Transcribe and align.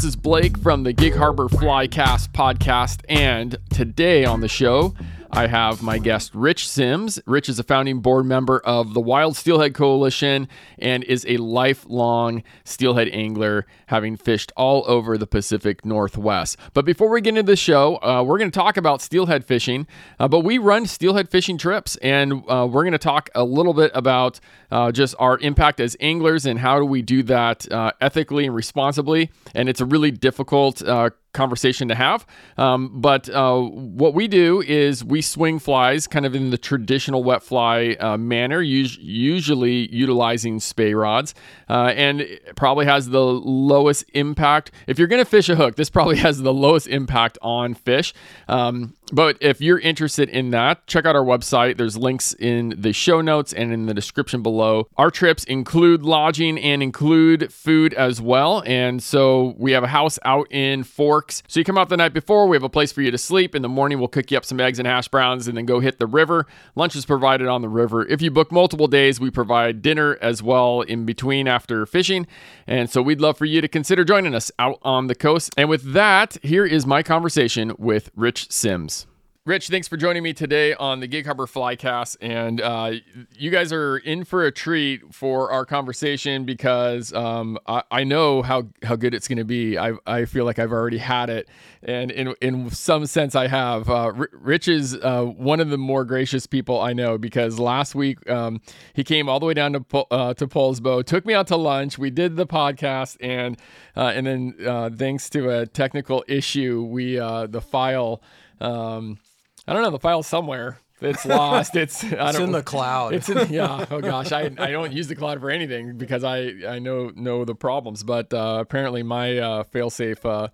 this 0.00 0.08
is 0.08 0.16
Blake 0.16 0.56
from 0.56 0.82
the 0.84 0.94
Gig 0.94 1.14
Harbor 1.14 1.46
Flycast 1.46 2.32
podcast, 2.32 3.02
and 3.10 3.58
today 3.68 4.24
on 4.24 4.40
the 4.40 4.48
show, 4.48 4.94
I 5.32 5.46
have 5.46 5.80
my 5.80 5.98
guest 5.98 6.34
Rich 6.34 6.68
Simms. 6.68 7.20
Rich 7.24 7.48
is 7.48 7.58
a 7.60 7.62
founding 7.62 8.00
board 8.00 8.26
member 8.26 8.58
of 8.60 8.94
the 8.94 9.00
Wild 9.00 9.36
Steelhead 9.36 9.74
Coalition 9.74 10.48
and 10.78 11.04
is 11.04 11.24
a 11.28 11.36
lifelong 11.36 12.42
steelhead 12.64 13.08
angler, 13.08 13.64
having 13.86 14.16
fished 14.16 14.50
all 14.56 14.84
over 14.88 15.16
the 15.16 15.28
Pacific 15.28 15.84
Northwest. 15.84 16.56
But 16.74 16.84
before 16.84 17.08
we 17.10 17.20
get 17.20 17.30
into 17.30 17.44
the 17.44 17.54
show, 17.54 17.96
uh, 18.02 18.24
we're 18.24 18.38
going 18.38 18.50
to 18.50 18.58
talk 18.58 18.76
about 18.76 19.00
steelhead 19.00 19.44
fishing. 19.44 19.86
Uh, 20.18 20.26
but 20.26 20.40
we 20.40 20.58
run 20.58 20.86
steelhead 20.86 21.28
fishing 21.28 21.56
trips, 21.56 21.96
and 21.98 22.42
uh, 22.48 22.66
we're 22.70 22.82
going 22.82 22.92
to 22.92 22.98
talk 22.98 23.30
a 23.34 23.44
little 23.44 23.72
bit 23.72 23.92
about 23.94 24.40
uh, 24.72 24.90
just 24.90 25.14
our 25.20 25.38
impact 25.38 25.78
as 25.78 25.96
anglers 26.00 26.44
and 26.44 26.58
how 26.58 26.80
do 26.80 26.84
we 26.84 27.02
do 27.02 27.22
that 27.22 27.70
uh, 27.70 27.92
ethically 28.00 28.46
and 28.46 28.54
responsibly. 28.54 29.30
And 29.54 29.68
it's 29.68 29.80
a 29.80 29.86
really 29.86 30.10
difficult 30.10 30.82
uh, 30.82 31.10
conversation 31.32 31.88
to 31.88 31.94
have. 31.94 32.26
Um, 32.56 33.00
but 33.00 33.28
uh, 33.28 33.60
what 33.60 34.14
we 34.14 34.28
do 34.28 34.60
is 34.62 35.04
we 35.04 35.22
swing 35.22 35.58
flies 35.58 36.06
kind 36.06 36.26
of 36.26 36.34
in 36.34 36.50
the 36.50 36.58
traditional 36.58 37.22
wet 37.22 37.42
fly 37.42 37.96
uh, 38.00 38.16
manner, 38.16 38.60
us- 38.62 38.98
usually 38.98 39.94
utilizing 39.94 40.60
Spey 40.60 40.94
rods, 40.94 41.34
uh, 41.68 41.92
and 41.96 42.26
probably 42.56 42.86
has 42.86 43.08
the 43.08 43.24
lowest 43.24 44.04
impact. 44.14 44.72
If 44.86 44.98
you're 44.98 45.08
going 45.08 45.22
to 45.22 45.30
fish 45.30 45.48
a 45.48 45.56
hook, 45.56 45.76
this 45.76 45.90
probably 45.90 46.16
has 46.18 46.42
the 46.42 46.52
lowest 46.52 46.88
impact 46.88 47.38
on 47.42 47.74
fish. 47.74 48.12
Um, 48.48 48.94
but 49.12 49.36
if 49.40 49.60
you're 49.60 49.78
interested 49.78 50.28
in 50.28 50.50
that, 50.50 50.86
check 50.86 51.04
out 51.04 51.16
our 51.16 51.24
website. 51.24 51.76
There's 51.76 51.96
links 51.96 52.32
in 52.34 52.74
the 52.76 52.92
show 52.92 53.20
notes 53.20 53.52
and 53.52 53.72
in 53.72 53.86
the 53.86 53.94
description 53.94 54.42
below. 54.42 54.86
Our 54.96 55.10
trips 55.10 55.44
include 55.44 56.02
lodging 56.02 56.58
and 56.58 56.82
include 56.82 57.52
food 57.52 57.92
as 57.94 58.20
well. 58.20 58.62
And 58.66 59.02
so 59.02 59.54
we 59.58 59.72
have 59.72 59.82
a 59.82 59.88
house 59.88 60.18
out 60.24 60.46
in 60.50 60.84
Forks. 61.20 61.42
So 61.48 61.60
you 61.60 61.64
come 61.64 61.76
out 61.76 61.90
the 61.90 61.98
night 61.98 62.14
before, 62.14 62.48
we 62.48 62.56
have 62.56 62.62
a 62.62 62.70
place 62.70 62.92
for 62.92 63.02
you 63.02 63.10
to 63.10 63.18
sleep. 63.18 63.54
In 63.54 63.60
the 63.60 63.68
morning, 63.68 63.98
we'll 63.98 64.08
cook 64.08 64.30
you 64.30 64.38
up 64.38 64.44
some 64.46 64.58
eggs 64.58 64.78
and 64.78 64.88
hash 64.88 65.08
browns 65.08 65.48
and 65.48 65.54
then 65.54 65.66
go 65.66 65.78
hit 65.78 65.98
the 65.98 66.06
river. 66.06 66.46
Lunch 66.76 66.96
is 66.96 67.04
provided 67.04 67.46
on 67.46 67.60
the 67.60 67.68
river. 67.68 68.06
If 68.06 68.22
you 68.22 68.30
book 68.30 68.50
multiple 68.50 68.86
days, 68.86 69.20
we 69.20 69.30
provide 69.30 69.82
dinner 69.82 70.16
as 70.22 70.42
well 70.42 70.80
in 70.80 71.04
between 71.04 71.46
after 71.46 71.84
fishing. 71.84 72.26
And 72.66 72.88
so 72.88 73.02
we'd 73.02 73.20
love 73.20 73.36
for 73.36 73.44
you 73.44 73.60
to 73.60 73.68
consider 73.68 74.02
joining 74.02 74.34
us 74.34 74.50
out 74.58 74.78
on 74.80 75.08
the 75.08 75.14
coast. 75.14 75.52
And 75.58 75.68
with 75.68 75.92
that, 75.92 76.38
here 76.42 76.64
is 76.64 76.86
my 76.86 77.02
conversation 77.02 77.74
with 77.76 78.10
Rich 78.16 78.50
Simms. 78.50 79.06
Rich, 79.46 79.68
thanks 79.68 79.88
for 79.88 79.96
joining 79.96 80.22
me 80.22 80.34
today 80.34 80.74
on 80.74 81.00
the 81.00 81.06
Gig 81.06 81.24
Harbor 81.24 81.46
Flycast. 81.46 82.18
And 82.20 82.60
uh, 82.60 82.92
you 83.34 83.50
guys 83.50 83.72
are 83.72 83.96
in 83.96 84.24
for 84.24 84.44
a 84.44 84.52
treat 84.52 85.14
for 85.14 85.50
our 85.50 85.64
conversation 85.64 86.44
because 86.44 87.10
um, 87.14 87.58
I, 87.66 87.82
I, 87.90 88.04
know 88.04 88.42
how, 88.42 88.68
how 88.82 88.96
good 88.96 89.14
it's 89.14 89.26
going 89.26 89.38
to 89.38 89.46
be. 89.46 89.78
I, 89.78 89.94
I 90.06 90.26
feel 90.26 90.44
like 90.44 90.58
I've 90.58 90.72
already 90.72 90.98
had 90.98 91.30
it. 91.30 91.48
And 91.82 92.10
in, 92.10 92.34
in 92.42 92.68
some 92.68 93.06
sense, 93.06 93.34
I 93.34 93.46
have. 93.46 93.88
Uh, 93.88 94.12
Rich 94.30 94.68
is 94.68 94.94
uh, 94.96 95.24
one 95.24 95.60
of 95.60 95.70
the 95.70 95.78
more 95.78 96.04
gracious 96.04 96.46
people 96.46 96.78
I 96.78 96.92
know 96.92 97.16
because 97.16 97.58
last 97.58 97.94
week 97.94 98.28
um, 98.28 98.60
he 98.92 99.02
came 99.02 99.26
all 99.30 99.40
the 99.40 99.46
way 99.46 99.54
down 99.54 99.72
to, 99.72 99.98
uh, 100.10 100.34
to 100.34 100.46
Poulsbo, 100.48 101.02
took 101.02 101.24
me 101.24 101.32
out 101.32 101.46
to 101.46 101.56
lunch. 101.56 101.96
We 101.96 102.10
did 102.10 102.36
the 102.36 102.46
podcast. 102.46 103.16
And, 103.22 103.56
uh, 103.96 104.12
and 104.14 104.26
then 104.26 104.54
uh, 104.66 104.90
thanks 104.94 105.30
to 105.30 105.48
a 105.48 105.66
technical 105.66 106.26
issue, 106.28 106.82
we 106.82 107.14
the 107.16 107.62
file. 107.62 108.20
Um, 108.60 109.18
I 109.66 109.72
don't 109.72 109.82
know 109.82 109.90
the 109.90 109.98
file 109.98 110.22
somewhere. 110.22 110.78
It's 111.00 111.24
lost. 111.24 111.76
It's 111.76 112.04
I 112.12 112.32
don't, 112.32 112.42
in 112.42 112.52
the 112.52 112.62
cloud. 112.62 113.14
It's 113.14 113.28
in, 113.28 113.52
yeah. 113.52 113.86
Oh 113.90 114.00
gosh, 114.02 114.32
I, 114.32 114.50
I 114.58 114.70
don't 114.70 114.92
use 114.92 115.08
the 115.08 115.16
cloud 115.16 115.40
for 115.40 115.50
anything 115.50 115.96
because 115.96 116.24
I 116.24 116.52
I 116.68 116.78
know 116.78 117.10
know 117.14 117.44
the 117.44 117.54
problems. 117.54 118.02
But 118.02 118.32
uh, 118.32 118.58
apparently 118.60 119.02
my 119.02 119.38
uh, 119.38 119.64
failsafe 119.64 120.24
uh, 120.24 120.48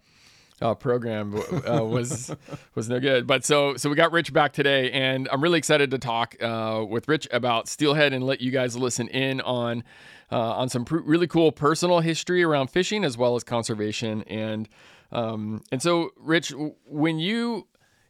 uh, 0.60 0.74
program 0.74 1.34
uh, 1.34 1.84
was 1.84 2.34
was 2.74 2.88
no 2.88 3.00
good. 3.00 3.26
But 3.26 3.44
so 3.44 3.76
so 3.76 3.90
we 3.90 3.96
got 3.96 4.12
Rich 4.12 4.32
back 4.32 4.52
today, 4.52 4.90
and 4.92 5.28
I'm 5.30 5.42
really 5.42 5.58
excited 5.58 5.90
to 5.90 5.98
talk 5.98 6.36
uh, 6.42 6.84
with 6.88 7.08
Rich 7.08 7.28
about 7.32 7.68
Steelhead 7.68 8.12
and 8.12 8.24
let 8.24 8.40
you 8.40 8.50
guys 8.50 8.76
listen 8.76 9.08
in 9.08 9.40
on 9.42 9.84
uh, 10.30 10.52
on 10.54 10.68
some 10.68 10.84
pr- 10.84 10.98
really 10.98 11.26
cool 11.26 11.52
personal 11.52 12.00
history 12.00 12.42
around 12.42 12.70
fishing 12.70 13.04
as 13.04 13.18
well 13.18 13.36
as 13.36 13.44
conservation. 13.44 14.22
And 14.24 14.68
um, 15.12 15.62
and 15.70 15.82
so 15.82 16.10
Rich, 16.16 16.52
when 16.86 17.18
you 17.18 17.66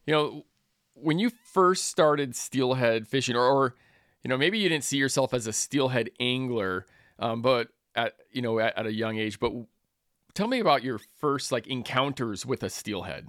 you 0.06 0.12
know 0.12 0.44
when 1.00 1.18
you 1.18 1.30
first 1.30 1.86
started 1.86 2.34
steelhead 2.34 3.06
fishing, 3.06 3.36
or, 3.36 3.44
or, 3.44 3.74
you 4.22 4.28
know, 4.28 4.36
maybe 4.36 4.58
you 4.58 4.68
didn't 4.68 4.84
see 4.84 4.98
yourself 4.98 5.32
as 5.32 5.46
a 5.46 5.52
steelhead 5.52 6.10
angler, 6.20 6.86
um, 7.18 7.42
but 7.42 7.68
at 7.94 8.14
you 8.30 8.42
know 8.42 8.58
at, 8.58 8.76
at 8.76 8.86
a 8.86 8.92
young 8.92 9.16
age. 9.18 9.38
But 9.38 9.52
tell 10.34 10.48
me 10.48 10.60
about 10.60 10.82
your 10.82 11.00
first 11.18 11.52
like 11.52 11.66
encounters 11.66 12.44
with 12.44 12.62
a 12.62 12.70
steelhead. 12.70 13.28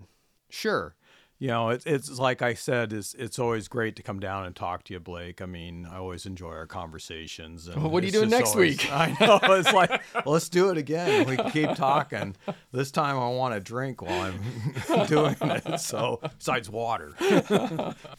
Sure 0.50 0.97
you 1.40 1.50
know, 1.50 1.70
it, 1.70 1.84
it's 1.86 2.18
like 2.18 2.42
I 2.42 2.56
said, 2.56 2.92
it's 2.92 3.14
it's 3.14 3.38
always 3.38 3.68
great 3.68 3.96
to 3.98 4.04
come 4.04 4.20
down 4.20 4.46
and 4.46 4.56
talk 4.56 4.84
to 4.86 4.94
you, 4.94 5.00
Blake. 5.00 5.40
I 5.40 5.46
mean, 5.46 5.86
I 5.86 5.98
always 5.98 6.26
enjoy 6.26 6.50
our 6.50 6.66
conversations. 6.66 7.68
And 7.68 7.82
well, 7.82 7.92
what 7.92 8.02
are 8.02 8.08
you 8.08 8.12
doing 8.12 8.30
next 8.30 8.56
always, 8.56 8.80
week? 8.80 8.92
I 8.92 9.16
know 9.20 9.40
it's 9.54 9.72
like, 9.72 10.02
let's 10.26 10.50
do 10.50 10.70
it 10.70 10.78
again. 10.78 11.28
We 11.28 11.38
can 11.38 11.52
keep 11.52 11.76
talking. 11.76 12.36
This 12.72 12.90
time, 12.90 13.18
I 13.18 13.30
want 13.30 13.54
a 13.54 13.60
drink 13.60 14.02
while 14.02 14.32
I'm 14.90 15.06
doing 15.08 15.36
it. 15.40 15.80
So, 15.80 16.20
besides 16.40 16.72
water, 16.72 17.14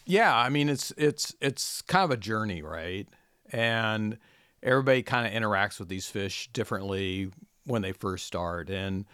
yeah. 0.04 0.36
I 0.36 0.48
mean, 0.48 0.68
it's 0.68 0.92
it's 0.96 1.34
it's 1.40 1.82
kind 1.82 2.04
of 2.04 2.12
a 2.12 2.16
journey, 2.20 2.62
right? 2.62 3.08
And 3.50 4.18
everybody 4.62 5.02
kind 5.02 5.26
of 5.26 5.32
interacts 5.32 5.80
with 5.80 5.88
these 5.88 6.06
fish 6.06 6.50
differently 6.52 7.30
when 7.64 7.82
they 7.82 7.92
first 7.92 8.26
start, 8.26 8.70
and 8.70 9.06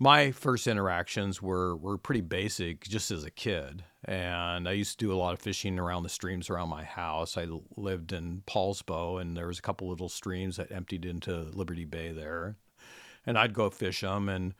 my 0.00 0.32
first 0.32 0.66
interactions 0.66 1.40
were 1.40 1.76
were 1.76 1.98
pretty 1.98 2.22
basic 2.22 2.88
just 2.88 3.10
as 3.12 3.22
a 3.22 3.30
kid. 3.30 3.84
And 4.06 4.66
i 4.66 4.72
used 4.72 4.98
to 4.98 5.06
do 5.06 5.12
a 5.12 5.20
lot 5.20 5.34
of 5.34 5.40
fishing 5.40 5.78
around 5.78 6.02
the 6.02 6.08
streams 6.08 6.50
around 6.50 6.70
my 6.70 6.82
house. 6.82 7.36
I 7.36 7.46
lived 7.76 8.12
in 8.12 8.42
poulsbo 8.46 9.20
and 9.20 9.36
there 9.36 9.46
was 9.46 9.58
a 9.58 9.62
couple 9.62 9.88
little 9.88 10.08
streams 10.08 10.56
that 10.56 10.72
emptied 10.72 11.04
into 11.04 11.42
liberty 11.52 11.84
bay 11.84 12.10
there. 12.10 12.56
And 13.26 13.38
i'd 13.38 13.54
go 13.54 13.68
fish 13.70 14.00
them 14.00 14.28
and 14.28 14.54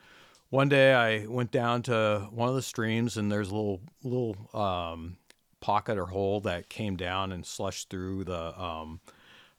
one 0.50 0.68
day 0.68 0.92
i 0.92 1.26
went 1.26 1.50
down 1.50 1.82
to 1.82 2.28
one 2.30 2.48
of 2.48 2.54
the 2.54 2.62
streams 2.62 3.16
and 3.16 3.32
there's 3.32 3.50
a 3.50 3.54
little 3.54 3.80
little 4.04 4.36
um, 4.52 5.16
pocket 5.60 5.96
or 5.96 6.06
hole 6.06 6.40
that 6.42 6.68
came 6.68 6.96
down 6.96 7.32
and 7.32 7.46
slushed 7.46 7.88
through 7.88 8.24
the 8.24 8.60
um, 8.60 9.00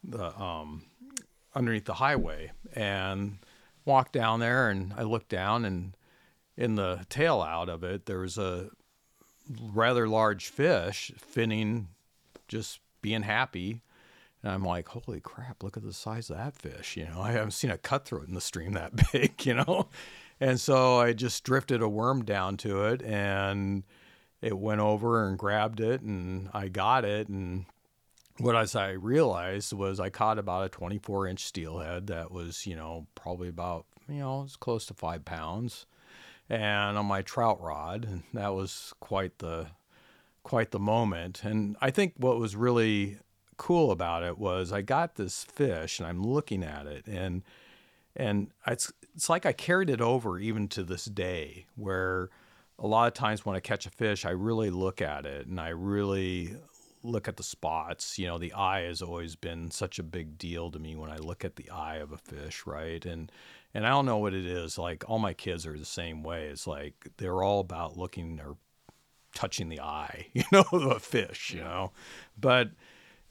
the 0.04 0.40
um, 0.40 0.84
underneath 1.56 1.86
the 1.86 1.96
highway. 1.96 2.52
And 2.74 3.38
walked 3.86 4.14
down 4.14 4.40
there 4.40 4.70
and 4.70 4.94
I 4.96 5.04
looked 5.04 5.30
down 5.30 5.66
and 5.66 5.96
in 6.58 6.76
the 6.76 7.06
tail 7.10 7.42
out 7.42 7.70
of 7.70 7.84
it 7.84 8.06
there 8.06 8.20
was 8.20 8.38
a 8.38 8.70
rather 9.74 10.08
large 10.08 10.50
fish 10.50 11.12
finning 11.18 11.88
just 12.48 12.80
being 13.02 13.24
happy 13.24 13.82
and 14.44 14.52
I'm 14.52 14.64
like, 14.64 14.88
holy 14.88 15.20
crap, 15.20 15.62
look 15.62 15.78
at 15.78 15.84
the 15.84 15.94
size 15.94 16.30
of 16.30 16.38
that 16.38 16.56
fish. 16.56 16.98
You 16.98 17.06
know, 17.06 17.22
I 17.22 17.32
haven't 17.32 17.52
seen 17.52 17.72
a 17.72 17.78
cutthroat 17.78 18.28
in 18.28 18.34
the 18.34 18.42
stream 18.42 18.74
that 18.74 19.12
big, 19.12 19.46
you 19.46 19.54
know? 19.54 19.90
And 20.40 20.60
so 20.60 21.00
I 21.00 21.14
just 21.14 21.44
drifted 21.44 21.82
a 21.82 21.90
worm 21.90 22.26
down 22.26 22.58
to 22.58 22.86
it 22.86 23.02
and 23.04 23.84
it 24.42 24.58
went 24.58 24.82
over 24.82 25.28
and 25.28 25.38
grabbed 25.38 25.80
it 25.80 26.02
and 26.02 26.50
I 26.54 26.68
got 26.68 27.06
it. 27.06 27.28
And 27.28 27.66
what 28.38 28.56
as 28.56 28.76
I 28.76 28.92
realized 28.92 29.74
was 29.74 30.00
I 30.00 30.10
caught 30.10 30.40
about 30.40 30.66
a 30.66 30.70
24 30.70 31.28
inch 31.28 31.44
steelhead 31.44 32.08
that 32.08 32.32
was, 32.32 32.66
you 32.66 32.76
know, 32.76 33.08
probably 33.16 33.50
about, 33.50 33.86
you 34.10 34.20
know, 34.20 34.44
it's 34.44 34.56
close 34.56 34.86
to 34.88 34.94
five 34.94 35.26
pounds, 35.26 35.86
and 36.50 36.98
on 36.98 37.06
my 37.06 37.22
trout 37.22 37.62
rod, 37.62 38.06
and 38.06 38.24
that 38.34 38.54
was 38.54 38.94
quite 39.00 39.40
the, 39.40 39.68
quite 40.44 40.72
the 40.72 40.80
moment. 40.80 41.44
And 41.44 41.78
I 41.82 41.92
think 41.92 42.14
what 42.18 42.38
was 42.38 42.56
really 42.56 43.20
cool 43.58 43.92
about 43.92 44.24
it 44.24 44.38
was 44.38 44.72
I 44.72 44.82
got 44.82 45.16
this 45.16 45.44
fish 45.44 46.00
and 46.00 46.08
I'm 46.08 46.24
looking 46.24 46.64
at 46.64 46.88
it 46.88 47.06
and, 47.06 47.44
and 48.16 48.50
it's 48.66 48.92
it's 49.14 49.30
like 49.30 49.46
I 49.46 49.52
carried 49.52 49.90
it 49.90 50.02
over 50.02 50.40
even 50.40 50.68
to 50.70 50.84
this 50.84 51.06
day 51.06 51.66
where 51.76 52.30
a 52.80 52.88
lot 52.88 53.08
of 53.08 53.14
times 53.14 53.46
when 53.46 53.56
I 53.56 53.60
catch 53.60 53.86
a 53.86 53.92
fish, 53.92 54.26
I 54.26 54.32
really 54.32 54.70
look 54.72 55.02
at 55.02 55.26
it 55.26 55.46
and 55.46 55.60
I 55.60 55.70
really 55.70 56.56
look 57.04 57.28
at 57.28 57.38
the 57.38 57.44
spots. 57.44 58.18
You 58.18 58.28
know, 58.28 58.38
the 58.38 58.54
eye 58.54 58.82
has 58.82 59.02
always 59.02 59.36
been 59.36 59.72
such 59.72 60.00
a 60.00 60.04
big 60.04 60.38
deal 60.38 60.72
to 60.72 60.80
me 60.80 60.96
when 60.96 61.10
I 61.10 61.18
look 61.18 61.44
at 61.44 61.56
the 61.56 61.70
eye 61.70 61.98
of 61.98 62.12
a 62.12 62.18
fish, 62.18 62.64
right? 62.66 63.04
And 63.06 63.32
and 63.74 63.86
I 63.86 63.90
don't 63.90 64.06
know 64.06 64.18
what 64.18 64.34
it 64.34 64.46
is. 64.46 64.78
Like 64.78 65.04
all 65.08 65.20
my 65.20 65.34
kids 65.34 65.66
are 65.66 65.78
the 65.78 65.86
same 65.86 66.24
way. 66.24 66.48
It's 66.48 66.68
like 66.68 67.08
they're 67.18 67.44
all 67.44 67.60
about 67.60 67.98
looking 67.98 68.40
or 68.40 68.58
touching 69.34 69.70
the 69.70 69.80
eye, 69.80 70.28
you 70.34 70.44
know, 70.52 70.66
of 70.72 70.86
a 70.86 71.00
fish, 71.00 71.54
you 71.54 71.62
know. 71.62 71.92
But 72.40 72.72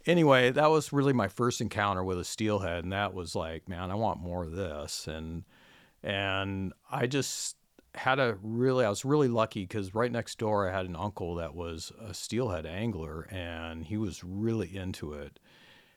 anyway, 0.07 0.51
that 0.51 0.71
was 0.71 0.93
really 0.93 1.13
my 1.13 1.29
first 1.29 1.61
encounter 1.61 2.03
with 2.03 2.19
a 2.19 2.25
steelhead, 2.25 2.85
and 2.85 2.93
that 2.93 3.15
was 3.15 3.35
like, 3.35 3.69
man, 3.69 3.91
I 3.91 3.95
want 3.95 4.21
more 4.21 4.45
of 4.45 4.53
this. 4.53 5.07
And 5.07 5.45
and 6.03 6.73
I 6.91 7.07
just 7.07 7.57
had 7.95 8.19
a 8.19 8.39
really, 8.43 8.85
I 8.85 8.89
was 8.89 9.05
really 9.05 9.29
lucky 9.29 9.63
because 9.63 9.95
right 9.95 10.11
next 10.11 10.39
door 10.39 10.69
I 10.69 10.77
had 10.77 10.87
an 10.87 10.97
uncle 10.97 11.37
that 11.37 11.55
was 11.55 11.93
a 12.01 12.15
steelhead 12.15 12.67
angler 12.67 13.23
and 13.31 13.85
he 13.85 13.97
was 13.97 14.23
really 14.23 14.77
into 14.77 15.13
it. 15.13 15.39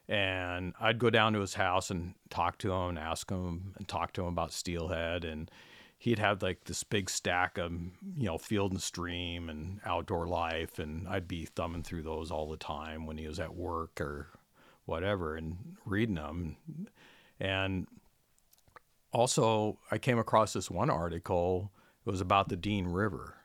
And 0.07 0.73
I'd 0.81 0.99
go 0.99 1.09
down 1.09 1.33
to 1.33 1.39
his 1.39 1.53
house 1.53 1.89
and 1.89 2.13
talk 2.29 2.57
to 2.59 2.73
him, 2.73 2.89
and 2.89 2.99
ask 2.99 3.29
him, 3.31 3.73
and 3.77 3.87
talk 3.87 4.11
to 4.13 4.21
him 4.21 4.27
about 4.27 4.51
steelhead. 4.51 5.23
And 5.23 5.49
he'd 6.03 6.19
have 6.19 6.43
like 6.43 6.65
this 6.65 6.83
big 6.83 7.09
stack 7.09 7.57
of 7.57 7.71
you 8.17 8.25
know 8.25 8.37
field 8.37 8.73
and 8.73 8.81
stream 8.81 9.47
and 9.47 9.79
outdoor 9.85 10.27
life 10.27 10.77
and 10.77 11.07
i'd 11.07 11.29
be 11.29 11.45
thumbing 11.45 11.81
through 11.81 12.03
those 12.03 12.29
all 12.29 12.49
the 12.49 12.57
time 12.57 13.05
when 13.05 13.17
he 13.17 13.25
was 13.25 13.39
at 13.39 13.55
work 13.55 14.01
or 14.01 14.27
whatever 14.83 15.37
and 15.37 15.55
reading 15.85 16.15
them 16.15 16.57
and 17.39 17.87
also 19.13 19.79
i 19.91 19.97
came 19.97 20.19
across 20.19 20.51
this 20.51 20.69
one 20.69 20.89
article 20.89 21.71
it 22.05 22.09
was 22.09 22.21
about 22.21 22.49
the 22.49 22.55
dean 22.55 22.87
river 22.87 23.35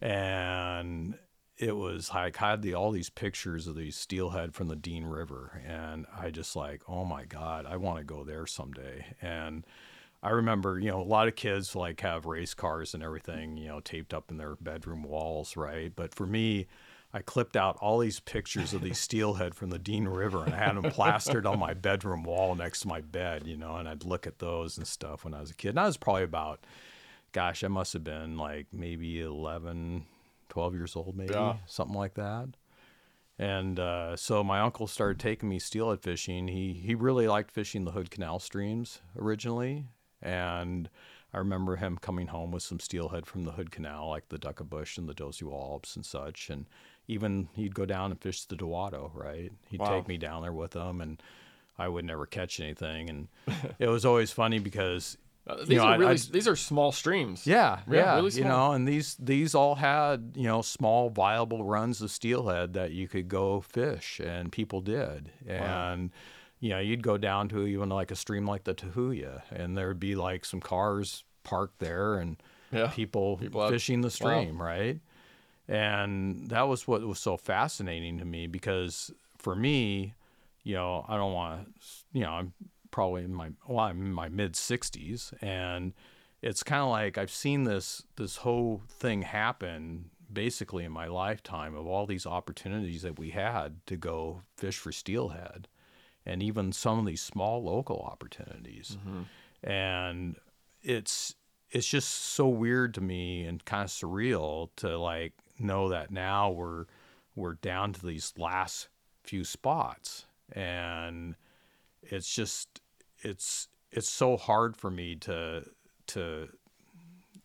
and 0.00 1.14
it 1.56 1.76
was 1.76 2.10
like 2.12 2.42
I 2.42 2.50
had 2.50 2.62
the 2.62 2.74
all 2.74 2.90
these 2.90 3.10
pictures 3.10 3.66
of 3.66 3.76
these 3.76 3.96
steelhead 3.96 4.54
from 4.54 4.68
the 4.68 4.76
dean 4.76 5.04
river 5.04 5.62
and 5.66 6.06
i 6.16 6.30
just 6.30 6.56
like 6.56 6.82
oh 6.88 7.04
my 7.04 7.24
god 7.24 7.66
i 7.66 7.76
want 7.76 7.98
to 7.98 8.04
go 8.04 8.24
there 8.24 8.46
someday 8.46 9.14
and 9.22 9.64
I 10.24 10.30
remember, 10.30 10.78
you 10.78 10.90
know, 10.90 11.02
a 11.02 11.04
lot 11.04 11.28
of 11.28 11.36
kids 11.36 11.76
like 11.76 12.00
have 12.00 12.24
race 12.24 12.54
cars 12.54 12.94
and 12.94 13.02
everything, 13.02 13.58
you 13.58 13.68
know, 13.68 13.80
taped 13.80 14.14
up 14.14 14.30
in 14.30 14.38
their 14.38 14.56
bedroom 14.56 15.02
walls, 15.02 15.54
right? 15.54 15.92
But 15.94 16.14
for 16.14 16.26
me, 16.26 16.66
I 17.12 17.20
clipped 17.20 17.56
out 17.56 17.76
all 17.82 17.98
these 17.98 18.20
pictures 18.20 18.72
of 18.72 18.80
these 18.80 18.98
steelhead 18.98 19.54
from 19.54 19.68
the 19.68 19.78
Dean 19.78 20.08
River 20.08 20.42
and 20.42 20.54
I 20.54 20.56
had 20.56 20.76
them 20.76 20.90
plastered 20.90 21.44
on 21.44 21.58
my 21.58 21.74
bedroom 21.74 22.24
wall 22.24 22.54
next 22.54 22.80
to 22.80 22.88
my 22.88 23.02
bed, 23.02 23.46
you 23.46 23.58
know, 23.58 23.76
and 23.76 23.86
I'd 23.86 24.02
look 24.02 24.26
at 24.26 24.38
those 24.38 24.78
and 24.78 24.86
stuff 24.86 25.24
when 25.24 25.34
I 25.34 25.40
was 25.40 25.50
a 25.50 25.54
kid. 25.54 25.70
And 25.70 25.80
I 25.80 25.84
was 25.84 25.98
probably 25.98 26.22
about, 26.22 26.64
gosh, 27.34 27.64
I 27.64 27.68
must 27.68 27.92
have 27.92 28.04
been 28.04 28.38
like 28.38 28.68
maybe 28.72 29.20
11, 29.20 30.06
12 30.48 30.74
years 30.74 30.96
old, 30.96 31.16
maybe 31.16 31.34
yeah. 31.34 31.56
something 31.66 31.96
like 31.96 32.14
that. 32.14 32.48
And 33.38 33.78
uh, 33.80 34.16
so 34.16 34.44
my 34.44 34.60
uncle 34.60 34.86
started 34.86 35.18
taking 35.18 35.48
me 35.48 35.58
steelhead 35.58 36.00
fishing. 36.00 36.46
He 36.48 36.72
he 36.72 36.94
really 36.94 37.26
liked 37.26 37.50
fishing 37.50 37.84
the 37.84 37.90
Hood 37.90 38.10
Canal 38.10 38.38
streams 38.38 39.00
originally, 39.18 39.86
and 40.22 40.88
I 41.32 41.38
remember 41.38 41.74
him 41.74 41.98
coming 41.98 42.28
home 42.28 42.52
with 42.52 42.62
some 42.62 42.78
steelhead 42.78 43.26
from 43.26 43.42
the 43.42 43.50
Hood 43.50 43.72
Canal, 43.72 44.08
like 44.08 44.28
the 44.28 44.38
Duckabush 44.38 44.96
and 44.96 45.08
the 45.08 45.14
Dosewallips 45.14 45.96
and 45.96 46.06
such. 46.06 46.48
And 46.48 46.66
even 47.08 47.48
he'd 47.54 47.74
go 47.74 47.84
down 47.84 48.12
and 48.12 48.20
fish 48.20 48.44
the 48.44 48.54
Dewatto, 48.54 49.10
right? 49.12 49.50
He'd 49.68 49.80
wow. 49.80 49.90
take 49.90 50.06
me 50.06 50.16
down 50.16 50.42
there 50.42 50.52
with 50.52 50.74
him, 50.74 51.00
and 51.00 51.20
I 51.76 51.88
would 51.88 52.04
never 52.04 52.26
catch 52.26 52.60
anything. 52.60 53.10
And 53.10 53.28
it 53.80 53.88
was 53.88 54.04
always 54.04 54.30
funny 54.30 54.60
because 54.60 55.18
uh, 55.46 55.56
these 55.58 55.68
you 55.70 55.76
know, 55.76 55.84
are 55.84 55.98
really 55.98 56.12
I, 56.12 56.30
these 56.30 56.48
are 56.48 56.56
small 56.56 56.92
streams. 56.92 57.46
Yeah, 57.46 57.80
yeah, 57.88 57.96
yeah 57.96 58.14
really 58.16 58.32
you 58.32 58.44
know, 58.44 58.72
and 58.72 58.88
these 58.88 59.16
these 59.18 59.54
all 59.54 59.74
had 59.74 60.32
you 60.34 60.44
know 60.44 60.62
small 60.62 61.10
viable 61.10 61.64
runs 61.64 62.00
of 62.00 62.10
steelhead 62.10 62.74
that 62.74 62.92
you 62.92 63.08
could 63.08 63.28
go 63.28 63.60
fish, 63.60 64.20
and 64.24 64.50
people 64.50 64.80
did, 64.80 65.30
wow. 65.46 65.92
and 65.92 66.10
you 66.64 66.70
know, 66.70 66.78
you'd 66.78 67.02
go 67.02 67.18
down 67.18 67.46
to 67.50 67.66
even 67.66 67.90
like 67.90 68.10
a 68.10 68.16
stream 68.16 68.46
like 68.46 68.64
the 68.64 68.72
Tahuya, 68.72 69.42
and 69.50 69.76
there'd 69.76 70.00
be 70.00 70.14
like 70.14 70.46
some 70.46 70.60
cars 70.60 71.22
parked 71.42 71.78
there 71.78 72.14
and 72.14 72.42
yeah. 72.72 72.86
people, 72.86 73.36
people 73.36 73.68
fishing 73.68 74.00
the 74.00 74.10
stream, 74.10 74.58
wow. 74.58 74.64
right? 74.64 75.00
And 75.68 76.48
that 76.48 76.62
was 76.62 76.88
what 76.88 77.02
was 77.02 77.18
so 77.18 77.36
fascinating 77.36 78.18
to 78.18 78.24
me 78.24 78.46
because 78.46 79.10
for 79.36 79.54
me, 79.54 80.14
you 80.62 80.74
know, 80.74 81.04
I 81.06 81.18
don't 81.18 81.34
want 81.34 81.66
to, 81.66 81.80
you 82.14 82.24
know, 82.24 82.30
I'm 82.30 82.54
probably 82.94 83.24
in 83.24 83.34
my 83.34 83.50
well, 83.66 83.80
I'm 83.80 84.00
in 84.00 84.12
my 84.12 84.28
mid 84.28 84.52
60s, 84.52 85.34
and 85.42 85.94
it's 86.40 86.62
kind 86.62 86.80
of 86.80 86.90
like 86.90 87.18
I've 87.18 87.30
seen 87.30 87.64
this 87.64 88.04
this 88.14 88.36
whole 88.36 88.82
thing 88.88 89.22
happen 89.22 90.10
basically 90.32 90.84
in 90.84 90.92
my 90.92 91.08
lifetime 91.08 91.74
of 91.74 91.88
all 91.88 92.06
these 92.06 92.24
opportunities 92.24 93.02
that 93.02 93.18
we 93.18 93.30
had 93.30 93.84
to 93.86 93.96
go 93.96 94.42
fish 94.56 94.78
for 94.78 94.92
steelhead 94.92 95.66
and 96.24 96.40
even 96.40 96.70
some 96.70 97.00
of 97.00 97.04
these 97.04 97.20
small 97.20 97.64
local 97.64 97.98
opportunities. 97.98 98.96
Mm-hmm. 99.00 99.68
And 99.68 100.36
it's 100.80 101.34
it's 101.72 101.88
just 101.88 102.08
so 102.08 102.46
weird 102.46 102.94
to 102.94 103.00
me 103.00 103.44
and 103.44 103.64
kind 103.64 103.82
of 103.82 103.90
surreal 103.90 104.68
to 104.76 104.96
like 104.96 105.32
know 105.58 105.88
that 105.88 106.12
now 106.12 106.48
we're 106.48 106.84
we're 107.34 107.54
down 107.54 107.92
to 107.92 108.06
these 108.06 108.32
last 108.38 108.86
few 109.24 109.42
spots 109.42 110.26
and 110.52 111.34
it's 112.02 112.32
just 112.32 112.80
it's 113.24 113.68
it's 113.90 114.08
so 114.08 114.36
hard 114.36 114.76
for 114.76 114.90
me 114.90 115.16
to 115.16 115.64
to 116.08 116.48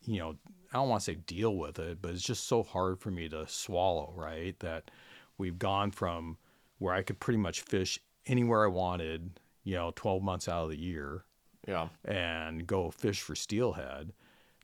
you 0.05 0.19
know 0.19 0.35
I 0.71 0.77
don't 0.77 0.89
want 0.89 1.01
to 1.01 1.05
say 1.05 1.15
deal 1.15 1.55
with 1.55 1.79
it, 1.79 1.99
but 2.01 2.11
it's 2.11 2.23
just 2.23 2.47
so 2.47 2.61
hard 2.61 2.99
for 2.99 3.09
me 3.09 3.27
to 3.29 3.47
swallow, 3.47 4.13
right? 4.15 4.57
That 4.59 4.91
we've 5.37 5.57
gone 5.57 5.91
from 5.91 6.37
where 6.77 6.93
I 6.93 7.01
could 7.01 7.19
pretty 7.19 7.39
much 7.39 7.61
fish 7.61 7.99
anywhere 8.27 8.65
I 8.65 8.67
wanted, 8.67 9.39
you 9.63 9.75
know, 9.75 9.91
12 9.95 10.21
months 10.21 10.47
out 10.47 10.65
of 10.65 10.69
the 10.69 10.79
year. 10.79 11.23
Yeah. 11.67 11.89
And 12.05 12.67
go 12.67 12.91
fish 12.91 13.21
for 13.21 13.35
steelhead 13.35 14.13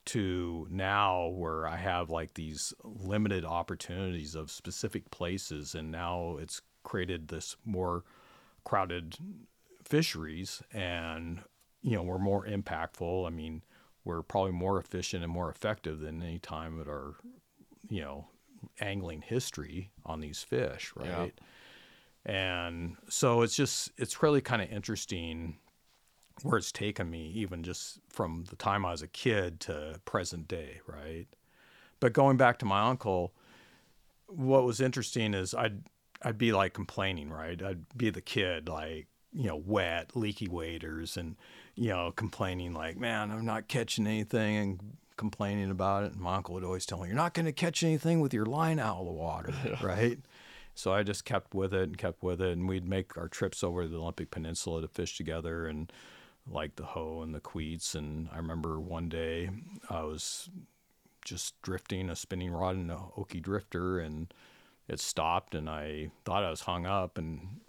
to 0.05 0.67
now 0.69 1.27
where 1.29 1.67
I 1.67 1.77
have 1.77 2.11
like 2.11 2.35
these 2.35 2.73
limited 2.83 3.43
opportunities 3.43 4.35
of 4.35 4.51
specific 4.51 5.09
places 5.09 5.73
and 5.73 5.91
now 5.91 6.37
it's 6.39 6.61
created 6.83 7.27
this 7.27 7.55
more 7.65 8.03
crowded 8.63 9.15
fisheries 9.85 10.61
and 10.73 11.41
you 11.81 11.95
know 11.95 12.03
we're 12.03 12.17
more 12.19 12.45
impactful. 12.45 13.27
I 13.27 13.29
mean 13.29 13.63
we're 14.03 14.21
probably 14.21 14.51
more 14.51 14.79
efficient 14.79 15.23
and 15.23 15.31
more 15.31 15.49
effective 15.49 15.99
than 15.99 16.21
any 16.21 16.39
time 16.39 16.79
at 16.81 16.87
our 16.87 17.15
you 17.89 18.01
know 18.01 18.27
angling 18.79 19.21
history 19.21 19.91
on 20.05 20.19
these 20.19 20.43
fish 20.43 20.91
right? 20.95 21.33
Yeah 21.37 21.45
and 22.25 22.97
so 23.07 23.43
it's 23.43 23.55
just 23.55 23.91
it's 23.97 24.23
really 24.23 24.41
kind 24.41 24.61
of 24.61 24.71
interesting 24.71 25.57
where 26.41 26.57
it's 26.57 26.71
taken 26.71 27.09
me 27.09 27.31
even 27.35 27.63
just 27.63 27.99
from 28.09 28.43
the 28.49 28.55
time 28.55 28.85
i 28.85 28.91
was 28.91 29.01
a 29.01 29.07
kid 29.07 29.59
to 29.59 29.99
present 30.05 30.47
day 30.47 30.79
right? 30.87 31.27
But 31.99 32.13
going 32.13 32.37
back 32.37 32.59
to 32.59 32.65
my 32.65 32.81
uncle 32.89 33.33
what 34.27 34.63
was 34.63 34.81
interesting 34.81 35.33
is 35.33 35.53
i'd 35.53 35.83
i'd 36.23 36.37
be 36.37 36.51
like 36.51 36.73
complaining 36.73 37.29
right? 37.29 37.61
I'd 37.61 37.85
be 37.95 38.09
the 38.09 38.21
kid 38.21 38.67
like 38.67 39.07
you 39.35 39.47
know 39.47 39.61
wet 39.65 40.15
leaky 40.15 40.47
waders 40.47 41.17
and 41.17 41.35
you 41.75 41.89
know 41.89 42.11
complaining 42.15 42.73
like 42.73 42.97
man 42.97 43.31
i'm 43.31 43.45
not 43.45 43.67
catching 43.67 44.07
anything 44.07 44.55
and 44.57 44.79
complaining 45.17 45.71
about 45.71 46.03
it. 46.03 46.13
And 46.13 46.21
my 46.21 46.35
uncle 46.35 46.55
would 46.55 46.63
always 46.63 46.85
tell 46.85 46.99
me 46.99 47.07
you're 47.07 47.15
not 47.15 47.33
going 47.33 47.45
to 47.45 47.51
catch 47.51 47.83
anything 47.83 48.19
with 48.19 48.33
your 48.33 48.45
line 48.45 48.79
out 48.79 48.97
of 48.97 49.05
the 49.05 49.11
water 49.11 49.53
right? 49.81 50.19
So 50.75 50.93
I 50.93 51.03
just 51.03 51.23
kept 51.23 51.55
with 51.55 51.73
it 51.73 51.83
and 51.83 51.97
kept 51.97 52.21
with 52.21 52.41
it, 52.41 52.51
and 52.51 52.67
we'd 52.67 52.87
make 52.87 53.17
our 53.17 53.29
trips 53.29 53.63
over 53.63 53.83
to 53.83 53.87
the 53.87 53.97
Olympic 53.97 54.29
Peninsula 54.29 54.81
to 54.81 54.89
fish 54.89 55.15
together, 55.15 55.65
and 55.67 55.91
like 56.45 56.75
the 56.75 56.83
Hoh 56.83 57.21
and 57.21 57.33
the 57.33 57.39
queets. 57.39 57.95
And 57.95 58.27
I 58.33 58.37
remember 58.37 58.79
one 58.79 59.07
day 59.07 59.49
I 59.89 60.03
was 60.03 60.49
just 61.23 61.59
drifting 61.61 62.09
a 62.09 62.15
spinning 62.15 62.51
rod 62.51 62.75
in 62.75 62.89
a 62.89 62.97
Okie 63.17 63.41
drifter, 63.41 63.99
and 63.99 64.33
it 64.89 64.99
stopped, 64.99 65.55
and 65.55 65.69
I 65.69 66.11
thought 66.25 66.43
I 66.43 66.49
was 66.49 66.61
hung 66.61 66.85
up, 66.85 67.17
and 67.17 67.61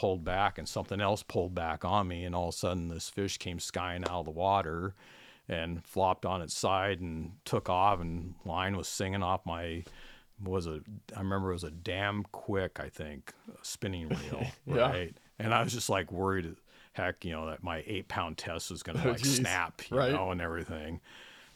pulled 0.00 0.24
back, 0.24 0.56
and 0.56 0.66
something 0.66 0.98
else 0.98 1.22
pulled 1.22 1.54
back 1.54 1.84
on 1.84 2.08
me, 2.08 2.24
and 2.24 2.34
all 2.34 2.48
of 2.48 2.54
a 2.54 2.56
sudden 2.56 2.88
this 2.88 3.10
fish 3.10 3.36
came 3.36 3.60
skying 3.60 4.02
out 4.04 4.20
of 4.20 4.24
the 4.24 4.30
water 4.30 4.94
and 5.46 5.84
flopped 5.84 6.24
on 6.24 6.40
its 6.40 6.56
side 6.56 7.00
and 7.00 7.32
took 7.44 7.68
off, 7.68 8.00
and 8.00 8.34
line 8.46 8.78
was 8.78 8.88
singing 8.88 9.22
off 9.22 9.44
my 9.44 9.84
was 10.42 10.66
a 10.66 10.80
I 11.14 11.18
remember 11.18 11.50
it 11.50 11.54
was 11.54 11.64
a 11.64 11.70
damn 11.70 12.22
quick 12.32 12.80
I 12.80 12.88
think 12.88 13.34
spinning 13.60 14.08
reel 14.32 14.46
yeah. 14.64 14.90
right 14.90 15.14
and 15.38 15.52
I 15.52 15.62
was 15.62 15.70
just 15.70 15.90
like 15.90 16.10
worried 16.10 16.56
heck 16.94 17.26
you 17.26 17.32
know 17.32 17.50
that 17.50 17.62
my 17.62 17.84
eight 17.86 18.08
pound 18.08 18.38
test 18.38 18.70
was 18.70 18.82
gonna 18.82 19.02
oh, 19.04 19.10
like 19.10 19.18
snap 19.18 19.82
you 19.90 19.98
right. 19.98 20.12
know 20.12 20.30
and 20.30 20.40
everything 20.40 21.00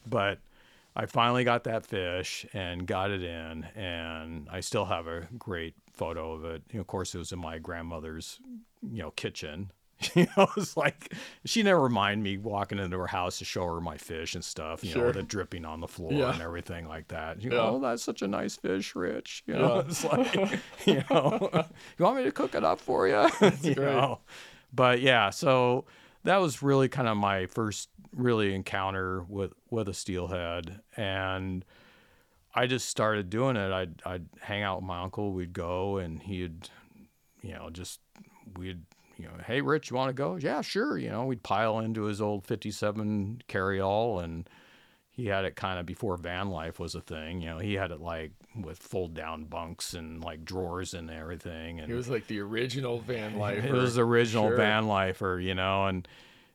but 0.07 0.37
I 0.95 1.07
finally 1.07 1.43
got 1.43 1.63
that 1.63 1.83
fish 1.83 2.45
and 2.53 2.85
got 2.85 3.09
it 3.09 3.23
in 3.23 3.63
and 3.75 4.47
I 4.51 4.59
still 4.59 4.85
have 4.85 5.07
a 5.07 5.27
great 5.35 5.73
photo 5.95 6.33
of 6.33 6.45
it 6.45 6.63
you 6.71 6.77
know, 6.77 6.81
of 6.81 6.87
course 6.87 7.15
it 7.15 7.17
was 7.17 7.31
in 7.31 7.39
my 7.39 7.57
grandmother's 7.57 8.39
you 8.81 9.01
know 9.01 9.11
kitchen 9.11 9.71
you 10.15 10.27
know, 10.35 10.47
it's 10.57 10.75
like 10.75 11.13
she 11.45 11.63
never 11.63 11.87
mind 11.89 12.21
me 12.21 12.37
walking 12.37 12.79
into 12.79 12.97
her 12.97 13.07
house 13.07 13.39
to 13.39 13.45
show 13.45 13.65
her 13.65 13.79
my 13.79 13.97
fish 13.97 14.35
and 14.35 14.43
stuff, 14.43 14.83
you 14.83 14.91
sure. 14.91 15.05
know, 15.05 15.11
the 15.13 15.23
dripping 15.23 15.65
on 15.65 15.79
the 15.79 15.87
floor 15.87 16.11
yeah. 16.11 16.33
and 16.33 16.41
everything 16.41 16.87
like 16.87 17.07
that. 17.09 17.41
You 17.41 17.51
yeah. 17.51 17.57
know, 17.57 17.75
oh, 17.75 17.79
that's 17.79 18.03
such 18.03 18.21
a 18.21 18.27
nice 18.27 18.55
fish, 18.55 18.95
Rich. 18.95 19.43
You 19.47 19.53
know, 19.53 19.75
yeah. 19.75 19.83
it's 19.87 20.03
like, 20.03 20.59
you 20.85 21.03
know, 21.09 21.49
you 21.97 22.05
want 22.05 22.17
me 22.17 22.23
to 22.23 22.31
cook 22.31 22.55
it 22.55 22.63
up 22.63 22.81
for 22.81 23.07
you? 23.07 23.29
you 23.61 23.75
great. 23.75 23.77
know, 23.77 24.19
but 24.73 25.01
yeah, 25.01 25.29
so 25.29 25.85
that 26.23 26.37
was 26.37 26.61
really 26.61 26.89
kind 26.89 27.07
of 27.07 27.15
my 27.15 27.45
first 27.45 27.89
really 28.13 28.53
encounter 28.53 29.23
with 29.23 29.53
with 29.69 29.87
a 29.87 29.93
steelhead, 29.93 30.81
and 30.97 31.63
I 32.55 32.67
just 32.67 32.89
started 32.89 33.29
doing 33.29 33.57
it. 33.57 33.71
I'd 33.71 34.01
I'd 34.05 34.25
hang 34.39 34.63
out 34.63 34.77
with 34.77 34.85
my 34.85 35.01
uncle. 35.01 35.33
We'd 35.33 35.53
go, 35.53 35.97
and 35.97 36.21
he'd, 36.21 36.69
you 37.41 37.53
know, 37.53 37.69
just 37.69 37.99
we'd 38.57 38.81
you 39.17 39.25
know, 39.25 39.33
hey, 39.45 39.61
Rich, 39.61 39.89
you 39.89 39.95
want 39.95 40.09
to 40.09 40.13
go? 40.13 40.35
Yeah, 40.35 40.61
sure. 40.61 40.97
You 40.97 41.09
know, 41.09 41.25
we'd 41.25 41.43
pile 41.43 41.79
into 41.79 42.03
his 42.03 42.21
old 42.21 42.45
57 42.45 43.43
carryall 43.47 44.23
and 44.23 44.49
he 45.11 45.27
had 45.27 45.45
it 45.45 45.55
kind 45.55 45.79
of 45.79 45.85
before 45.85 46.17
van 46.17 46.49
life 46.49 46.79
was 46.79 46.95
a 46.95 47.01
thing. 47.01 47.41
You 47.41 47.51
know, 47.51 47.59
he 47.59 47.75
had 47.75 47.91
it 47.91 48.01
like 48.01 48.31
with 48.55 48.77
fold 48.77 49.13
down 49.13 49.45
bunks 49.45 49.93
and 49.93 50.21
like 50.21 50.43
drawers 50.43 50.93
and 50.93 51.09
everything. 51.09 51.79
And 51.79 51.89
it 51.89 51.95
was 51.95 52.09
like 52.09 52.27
the 52.27 52.39
original 52.41 52.99
van 52.99 53.35
lifer. 53.39 53.67
It 53.67 53.73
was 53.73 53.95
the 53.95 54.03
original 54.03 54.49
sure. 54.49 54.57
van 54.57 54.87
lifer, 54.87 55.39
you 55.39 55.55
know, 55.55 55.85
and 55.85 56.05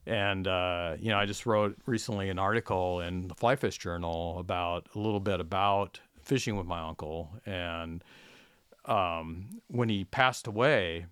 And 0.07 0.47
uh, 0.47 0.97
you 0.99 1.11
know, 1.11 1.19
I 1.19 1.27
just 1.27 1.47
wrote 1.47 1.77
recently 1.87 2.31
an 2.31 2.39
article 2.39 3.01
in 3.01 3.29
the 3.29 3.35
Flyfish 3.35 3.79
Journal 3.79 4.39
about 4.39 4.89
a 4.95 4.99
little 4.99 5.21
bit 5.21 5.41
about 5.41 6.01
fishing 6.23 6.57
with 6.57 6.67
my 6.67 6.81
uncle, 6.81 7.31
and 7.45 8.03
um, 8.87 9.61
when 9.69 9.89
he 9.89 10.05
passed 10.05 10.47
away 10.47 11.07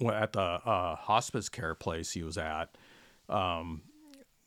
at 0.00 0.32
the 0.32 0.40
uh, 0.40 0.96
hospice 0.96 1.48
care 1.48 1.74
place 1.74 2.12
he 2.12 2.22
was 2.22 2.38
at, 2.38 2.76
um, 3.28 3.82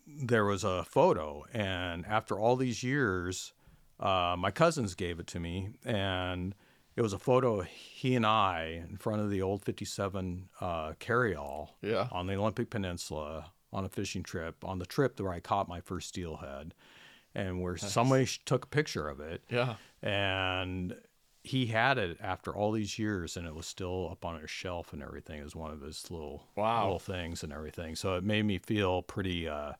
there 0.07 0.45
was 0.45 0.63
a 0.63 0.83
photo, 0.83 1.45
and 1.53 2.05
after 2.05 2.39
all 2.39 2.55
these 2.55 2.83
years, 2.83 3.53
uh, 3.99 4.35
my 4.37 4.51
cousins 4.51 4.95
gave 4.95 5.19
it 5.19 5.27
to 5.27 5.39
me, 5.39 5.69
and 5.85 6.55
it 6.95 7.01
was 7.01 7.13
a 7.13 7.19
photo 7.19 7.61
of 7.61 7.67
he 7.67 8.15
and 8.15 8.25
I 8.25 8.83
in 8.89 8.97
front 8.97 9.21
of 9.21 9.29
the 9.29 9.41
old 9.41 9.63
57 9.63 10.49
uh, 10.59 10.91
carryall 10.99 11.69
Yeah. 11.81 12.07
on 12.11 12.27
the 12.27 12.35
Olympic 12.35 12.69
Peninsula 12.69 13.51
on 13.73 13.85
a 13.85 13.89
fishing 13.89 14.23
trip, 14.23 14.63
on 14.65 14.79
the 14.79 14.85
trip 14.85 15.19
where 15.19 15.31
I 15.31 15.39
caught 15.39 15.67
my 15.69 15.79
first 15.79 16.09
steelhead, 16.09 16.73
and 17.33 17.61
where 17.61 17.77
somebody 17.77 18.27
took 18.45 18.65
a 18.65 18.67
picture 18.67 19.07
of 19.07 19.19
it, 19.21 19.43
Yeah. 19.49 19.75
and 20.01 20.95
he 21.43 21.67
had 21.67 21.97
it 21.97 22.17
after 22.21 22.53
all 22.53 22.71
these 22.73 22.99
years, 22.99 23.37
and 23.37 23.47
it 23.47 23.55
was 23.55 23.65
still 23.65 24.09
up 24.11 24.25
on 24.25 24.39
his 24.41 24.49
shelf 24.49 24.91
and 24.93 25.01
everything 25.01 25.39
as 25.41 25.55
one 25.55 25.71
of 25.71 25.81
his 25.81 26.11
little 26.11 26.43
Wow. 26.55 26.83
little 26.83 26.99
things 26.99 27.43
and 27.43 27.51
everything. 27.53 27.95
So 27.95 28.15
it 28.15 28.23
made 28.23 28.43
me 28.43 28.57
feel 28.59 29.01
pretty. 29.01 29.47
Uh, 29.47 29.73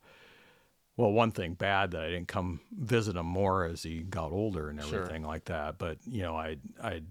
well, 0.98 1.12
one 1.12 1.32
thing 1.32 1.54
bad 1.54 1.92
that 1.92 2.02
I 2.02 2.10
didn't 2.10 2.28
come 2.28 2.60
visit 2.72 3.16
him 3.16 3.26
more 3.26 3.66
as 3.66 3.84
he 3.84 4.00
got 4.04 4.32
older 4.32 4.70
and 4.70 4.82
Sure. 4.82 5.00
everything 5.04 5.24
like 5.24 5.46
that. 5.46 5.78
But 5.78 5.98
you 6.06 6.22
know, 6.22 6.36
I 6.36 6.58
I 6.82 7.02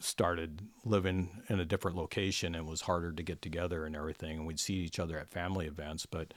started 0.00 0.62
living 0.84 1.42
in 1.48 1.60
a 1.60 1.64
different 1.64 1.96
location 1.96 2.54
and 2.54 2.66
it 2.66 2.70
was 2.70 2.80
harder 2.82 3.12
to 3.12 3.22
get 3.22 3.40
together 3.42 3.84
and 3.86 3.94
everything, 3.94 4.38
and 4.38 4.46
we'd 4.46 4.58
see 4.60 4.74
each 4.74 4.98
other 4.98 5.18
at 5.18 5.30
family 5.30 5.66
events. 5.66 6.06
But 6.06 6.34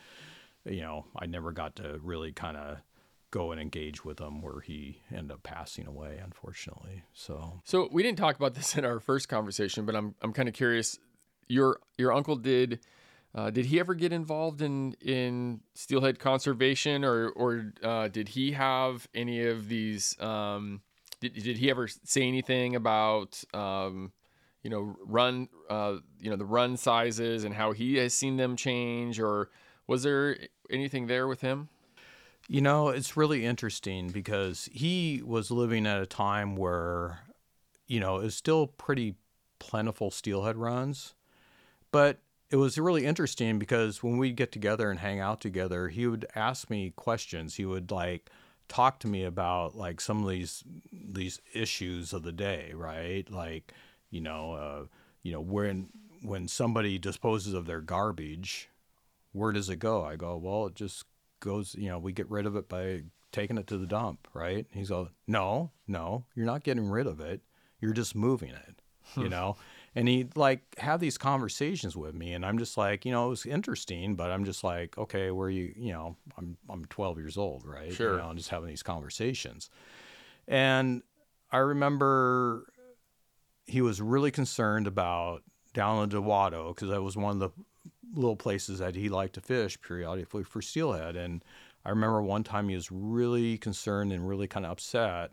you 0.65 0.82
know, 0.82 1.05
I 1.15 1.25
never 1.25 1.51
got 1.51 1.75
to 1.77 2.00
really 2.03 2.32
kind 2.32 2.58
of 2.58 2.77
go 3.32 3.51
and 3.51 3.60
engage 3.60 4.05
with 4.05 4.20
him 4.20 4.41
where 4.41 4.62
he 4.62 5.01
ended 5.12 5.32
up 5.32 5.44
passing 5.44 5.88
away, 5.88 6.20
unfortunately. 6.24 7.03
So 7.13 7.60
So 7.65 7.89
we 7.91 8.01
didn't 8.03 8.17
talk 8.17 8.36
about 8.36 8.53
this 8.53 8.77
in 8.77 8.86
our 8.86 9.00
first 9.00 9.29
conversation, 9.29 9.86
but 9.86 9.96
I'm 9.96 10.15
I'm 10.22 10.34
kind 10.34 10.48
of 10.50 10.53
curious. 10.55 11.00
Your 11.48 11.79
your 11.98 12.12
uncle 12.12 12.36
did. 12.36 12.79
Uh, 13.35 13.49
did 13.49 13.65
he 13.65 13.81
ever 13.81 13.93
get 13.93 14.13
involved 14.13 14.61
in 14.61 14.93
in 15.01 15.59
steelhead 15.73 16.19
conservation, 16.19 17.03
or 17.03 17.29
or 17.29 17.73
uh, 17.83 18.07
did 18.07 18.29
he 18.29 18.53
have 18.53 19.09
any 19.13 19.45
of 19.45 19.67
these? 19.67 20.19
Um, 20.21 20.81
did 21.19 21.33
did 21.33 21.57
he 21.57 21.69
ever 21.69 21.87
say 21.87 22.21
anything 22.21 22.77
about 22.77 23.43
um, 23.53 24.13
you 24.63 24.69
know 24.69 24.95
run 25.05 25.49
uh, 25.69 25.97
you 26.21 26.29
know 26.29 26.37
the 26.37 26.45
run 26.45 26.77
sizes 26.77 27.43
and 27.43 27.53
how 27.53 27.73
he 27.73 27.97
has 27.97 28.13
seen 28.13 28.37
them 28.37 28.55
change, 28.55 29.19
or 29.19 29.49
was 29.85 30.03
there 30.03 30.37
anything 30.69 31.07
there 31.07 31.27
with 31.27 31.41
him? 31.41 31.67
You 32.47 32.61
know, 32.61 32.89
it's 32.89 33.17
really 33.17 33.43
interesting 33.43 34.09
because 34.09 34.69
he 34.71 35.21
was 35.25 35.49
living 35.51 35.87
at 35.87 35.99
a 35.99 36.05
time 36.05 36.55
where, 36.55 37.21
you 37.87 37.99
know, 37.99 38.19
it 38.19 38.23
was 38.23 38.35
still 38.35 38.67
pretty 38.67 39.15
plentiful 39.57 40.11
steelhead 40.11 40.55
runs. 40.55 41.15
But 41.91 42.19
it 42.55 42.57
was 42.57 42.77
really 42.77 43.05
interesting 43.05 43.59
because 43.59 44.01
when 44.01 44.17
we'd 44.17 44.38
get 44.38 44.53
together 44.53 44.89
and 44.89 44.97
hang 44.97 45.19
out 45.19 45.41
together, 45.41 45.89
he 45.89 46.07
would 46.07 46.25
ask 46.35 46.69
me 46.69 46.93
questions. 46.95 47.55
He 47.55 47.65
would 47.65 47.91
like 47.91 48.29
talk 48.69 48.97
to 49.00 49.07
me 49.07 49.25
about 49.25 49.75
like 49.75 50.00
some 50.00 50.24
of 50.24 50.29
these 50.29 50.63
these 50.89 51.41
issues 51.53 52.13
of 52.13 52.24
the 52.24 52.31
day, 52.31 52.71
right? 52.74 53.29
Like, 53.29 53.74
you 54.09 54.21
know, 54.21 54.53
uh, 54.53 54.85
you 55.21 55.33
know, 55.33 55.41
when 55.41 55.89
when 56.21 56.47
somebody 56.47 56.97
disposes 56.97 57.53
of 57.53 57.65
their 57.65 57.81
garbage, 57.81 58.69
where 59.33 59.51
does 59.51 59.69
it 59.69 59.79
go? 59.79 60.05
I 60.05 60.15
go, 60.15 60.38
well, 60.38 60.67
it 60.67 60.75
just 60.75 61.03
goes, 61.41 61.75
you 61.77 61.89
know, 61.89 62.00
we 62.00 62.13
get 62.13 62.31
rid 62.31 62.45
of 62.45 62.55
it 62.55 62.69
by 62.69 63.03
taking 63.33 63.57
it 63.57 63.67
to 63.67 63.77
the 63.77 63.85
dump, 63.85 64.29
right? 64.33 64.65
He's 64.71 64.91
all, 64.91 65.09
no, 65.27 65.71
no, 65.89 66.24
you're 66.35 66.45
not 66.45 66.63
getting 66.63 66.89
rid 66.89 67.05
of 67.05 67.19
it. 67.19 67.41
You're 67.81 67.91
just 67.91 68.15
moving 68.15 68.51
it, 68.51 68.81
you 69.17 69.27
know? 69.27 69.57
And 69.97 70.09
he'd 70.09 70.35
like 70.35 70.61
have 70.77 70.99
these 70.99 71.17
conversations 71.17 71.95
with 71.95 72.13
me. 72.13 72.33
And 72.33 72.45
I'm 72.45 72.57
just 72.57 72.77
like, 72.77 73.05
you 73.05 73.11
know, 73.11 73.27
it 73.27 73.29
was 73.29 73.45
interesting, 73.45 74.15
but 74.15 74.29
I'm 74.29 74.43
just 74.43 74.63
like, 74.63 74.97
okay, 74.97 75.31
where 75.31 75.49
you, 75.49 75.73
you 75.75 75.93
know, 75.93 76.17
I'm, 76.37 76.57
I'm 76.69 76.85
12 76.85 77.17
years 77.17 77.37
old, 77.37 77.65
right? 77.65 77.93
Sure. 77.93 78.13
You 78.13 78.17
know, 78.17 78.29
and 78.29 78.37
just 78.37 78.49
having 78.49 78.67
these 78.67 78.83
conversations. 78.83 79.69
And 80.47 81.01
I 81.49 81.59
remember 81.59 82.67
he 83.65 83.81
was 83.81 84.01
really 84.01 84.31
concerned 84.31 84.85
about 84.85 85.43
down 85.73 86.03
in 86.03 86.09
Dewatto 86.09 86.75
because 86.75 86.89
that 86.89 87.01
was 87.01 87.15
one 87.15 87.31
of 87.31 87.39
the 87.39 87.49
little 88.13 88.35
places 88.35 88.79
that 88.79 88.95
he 88.95 89.09
liked 89.09 89.35
to 89.35 89.41
fish 89.41 89.79
periodically 89.81 90.43
for 90.43 90.61
steelhead. 90.61 91.15
And 91.15 91.43
I 91.85 91.89
remember 91.89 92.21
one 92.21 92.43
time 92.43 92.69
he 92.69 92.75
was 92.75 92.91
really 92.91 93.57
concerned 93.57 94.11
and 94.11 94.27
really 94.27 94.47
kind 94.47 94.65
of 94.65 94.73
upset 94.73 95.31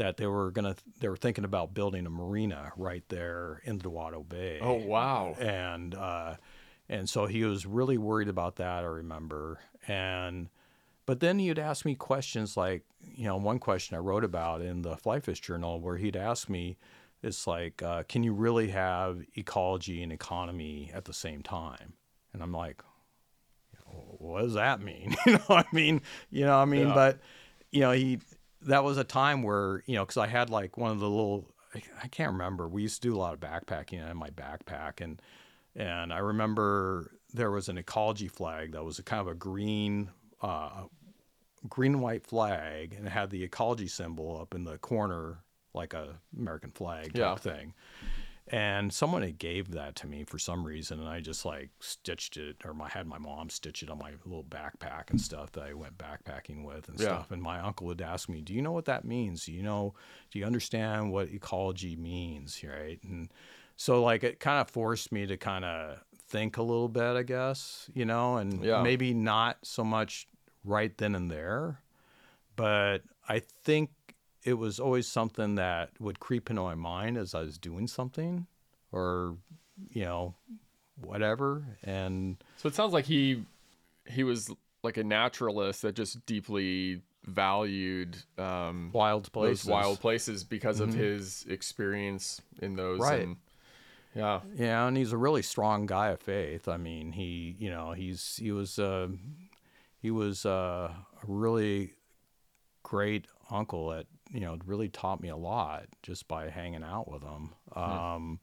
that 0.00 0.16
they 0.16 0.26
were 0.26 0.50
gonna 0.50 0.74
they 0.98 1.08
were 1.08 1.16
thinking 1.16 1.44
about 1.44 1.74
building 1.74 2.06
a 2.06 2.10
marina 2.10 2.72
right 2.76 3.04
there 3.08 3.60
in 3.64 3.78
Dewatto 3.78 4.26
Bay. 4.26 4.58
Oh 4.60 4.74
wow! 4.74 5.36
And 5.38 5.94
uh, 5.94 6.36
and 6.88 7.08
so 7.08 7.26
he 7.26 7.44
was 7.44 7.66
really 7.66 7.98
worried 7.98 8.28
about 8.28 8.56
that. 8.56 8.82
I 8.82 8.86
remember 8.88 9.60
and. 9.86 10.48
But 11.06 11.18
then 11.18 11.40
he'd 11.40 11.58
ask 11.58 11.84
me 11.84 11.96
questions 11.96 12.56
like, 12.56 12.84
you 13.00 13.24
know, 13.24 13.36
one 13.36 13.58
question 13.58 13.96
I 13.96 13.98
wrote 14.00 14.22
about 14.22 14.62
in 14.62 14.82
the 14.82 14.94
Flyfish 14.94 15.40
Journal 15.40 15.80
where 15.80 15.96
he'd 15.96 16.14
ask 16.14 16.48
me, 16.48 16.76
it's 17.20 17.48
like, 17.48 17.82
uh, 17.82 18.04
can 18.04 18.22
you 18.22 18.32
really 18.32 18.68
have 18.68 19.20
ecology 19.34 20.04
and 20.04 20.12
economy 20.12 20.88
at 20.94 21.06
the 21.06 21.12
same 21.12 21.42
time? 21.42 21.94
And 22.32 22.44
I'm 22.44 22.52
like, 22.52 22.80
what 23.86 24.42
does 24.42 24.54
that 24.54 24.80
mean? 24.82 25.16
you 25.26 25.32
know, 25.32 25.40
I 25.48 25.64
mean, 25.72 26.02
you 26.30 26.44
know, 26.44 26.56
I 26.56 26.64
mean, 26.64 26.88
Yeah. 26.88 26.94
but 26.94 27.18
you 27.72 27.80
know, 27.80 27.90
he 27.90 28.20
that 28.62 28.84
was 28.84 28.98
a 28.98 29.04
time 29.04 29.42
where 29.42 29.82
you 29.86 29.96
know, 29.96 30.04
because 30.04 30.16
I 30.16 30.26
had 30.26 30.50
like 30.50 30.76
one 30.76 30.90
of 30.90 30.98
the 31.00 31.08
little, 31.08 31.46
I, 32.02 32.08
can't 32.08 32.32
remember. 32.32 32.68
We 32.68 32.82
used 32.82 33.02
to 33.02 33.08
do 33.08 33.16
a 33.16 33.18
lot 33.18 33.34
of 33.34 33.40
backpacking 33.40 34.10
in 34.10 34.16
my 34.16 34.30
backpack, 34.30 35.00
and 35.00 35.20
and 35.74 36.12
I 36.12 36.18
remember 36.18 37.12
there 37.32 37.50
was 37.50 37.68
an 37.68 37.78
ecology 37.78 38.28
flag 38.28 38.72
that 38.72 38.84
was 38.84 38.98
a 38.98 39.02
kind 39.02 39.20
of 39.20 39.28
a 39.28 39.34
green. 39.34 40.10
Uh, 40.42 40.84
green 41.68 42.00
white 42.00 42.26
flag 42.26 42.94
and 42.96 43.06
it 43.06 43.10
had 43.10 43.28
the 43.28 43.44
ecology 43.44 43.86
symbol 43.86 44.38
up 44.40 44.54
in 44.54 44.64
the 44.64 44.78
corner 44.78 45.40
like 45.74 45.92
a 45.92 46.18
American 46.34 46.70
flag 46.70 47.08
type 47.08 47.16
Yeah. 47.16 47.34
thing. 47.34 47.74
And 48.52 48.92
someone 48.92 49.22
had 49.22 49.38
gave 49.38 49.70
that 49.70 49.94
to 49.96 50.08
me 50.08 50.24
for 50.24 50.36
some 50.36 50.64
reason, 50.66 50.98
and 50.98 51.08
I 51.08 51.20
just 51.20 51.44
like 51.44 51.70
stitched 51.78 52.36
it, 52.36 52.56
or 52.64 52.74
my 52.74 52.88
had 52.88 53.06
my 53.06 53.18
mom 53.18 53.48
stitch 53.48 53.82
it 53.84 53.88
on 53.90 53.98
my 53.98 54.12
little 54.24 54.42
backpack 54.42 55.08
and 55.10 55.20
stuff 55.20 55.52
that 55.52 55.62
I 55.62 55.72
went 55.74 55.96
backpacking 55.98 56.64
with 56.64 56.88
and 56.88 56.98
Yeah. 56.98 57.06
stuff. 57.20 57.30
And 57.30 57.40
my 57.40 57.60
uncle 57.60 57.86
would 57.86 58.00
ask 58.02 58.28
me, 58.28 58.40
"Do 58.40 58.52
you 58.52 58.60
know 58.60 58.72
what 58.72 58.86
that 58.86 59.04
means? 59.04 59.44
Do 59.44 59.52
you 59.52 59.62
know? 59.62 59.94
Do 60.32 60.40
you 60.40 60.44
understand 60.44 61.12
what 61.12 61.28
ecology 61.28 61.94
means?" 61.94 62.60
Right? 62.64 62.98
And 63.04 63.32
so 63.76 64.02
like 64.02 64.24
it 64.24 64.40
kind 64.40 64.60
of 64.60 64.68
forced 64.68 65.12
me 65.12 65.26
to 65.26 65.36
kind 65.36 65.64
of 65.64 66.00
think 66.28 66.56
a 66.56 66.62
little 66.62 66.88
bit, 66.88 67.16
I 67.16 67.22
guess, 67.22 67.88
you 67.94 68.04
know, 68.04 68.36
and 68.36 68.62
Yeah. 68.62 68.82
maybe 68.82 69.14
not 69.14 69.58
so 69.64 69.84
much 69.84 70.26
right 70.64 70.96
then 70.98 71.14
and 71.14 71.30
there, 71.30 71.82
but 72.56 73.02
I 73.28 73.40
think 73.40 73.90
it 74.44 74.54
was 74.54 74.80
always 74.80 75.06
something 75.06 75.56
that 75.56 75.90
would 76.00 76.20
creep 76.20 76.50
into 76.50 76.62
my 76.62 76.74
mind 76.74 77.16
as 77.16 77.34
I 77.34 77.42
was 77.42 77.58
doing 77.58 77.86
something 77.86 78.46
or, 78.92 79.36
you 79.90 80.04
know, 80.04 80.34
whatever. 81.00 81.64
And 81.84 82.42
So 82.56 82.68
it 82.68 82.74
sounds 82.74 82.92
like 82.92 83.04
he 83.04 83.44
he 84.06 84.24
was 84.24 84.50
like 84.82 84.96
a 84.96 85.04
naturalist 85.04 85.82
that 85.82 85.94
just 85.94 86.24
deeply 86.26 87.02
valued 87.24 88.16
um, 88.38 88.90
wild 88.92 89.30
places. 89.30 89.66
wild 89.66 90.00
places 90.00 90.42
because 90.42 90.80
of 90.80 90.94
his 90.94 91.44
experience 91.48 92.40
in 92.60 92.76
those. 92.76 92.98
Right. 92.98 93.22
And, 93.22 93.36
yeah. 94.14 94.40
Yeah, 94.56 94.86
and 94.88 94.96
he's 94.96 95.12
a 95.12 95.16
really 95.16 95.42
strong 95.42 95.86
guy 95.86 96.08
of 96.08 96.20
faith. 96.20 96.66
I 96.66 96.78
mean, 96.78 97.12
he, 97.12 97.54
you 97.58 97.70
know, 97.70 97.92
he's 97.92 98.36
he 98.36 98.52
was 98.52 98.78
uh, 98.78 99.08
he 100.00 100.10
was 100.10 100.44
uh, 100.46 100.92
a 100.92 101.26
really 101.26 101.94
great 102.82 103.26
uncle 103.50 103.90
that 103.90 104.06
you 104.32 104.40
know 104.40 104.56
really 104.64 104.88
taught 104.88 105.20
me 105.20 105.28
a 105.28 105.36
lot 105.36 105.84
just 106.02 106.28
by 106.28 106.48
hanging 106.48 106.84
out 106.84 107.10
with 107.10 107.22
him. 107.22 107.50
Um, 107.74 108.40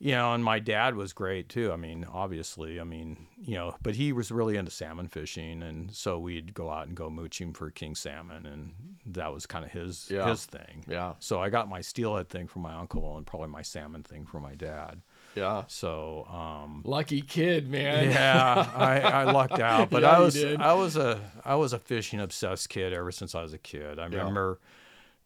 you 0.00 0.12
know, 0.12 0.32
and 0.32 0.44
my 0.44 0.60
dad 0.60 0.94
was 0.94 1.12
great 1.12 1.48
too. 1.48 1.72
I 1.72 1.76
mean, 1.76 2.06
obviously, 2.12 2.78
I 2.80 2.84
mean, 2.84 3.26
you 3.36 3.56
know, 3.56 3.74
but 3.82 3.96
he 3.96 4.12
was 4.12 4.30
really 4.30 4.56
into 4.56 4.70
salmon 4.70 5.08
fishing, 5.08 5.60
and 5.60 5.92
so 5.92 6.20
we'd 6.20 6.54
go 6.54 6.70
out 6.70 6.86
and 6.86 6.96
go 6.96 7.10
mooching 7.10 7.52
for 7.52 7.68
king 7.72 7.96
salmon, 7.96 8.46
and 8.46 8.74
that 9.06 9.32
was 9.34 9.44
kind 9.46 9.64
of 9.64 9.72
his 9.72 10.08
Yeah. 10.08 10.28
his 10.30 10.46
thing. 10.46 10.84
Yeah. 10.86 11.14
So 11.18 11.40
I 11.42 11.48
got 11.50 11.68
my 11.68 11.80
steelhead 11.80 12.28
thing 12.28 12.46
from 12.46 12.62
my 12.62 12.74
uncle, 12.74 13.16
and 13.16 13.26
probably 13.26 13.48
my 13.48 13.62
salmon 13.62 14.04
thing 14.04 14.24
from 14.24 14.44
my 14.44 14.54
dad. 14.54 15.02
Yeah. 15.34 15.64
So, 15.66 16.26
um, 16.30 16.82
Lucky 16.84 17.20
kid, 17.20 17.68
man. 17.68 18.08
yeah, 18.10 18.70
I, 18.76 19.00
I 19.00 19.24
lucked 19.24 19.58
out, 19.58 19.90
but 19.90 20.02
Yeah, 20.02 20.12
I 20.16 20.20
was. 20.20 20.44
I 20.44 20.72
was 20.74 20.96
a 20.96 21.20
I 21.44 21.56
was 21.56 21.72
a 21.72 21.78
fishing 21.80 22.20
obsessed 22.20 22.68
kid 22.68 22.92
ever 22.92 23.10
since 23.10 23.34
I 23.34 23.42
was 23.42 23.52
a 23.52 23.58
kid. 23.58 23.98
I 23.98 24.02
Yeah. 24.06 24.18
remember, 24.18 24.60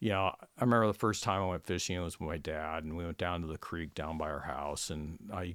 you 0.03 0.09
know, 0.09 0.35
I 0.59 0.61
remember 0.65 0.89
the 0.89 0.95
first 0.95 1.23
time 1.23 1.43
I 1.43 1.47
went 1.47 1.65
fishing 1.65 1.95
it 1.95 2.01
was 2.01 2.19
with 2.19 2.29
my 2.29 2.37
dad, 2.37 2.83
and 2.83 2.97
we 2.97 3.05
went 3.05 3.19
down 3.19 3.41
to 3.43 3.47
the 3.47 3.57
creek 3.57 3.95
down 3.95 4.19
by 4.19 4.29
our 4.29 4.41
house, 4.41 4.91
and 4.91 5.17
I 5.33 5.55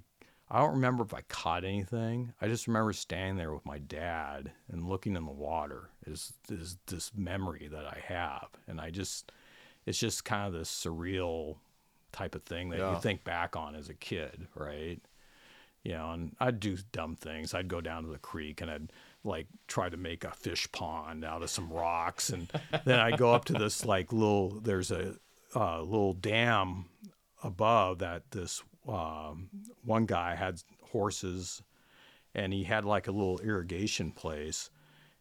I 0.49 0.59
don't 0.59 0.75
remember 0.75 1.03
if 1.03 1.13
I 1.13 1.19
caught 1.27 1.65
anything. 1.65 2.31
I 2.39 2.47
just 2.47 2.65
remember 2.67 2.93
standing 2.93 3.35
there 3.35 3.51
with 3.51 3.65
my 3.65 3.77
dad 3.79 4.53
and 4.71 4.87
looking 4.87 5.17
in 5.17 5.25
the 5.25 5.33
water. 5.33 5.89
Is 6.05 6.31
is 6.49 6.77
this 6.87 7.11
memory 7.13 7.67
that 7.69 7.85
I 7.85 7.99
have, 8.05 8.47
and 8.69 8.79
I 8.79 8.89
just, 8.89 9.33
it's 9.85 9.99
just 9.99 10.23
kind 10.23 10.47
of 10.47 10.53
this 10.57 10.69
surreal 10.71 11.57
type 12.13 12.33
of 12.33 12.43
thing 12.43 12.69
that 12.69 12.79
Yeah. 12.79 12.93
you 12.95 13.01
think 13.01 13.25
back 13.25 13.57
on 13.57 13.75
as 13.75 13.89
a 13.89 13.93
kid, 13.95 14.47
right? 14.55 15.01
You 15.83 15.91
know, 15.95 16.11
and 16.11 16.37
I'd 16.39 16.61
do 16.61 16.77
dumb 16.93 17.17
things. 17.17 17.53
I'd 17.53 17.67
go 17.67 17.81
down 17.81 18.03
to 18.03 18.09
the 18.09 18.17
creek 18.17 18.61
and 18.61 18.71
I'd 18.71 18.93
like 19.27 19.47
try 19.67 19.89
to 19.89 19.97
make 19.97 20.23
a 20.23 20.31
fish 20.31 20.71
pond 20.71 21.23
out 21.23 21.43
of 21.43 21.49
some 21.49 21.69
rocks, 21.71 22.29
and 22.31 22.47
then 22.85 22.99
I'd 22.99 23.17
go 23.17 23.33
up 23.33 23.45
to 23.45 23.53
this 23.53 23.85
like 23.85 24.11
little. 24.13 24.49
There's 24.59 24.89
a 24.91 25.15
uh, 25.55 25.81
little 25.81 26.13
dam 26.13 26.85
above 27.43 27.99
that 27.99 28.31
this 28.31 28.63
um, 28.87 29.49
one 29.83 30.05
guy 30.05 30.33
had 30.35 30.61
horses 30.91 31.61
and 32.33 32.51
he 32.53 32.63
had 32.63 32.85
like 32.85 33.07
a 33.07 33.11
little 33.11 33.39
irrigation 33.39 34.11
place 34.11 34.69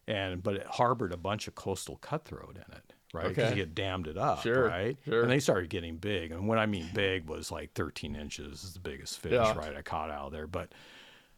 and 0.08 0.42
but 0.42 0.54
it 0.54 0.66
harbored 0.66 1.12
a 1.12 1.16
bunch 1.16 1.48
of 1.48 1.54
coastal 1.54 1.96
cutthroat 1.96 2.56
in 2.56 2.74
it 2.76 2.92
right 3.12 3.28
because 3.28 3.44
Okay. 3.46 3.54
he 3.54 3.60
had 3.60 3.74
dammed 3.74 4.06
it 4.06 4.16
up 4.16 4.42
Sure, 4.42 4.68
right 4.68 4.96
sure. 5.04 5.22
and 5.22 5.30
they 5.30 5.38
started 5.40 5.68
getting 5.70 5.96
big 5.96 6.30
and 6.30 6.46
what 6.48 6.58
i 6.58 6.66
mean 6.66 6.88
big 6.94 7.28
was 7.28 7.50
like 7.50 7.72
13 7.74 8.14
inches 8.14 8.62
is 8.64 8.74
the 8.74 8.80
biggest 8.80 9.18
fish 9.18 9.32
Yeah. 9.32 9.56
right 9.56 9.76
i 9.76 9.82
caught 9.82 10.10
out 10.10 10.26
of 10.26 10.32
there 10.32 10.46
but 10.46 10.70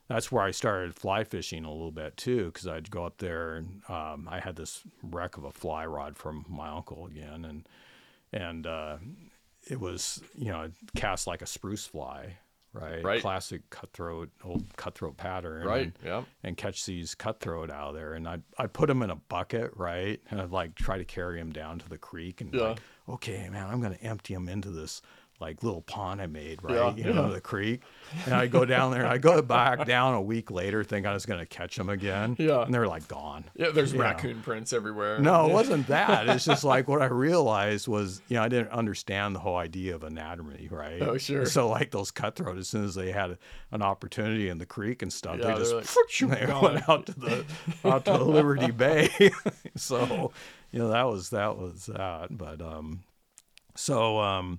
that's 0.08 0.32
where 0.32 0.42
I 0.42 0.50
started 0.50 0.94
fly 0.94 1.24
fishing 1.24 1.64
a 1.64 1.70
little 1.70 1.92
bit 1.92 2.16
too, 2.16 2.46
because 2.46 2.66
I'd 2.66 2.90
go 2.90 3.04
up 3.04 3.18
there 3.18 3.56
and 3.56 3.82
um, 3.88 4.28
I 4.30 4.40
had 4.40 4.56
this 4.56 4.82
wreck 5.02 5.36
of 5.36 5.44
a 5.44 5.52
fly 5.52 5.84
rod 5.86 6.16
from 6.16 6.44
my 6.48 6.68
uncle 6.68 7.06
again, 7.06 7.44
and 7.44 7.68
and 8.32 8.66
uh, 8.66 8.96
it 9.68 9.80
was 9.80 10.22
you 10.34 10.50
know 10.50 10.70
cast 10.96 11.26
like 11.26 11.42
a 11.42 11.46
spruce 11.46 11.86
fly, 11.86 12.38
right? 12.72 13.04
Right. 13.04 13.20
Classic 13.20 13.68
cutthroat, 13.70 14.30
old 14.44 14.64
cutthroat 14.76 15.16
pattern, 15.16 15.66
Right. 15.66 15.82
And, 15.84 15.92
Yeah. 16.04 16.22
and 16.42 16.56
catch 16.56 16.86
these 16.86 17.14
cutthroat 17.14 17.70
out 17.70 17.88
of 17.90 17.94
there, 17.94 18.14
and 18.14 18.26
I 18.28 18.38
I 18.58 18.66
put 18.66 18.86
them 18.88 19.02
in 19.02 19.10
a 19.10 19.16
bucket, 19.16 19.72
right? 19.76 20.20
And 20.30 20.40
I'd 20.40 20.50
like 20.50 20.74
try 20.74 20.96
to 20.98 21.04
carry 21.04 21.38
them 21.38 21.52
down 21.52 21.78
to 21.80 21.88
the 21.88 21.98
creek, 21.98 22.40
and 22.40 22.54
Yeah. 22.54 22.60
like, 22.70 22.80
okay, 23.08 23.48
man, 23.50 23.66
I'm 23.68 23.80
gonna 23.82 23.98
empty 24.00 24.32
them 24.34 24.48
into 24.48 24.70
this 24.70 25.02
like 25.40 25.62
little 25.62 25.82
pond 25.82 26.20
I 26.20 26.26
made, 26.26 26.62
right? 26.64 26.96
Yeah, 26.98 27.06
you 27.06 27.12
know, 27.14 27.32
the 27.32 27.40
creek. 27.40 27.82
And 28.24 28.34
I 28.34 28.48
go 28.48 28.64
down 28.64 28.90
there 28.90 29.02
and 29.02 29.08
I 29.08 29.18
go 29.18 29.40
back 29.40 29.86
down 29.86 30.14
a 30.14 30.20
week 30.20 30.50
later, 30.50 30.82
think 30.82 31.06
I 31.06 31.12
was 31.14 31.26
going 31.26 31.38
to 31.38 31.46
catch 31.46 31.76
them 31.76 31.88
again. 31.88 32.34
Yeah. 32.40 32.62
And 32.62 32.74
they're 32.74 32.88
like 32.88 33.06
gone. 33.06 33.44
Yeah. 33.54 33.68
There's 33.70 33.92
Yeah. 33.92 34.00
raccoon 34.02 34.40
prints 34.42 34.72
everywhere. 34.72 35.20
No, 35.20 35.48
it 35.48 35.52
wasn't 35.52 35.86
that. 35.86 36.28
It's 36.28 36.44
just 36.44 36.64
like 36.74 36.88
what 36.88 37.02
I 37.02 37.06
realized 37.06 37.86
was, 37.86 38.20
you 38.28 38.34
know, 38.36 38.42
I 38.42 38.48
didn't 38.48 38.70
understand 38.70 39.36
the 39.36 39.40
whole 39.40 39.56
idea 39.56 39.94
of 39.94 40.00
anadromy, 40.02 40.70
right? 40.72 41.00
Oh, 41.02 41.16
sure. 41.18 41.46
So 41.46 41.68
like 41.68 41.92
those 41.92 42.10
cutthroat, 42.10 42.58
as 42.58 42.66
soon 42.68 42.84
as 42.84 42.96
they 42.96 43.12
had 43.12 43.38
an 43.70 43.80
opportunity 43.82 44.48
in 44.48 44.58
the 44.58 44.66
creek 44.66 45.02
and 45.02 45.12
stuff, 45.12 45.38
Yeah, 45.38 45.52
they 45.54 45.58
just 45.60 45.72
like, 45.72 45.86
they 46.40 46.52
went 46.60 46.88
out 46.88 47.06
to 47.06 47.12
the 47.12 47.44
out 47.84 48.04
to 48.06 48.12
the 48.12 48.24
Liberty 48.24 48.72
Bay. 48.72 49.08
so, 49.76 50.32
you 50.72 50.80
know, 50.80 50.88
that 50.88 51.04
was 51.06 51.30
that 51.30 51.56
was 51.56 51.86
that. 51.86 52.36
But 52.36 52.60
um, 52.60 53.04
so 53.76 54.18
um, 54.18 54.58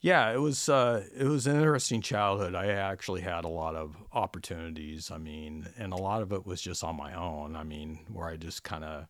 yeah, 0.00 0.32
it 0.32 0.40
was 0.40 0.68
uh, 0.68 1.04
it 1.16 1.24
was 1.24 1.46
an 1.46 1.56
interesting 1.56 2.00
childhood. 2.00 2.54
I 2.54 2.66
actually 2.68 3.22
had 3.22 3.44
a 3.44 3.48
lot 3.48 3.74
of 3.74 3.96
opportunities. 4.12 5.10
I 5.10 5.18
mean, 5.18 5.68
and 5.78 5.92
a 5.92 5.96
lot 5.96 6.22
of 6.22 6.32
it 6.32 6.46
was 6.46 6.60
just 6.60 6.84
on 6.84 6.96
my 6.96 7.14
own. 7.14 7.56
I 7.56 7.64
mean, 7.64 8.00
where 8.12 8.28
I 8.28 8.36
just 8.36 8.62
kind 8.62 8.84
of 8.84 9.06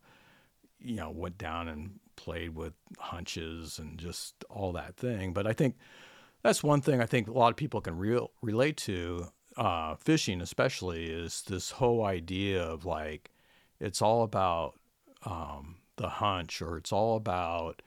you 0.80 0.96
know 0.96 1.10
went 1.10 1.38
down 1.38 1.68
and 1.68 1.98
played 2.16 2.54
with 2.54 2.72
hunches 2.98 3.78
and 3.78 3.98
just 3.98 4.34
all 4.48 4.72
that 4.72 4.96
thing. 4.96 5.32
But 5.32 5.46
I 5.46 5.52
think 5.52 5.76
that's 6.42 6.62
one 6.62 6.80
thing 6.80 7.00
I 7.00 7.06
think 7.06 7.28
a 7.28 7.32
lot 7.32 7.50
of 7.50 7.56
people 7.56 7.80
can 7.80 7.98
real 7.98 8.30
relate 8.40 8.76
to 8.78 9.28
uh, 9.56 9.96
fishing, 9.96 10.40
especially, 10.40 11.06
is 11.06 11.42
this 11.42 11.72
whole 11.72 12.04
idea 12.04 12.62
of 12.62 12.84
like 12.84 13.30
it's 13.80 14.00
all 14.00 14.22
about 14.22 14.74
um, 15.24 15.76
the 15.96 16.08
hunch, 16.08 16.62
or 16.62 16.76
it's 16.76 16.92
all 16.92 17.16
about 17.16 17.82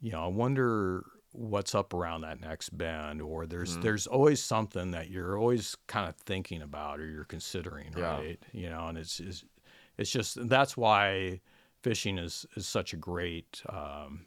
you 0.00 0.12
know 0.12 0.24
I 0.24 0.28
wonder 0.28 1.04
what's 1.32 1.74
up 1.74 1.94
around 1.94 2.22
that 2.22 2.40
next 2.40 2.76
bend, 2.76 3.22
or 3.22 3.46
there's 3.46 3.76
there's 3.78 4.06
always 4.06 4.42
something 4.42 4.90
that 4.90 5.10
you're 5.10 5.38
always 5.38 5.76
kind 5.86 6.08
of 6.08 6.16
thinking 6.16 6.62
about 6.62 7.00
or 7.00 7.06
you're 7.06 7.24
considering, 7.24 7.92
Yeah. 7.96 8.16
right? 8.16 8.38
You 8.52 8.70
know, 8.70 8.88
and 8.88 8.98
it's 8.98 9.20
it's, 9.20 9.44
it's 9.96 10.10
just 10.10 10.48
that's 10.48 10.76
why 10.76 11.40
fishing 11.82 12.18
is 12.18 12.46
is 12.56 12.66
such 12.66 12.92
a 12.92 12.96
great 12.96 13.62
um, 13.68 14.26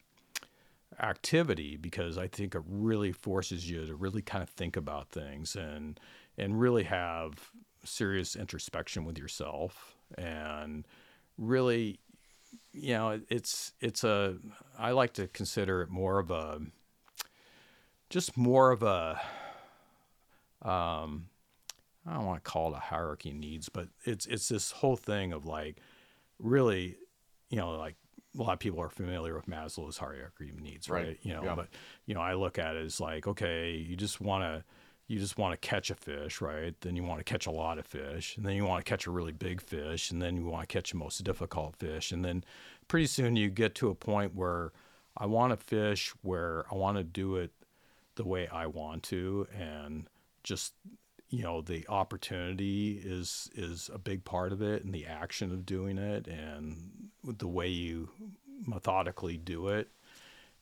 activity 0.99 1.75
because 1.77 2.17
I 2.17 2.27
think 2.27 2.55
it 2.55 2.61
really 2.67 3.11
forces 3.11 3.69
you 3.69 3.85
to 3.85 3.95
really 3.95 4.21
kind 4.21 4.43
of 4.43 4.49
think 4.49 4.77
about 4.77 5.09
things 5.09 5.55
and 5.55 5.99
and 6.37 6.59
really 6.59 6.83
have 6.83 7.51
serious 7.83 8.35
introspection 8.35 9.03
with 9.03 9.17
yourself 9.17 9.97
and 10.17 10.87
really 11.37 11.99
you 12.71 12.93
know 12.93 13.19
it's 13.29 13.73
it's 13.81 14.03
a 14.03 14.37
I 14.77 14.91
like 14.91 15.13
to 15.13 15.27
consider 15.27 15.81
it 15.81 15.89
more 15.89 16.19
of 16.19 16.31
a 16.31 16.61
just 18.13 18.37
more 18.37 18.71
of 18.71 18.83
a 18.83 19.19
um 20.61 21.25
I 22.05 22.13
don't 22.13 22.25
want 22.25 22.43
to 22.43 22.49
call 22.49 22.73
it 22.73 22.77
a 22.77 22.79
hierarchy 22.79 23.31
of 23.31 23.37
needs 23.37 23.69
but 23.69 23.87
it's 24.05 24.25
it's 24.27 24.47
this 24.49 24.71
whole 24.71 24.95
thing 24.95 25.33
of 25.33 25.45
like 25.45 25.77
really 26.37 26.97
you 27.49 27.57
know 27.57 27.71
like 27.71 27.95
a 28.37 28.41
lot 28.41 28.53
of 28.53 28.59
people 28.59 28.79
are 28.81 28.89
familiar 28.89 29.35
with 29.35 29.45
Maslow's 29.47 29.97
hierarchy 29.97 30.49
of 30.49 30.59
needs, 30.59 30.89
Right. 30.89 31.05
right? 31.05 31.19
You 31.21 31.33
know, 31.35 31.43
Yeah. 31.43 31.53
but 31.55 31.67
you 32.07 32.15
know, 32.15 32.19
I 32.21 32.33
look 32.33 32.57
at 32.57 32.75
it 32.75 32.83
as 32.83 32.99
like, 32.99 33.27
okay, 33.27 33.75
you 33.75 33.95
just 33.95 34.19
want 34.19 34.43
to, 34.43 34.63
you 35.07 35.19
just 35.19 35.37
want 35.37 35.53
to 35.53 35.67
catch 35.67 35.91
a 35.91 35.95
fish, 35.95 36.41
right? 36.41 36.73
Then 36.81 36.95
you 36.95 37.03
want 37.03 37.19
to 37.19 37.23
catch 37.23 37.45
a 37.45 37.51
lot 37.51 37.77
of 37.77 37.85
fish, 37.85 38.35
and 38.35 38.43
then 38.43 38.55
you 38.55 38.65
want 38.65 38.83
to 38.83 38.89
catch 38.89 39.05
a 39.05 39.11
really 39.11 39.33
big 39.33 39.61
fish, 39.61 40.09
and 40.09 40.19
then 40.19 40.35
you 40.35 40.45
want 40.45 40.67
to 40.67 40.73
catch 40.73 40.89
the 40.89 40.97
most 40.97 41.23
difficult 41.23 41.75
fish, 41.75 42.11
and 42.11 42.25
then 42.25 42.43
pretty 42.87 43.05
soon 43.05 43.35
you 43.35 43.51
get 43.51 43.75
to 43.75 43.89
a 43.89 43.93
point 43.93 44.33
where 44.33 44.71
I 45.15 45.27
want 45.27 45.51
to 45.51 45.57
fish 45.57 46.11
where 46.23 46.65
I 46.71 46.75
want 46.75 46.97
to 46.97 47.03
do 47.03 47.35
it 47.35 47.51
the 48.15 48.23
way 48.25 48.47
I 48.47 48.67
want 48.67 49.03
to, 49.03 49.47
and 49.57 50.07
just 50.43 50.73
you 51.29 51.41
know 51.43 51.61
the 51.61 51.85
opportunity 51.89 53.01
is 53.03 53.49
is 53.55 53.89
a 53.93 53.97
big 53.97 54.23
part 54.23 54.51
of 54.53 54.61
it 54.61 54.83
and 54.83 54.93
the 54.93 55.05
action 55.05 55.51
of 55.51 55.65
doing 55.65 55.97
it 55.97 56.27
and 56.27 57.09
the 57.23 57.47
way 57.47 57.67
you 57.67 58.09
methodically 58.67 59.35
do 59.37 59.67
it 59.69 59.89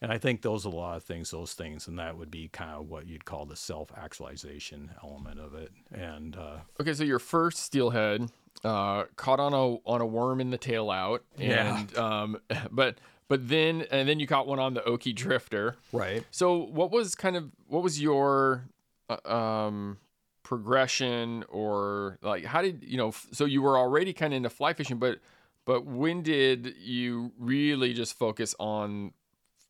and 0.01 0.13
i 0.13 0.17
think 0.17 0.41
those 0.43 0.65
are 0.65 0.69
a 0.69 0.71
lot 0.71 0.95
of 0.95 1.03
things 1.03 1.31
those 1.31 1.53
things 1.53 1.87
and 1.87 1.99
that 1.99 2.17
would 2.17 2.31
be 2.31 2.47
kind 2.47 2.71
of 2.71 2.87
what 2.89 3.05
you'd 3.05 3.25
call 3.25 3.45
the 3.45 3.55
self-actualization 3.55 4.91
element 5.03 5.39
of 5.39 5.53
it 5.55 5.71
and 5.93 6.35
uh, 6.37 6.57
Okay, 6.79 6.93
so 6.93 7.03
your 7.03 7.19
first 7.19 7.59
steelhead 7.59 8.29
uh, 8.63 9.03
caught 9.15 9.39
on 9.39 9.53
a 9.53 9.75
on 9.89 9.99
a 10.01 10.05
worm 10.05 10.39
in 10.39 10.51
the 10.51 10.57
tail 10.57 10.89
out, 10.91 11.23
Yeah. 11.37 11.79
and 11.79 11.97
um, 11.97 12.37
but 12.71 12.99
but 13.31 13.47
then 13.47 13.85
and 13.91 14.07
then 14.09 14.19
you 14.19 14.27
caught 14.27 14.45
one 14.45 14.59
on 14.59 14.73
the 14.73 14.81
Okie 14.81 15.15
Drifter. 15.15 15.75
right 15.93 16.23
So 16.31 16.57
what 16.57 16.91
was 16.91 17.15
kind 17.15 17.35
of 17.35 17.43
what 17.67 17.81
was 17.81 18.01
your 18.01 18.65
uh, 19.09 19.17
um 19.39 19.97
progression 20.43 21.43
or 21.49 22.17
like 22.21 22.43
how 22.43 22.61
did 22.61 22.83
you 22.83 22.97
know 22.97 23.07
f- 23.07 23.27
so 23.31 23.45
you 23.45 23.61
were 23.61 23.77
already 23.77 24.11
kind 24.13 24.33
of 24.33 24.37
into 24.37 24.49
fly 24.49 24.73
fishing 24.73 24.97
but 24.97 25.19
but 25.65 25.85
when 25.85 26.21
did 26.21 26.75
you 26.77 27.31
really 27.39 27.93
just 27.93 28.17
focus 28.19 28.53
on 28.59 29.13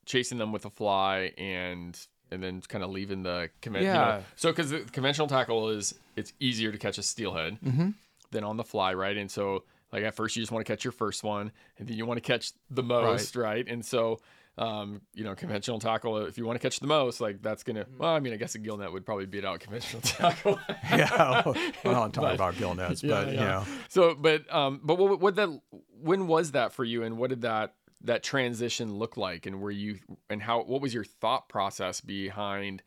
chasing 0.06 0.38
them 0.38 0.50
with 0.52 0.64
a 0.64 0.70
fly 0.70 1.32
and 1.38 2.06
and 2.32 2.42
then 2.42 2.60
kind 2.62 2.82
of 2.82 2.90
leaving 2.90 3.22
the 3.22 3.48
conventional 3.60 3.94
Yeah. 3.94 4.20
so 4.34 4.50
because 4.50 4.70
the 4.70 4.80
conventional 4.80 5.28
tackle 5.28 5.68
is 5.68 5.94
it's 6.16 6.32
easier 6.40 6.72
to 6.72 6.78
catch 6.78 6.98
a 6.98 7.02
steelhead 7.02 7.58
than 8.32 8.42
on 8.44 8.56
the 8.56 8.64
fly 8.64 8.92
right 8.92 9.16
and 9.16 9.30
so 9.30 9.62
like 9.92 10.04
at 10.04 10.14
first 10.14 10.36
you 10.36 10.42
just 10.42 10.52
want 10.52 10.64
to 10.64 10.72
catch 10.72 10.84
your 10.84 10.92
first 10.92 11.22
one 11.22 11.52
and 11.78 11.88
then 11.88 11.96
you 11.96 12.06
want 12.06 12.16
to 12.18 12.22
catch 12.22 12.52
the 12.70 12.82
most 12.82 13.36
right, 13.36 13.66
and 13.68 13.84
so 13.84 14.18
um, 14.58 15.00
you 15.14 15.24
know, 15.24 15.34
conventional 15.34 15.78
tackle. 15.78 16.18
If 16.26 16.36
you 16.36 16.44
want 16.44 16.60
to 16.60 16.62
catch 16.62 16.78
the 16.78 16.86
most, 16.86 17.20
like 17.20 17.40
that's 17.40 17.62
gonna. 17.62 17.86
Well, 17.98 18.10
I 18.10 18.20
mean, 18.20 18.34
I 18.34 18.36
guess 18.36 18.54
a 18.54 18.58
gill 18.58 18.76
net 18.76 18.92
would 18.92 19.06
probably 19.06 19.26
beat 19.26 19.44
out 19.44 19.60
conventional 19.60 20.02
tackle. 20.02 20.58
yeah 20.90 21.42
well, 21.44 21.56
i'm 21.84 21.92
not 21.92 22.12
talking 22.12 22.34
about 22.34 22.56
gill 22.58 22.74
nets 22.74 23.02
Yeah, 23.02 23.24
but 23.24 23.26
yeah. 23.28 23.32
you 23.32 23.40
know 23.40 23.64
So, 23.88 24.14
but 24.14 24.52
um, 24.52 24.80
but 24.82 24.98
what, 24.98 25.20
what 25.20 25.36
that 25.36 25.48
when 26.00 26.26
was 26.26 26.52
that 26.52 26.72
for 26.72 26.84
you, 26.84 27.02
and 27.02 27.16
what 27.16 27.30
did 27.30 27.42
that 27.42 27.74
that 28.02 28.22
transition 28.22 28.94
look 28.94 29.16
like, 29.16 29.46
and 29.46 29.60
were 29.60 29.70
you 29.70 29.98
and 30.28 30.42
how 30.42 30.62
what 30.62 30.82
was 30.82 30.92
your 30.92 31.04
thought 31.04 31.48
process 31.48 32.00
behind 32.00 32.82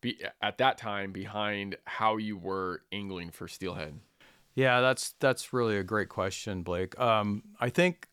be 0.00 0.22
at 0.40 0.58
that 0.58 0.78
time 0.78 1.12
behind 1.12 1.76
how 1.86 2.18
you 2.18 2.36
were 2.36 2.82
angling 2.92 3.30
for 3.30 3.48
steelhead? 3.48 3.98
Yeah, 4.54 4.80
that's 4.80 5.14
that's 5.20 5.52
really 5.52 5.76
a 5.76 5.82
great 5.82 6.08
question, 6.08 6.62
Blake. 6.62 6.98
Um, 6.98 7.42
I 7.60 7.70
think, 7.70 8.08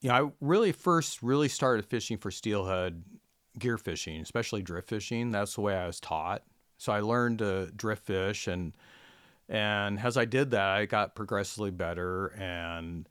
you 0.00 0.08
know, 0.08 0.14
I 0.14 0.30
really 0.40 0.72
first 0.72 1.22
really 1.22 1.48
started 1.48 1.84
fishing 1.84 2.16
for 2.18 2.30
steelhead 2.30 3.02
gear 3.58 3.76
fishing, 3.76 4.20
especially 4.20 4.62
drift 4.62 4.88
fishing. 4.88 5.30
That's 5.30 5.54
the 5.54 5.60
way 5.60 5.74
I 5.76 5.86
was 5.86 6.00
taught. 6.00 6.42
So 6.78 6.92
I 6.92 7.00
learned 7.00 7.40
to 7.40 7.70
drift 7.76 8.06
fish, 8.06 8.46
and 8.46 8.72
and 9.48 10.00
as 10.00 10.16
I 10.16 10.24
did 10.26 10.52
that, 10.52 10.68
I 10.70 10.86
got 10.86 11.14
progressively 11.14 11.70
better. 11.70 12.28
And 12.28 13.08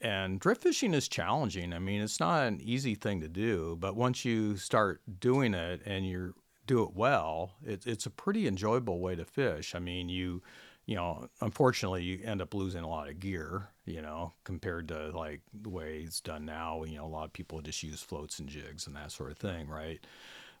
and 0.00 0.40
drift 0.40 0.62
fishing 0.62 0.94
is 0.94 1.08
challenging. 1.08 1.72
I 1.72 1.78
mean, 1.80 2.02
it's 2.02 2.20
not 2.20 2.46
an 2.46 2.60
easy 2.62 2.94
thing 2.94 3.20
to 3.22 3.28
do, 3.28 3.76
but 3.80 3.96
once 3.96 4.24
you 4.24 4.56
start 4.56 5.02
doing 5.20 5.54
it 5.54 5.82
and 5.86 6.08
you're 6.08 6.34
do 6.66 6.82
it 6.84 6.94
well, 6.94 7.52
it, 7.64 7.86
it's 7.86 8.06
a 8.06 8.10
pretty 8.10 8.46
enjoyable 8.48 9.00
way 9.00 9.16
to 9.16 9.24
fish. 9.24 9.74
I 9.74 9.78
mean, 9.80 10.08
you 10.08 10.42
you 10.86 10.94
know, 10.94 11.28
unfortunately, 11.40 12.04
you 12.04 12.20
end 12.24 12.40
up 12.40 12.54
losing 12.54 12.84
a 12.84 12.88
lot 12.88 13.08
of 13.08 13.18
gear, 13.18 13.68
you 13.84 14.00
know, 14.00 14.32
compared 14.44 14.88
to 14.88 15.10
like 15.10 15.40
the 15.52 15.68
way 15.68 16.02
it's 16.06 16.20
done 16.20 16.44
now. 16.44 16.84
You 16.84 16.98
know, 16.98 17.06
a 17.06 17.08
lot 17.08 17.24
of 17.24 17.32
people 17.32 17.60
just 17.60 17.82
use 17.82 18.00
floats 18.00 18.38
and 18.38 18.48
jigs 18.48 18.86
and 18.86 18.94
that 18.94 19.10
sort 19.10 19.32
of 19.32 19.38
thing, 19.38 19.68
right? 19.68 19.98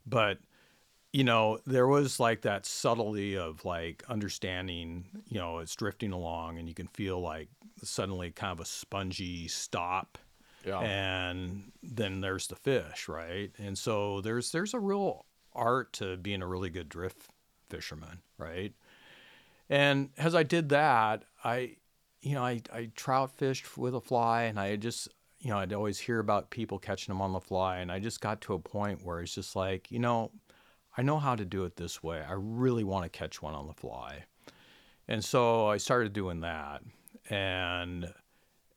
But, 0.04 0.38
you 1.12 1.22
know, 1.22 1.60
there 1.64 1.86
was 1.86 2.18
like 2.18 2.42
that 2.42 2.66
subtlety 2.66 3.38
of 3.38 3.64
like 3.64 4.02
understanding, 4.08 5.04
you 5.28 5.38
know, 5.38 5.58
it's 5.60 5.76
drifting 5.76 6.12
along 6.12 6.58
and 6.58 6.68
you 6.68 6.74
can 6.74 6.88
feel 6.88 7.20
like 7.20 7.48
suddenly 7.84 8.32
kind 8.32 8.52
of 8.52 8.60
a 8.60 8.64
spongy 8.64 9.46
stop. 9.46 10.18
Yeah. 10.66 10.80
And 10.80 11.70
then 11.84 12.20
there's 12.20 12.48
the 12.48 12.56
fish, 12.56 13.06
right? 13.06 13.52
And 13.58 13.78
so 13.78 14.20
there's 14.22 14.50
there's 14.50 14.74
a 14.74 14.80
real 14.80 15.24
art 15.54 15.92
to 15.94 16.16
being 16.16 16.42
a 16.42 16.46
really 16.48 16.70
good 16.70 16.88
drift 16.88 17.30
fisherman, 17.68 18.18
right? 18.38 18.72
And 19.68 20.10
as 20.16 20.34
I 20.34 20.42
did 20.42 20.68
that, 20.70 21.24
I, 21.42 21.76
you 22.20 22.34
know, 22.34 22.44
I, 22.44 22.60
I 22.72 22.90
trout 22.94 23.32
fished 23.32 23.76
with 23.76 23.94
a 23.94 24.00
fly 24.00 24.44
and 24.44 24.58
I 24.60 24.76
just, 24.76 25.08
you 25.40 25.50
know, 25.50 25.58
I'd 25.58 25.72
always 25.72 25.98
hear 25.98 26.18
about 26.18 26.50
people 26.50 26.78
catching 26.78 27.12
them 27.12 27.20
on 27.20 27.32
the 27.32 27.40
fly. 27.40 27.78
And 27.78 27.90
I 27.90 27.98
just 27.98 28.20
got 28.20 28.40
to 28.42 28.54
a 28.54 28.58
point 28.58 29.04
where 29.04 29.20
it's 29.20 29.34
just 29.34 29.56
like, 29.56 29.90
you 29.90 29.98
know, 29.98 30.30
I 30.96 31.02
know 31.02 31.18
how 31.18 31.34
to 31.36 31.44
do 31.44 31.64
it 31.64 31.76
this 31.76 32.02
way. 32.02 32.22
I 32.26 32.32
really 32.32 32.84
want 32.84 33.04
to 33.04 33.08
catch 33.18 33.42
one 33.42 33.54
on 33.54 33.66
the 33.66 33.74
fly. 33.74 34.24
And 35.08 35.24
so 35.24 35.66
I 35.66 35.76
started 35.76 36.12
doing 36.12 36.40
that. 36.40 36.82
And, 37.28 38.12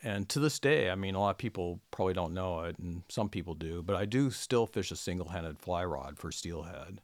and 0.03 0.27
to 0.29 0.39
this 0.39 0.59
day, 0.59 0.89
I 0.89 0.95
mean, 0.95 1.15
a 1.15 1.19
lot 1.19 1.31
of 1.31 1.37
people 1.37 1.79
probably 1.91 2.13
don't 2.13 2.33
know 2.33 2.61
it, 2.61 2.77
and 2.79 3.03
some 3.09 3.29
people 3.29 3.53
do, 3.53 3.83
but 3.83 3.95
I 3.95 4.05
do 4.05 4.31
still 4.31 4.65
fish 4.65 4.91
a 4.91 4.95
single 4.95 5.29
handed 5.29 5.59
fly 5.59 5.83
rod 5.83 6.17
for 6.17 6.31
steelhead. 6.31 7.01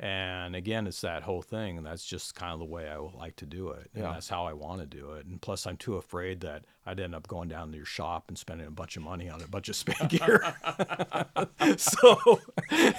And 0.00 0.56
again, 0.56 0.88
it's 0.88 1.00
that 1.02 1.22
whole 1.22 1.42
thing. 1.42 1.76
And 1.76 1.86
that's 1.86 2.04
just 2.04 2.34
kind 2.34 2.52
of 2.52 2.58
the 2.58 2.64
way 2.64 2.88
I 2.88 2.96
like 2.96 3.36
to 3.36 3.46
do 3.46 3.68
it. 3.70 3.88
And 3.94 4.02
Yeah. 4.02 4.12
that's 4.14 4.28
how 4.28 4.46
I 4.46 4.52
want 4.52 4.80
to 4.80 4.86
do 4.86 5.12
it. 5.12 5.26
And 5.26 5.40
plus, 5.40 5.64
I'm 5.64 5.76
too 5.76 5.94
afraid 5.96 6.40
that 6.40 6.64
I'd 6.84 6.98
end 6.98 7.14
up 7.14 7.28
going 7.28 7.48
down 7.48 7.70
to 7.70 7.76
your 7.76 7.86
shop 7.86 8.24
and 8.26 8.36
spending 8.36 8.66
a 8.66 8.70
bunch 8.72 8.96
of 8.96 9.04
money 9.04 9.28
on 9.30 9.40
a 9.42 9.46
bunch 9.46 9.68
of 9.68 9.76
Spey 9.76 9.94
gear. 10.08 10.42
so, 11.76 12.40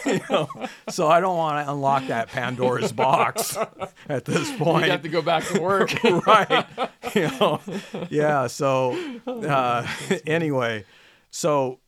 you 0.05 0.19
know, 0.29 0.47
so 0.89 1.07
I 1.09 1.19
don't 1.19 1.35
want 1.35 1.65
to 1.65 1.71
unlock 1.73 2.07
that 2.07 2.29
Pandora's 2.29 2.93
box 2.93 3.57
at 4.07 4.23
this 4.23 4.49
point. 4.57 4.85
You 4.85 4.91
have 4.91 5.01
to 5.01 5.09
go 5.09 5.21
back 5.21 5.43
to 5.47 5.61
work. 5.61 5.91
right. 6.25 6.65
You 7.13 7.29
know, 7.39 7.59
yeah. 8.09 8.47
So 8.47 8.97
uh, 9.27 9.85
anyway, 10.25 10.85
so 11.31 11.79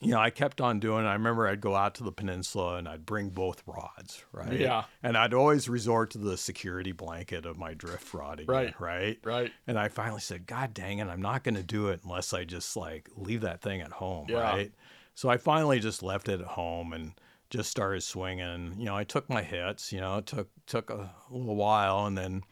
you 0.00 0.10
know, 0.10 0.18
I 0.20 0.30
kept 0.30 0.60
on 0.60 0.80
doing. 0.80 1.04
it. 1.04 1.08
I 1.08 1.12
remember 1.14 1.46
I'd 1.48 1.60
go 1.60 1.74
out 1.74 1.94
to 1.96 2.04
the 2.04 2.12
peninsula 2.12 2.76
and 2.76 2.88
I'd 2.88 3.06
bring 3.06 3.30
both 3.30 3.62
rods, 3.66 4.24
right? 4.32 4.58
Yeah. 4.58 4.84
And 5.02 5.16
I'd 5.16 5.32
always 5.34 5.68
resort 5.68 6.10
to 6.12 6.18
the 6.18 6.36
security 6.36 6.92
blanket 6.92 7.46
of 7.46 7.56
my 7.56 7.74
drift 7.74 8.12
rod 8.12 8.40
again, 8.40 8.54
Right. 8.54 8.80
right? 8.80 9.18
right. 9.24 9.52
And 9.66 9.78
I 9.78 9.88
finally 9.88 10.20
said, 10.20 10.46
God 10.46 10.74
dang 10.74 10.98
it, 10.98 11.06
I'm 11.08 11.22
not 11.22 11.44
going 11.44 11.54
to 11.54 11.62
do 11.62 11.88
it 11.88 12.00
unless 12.04 12.32
I 12.32 12.44
just 12.44 12.76
like 12.76 13.08
leave 13.16 13.40
that 13.42 13.60
thing 13.62 13.80
at 13.80 13.92
home, 13.92 14.26
Yeah. 14.28 14.38
right? 14.40 14.72
So 15.14 15.28
I 15.28 15.36
finally 15.36 15.78
just 15.80 16.02
left 16.02 16.28
it 16.28 16.40
at 16.40 16.46
home 16.46 16.92
and 16.92 17.12
just 17.50 17.70
started 17.70 18.02
swinging. 18.02 18.74
You 18.78 18.86
know, 18.86 18.96
I 18.96 19.04
took 19.04 19.28
my 19.30 19.42
hits. 19.42 19.92
You 19.92 20.00
know, 20.00 20.18
it 20.18 20.26
took 20.26 20.48
took 20.66 20.90
a 20.90 21.10
little 21.30 21.54
while, 21.56 22.06
and 22.06 22.18
then 22.18 22.42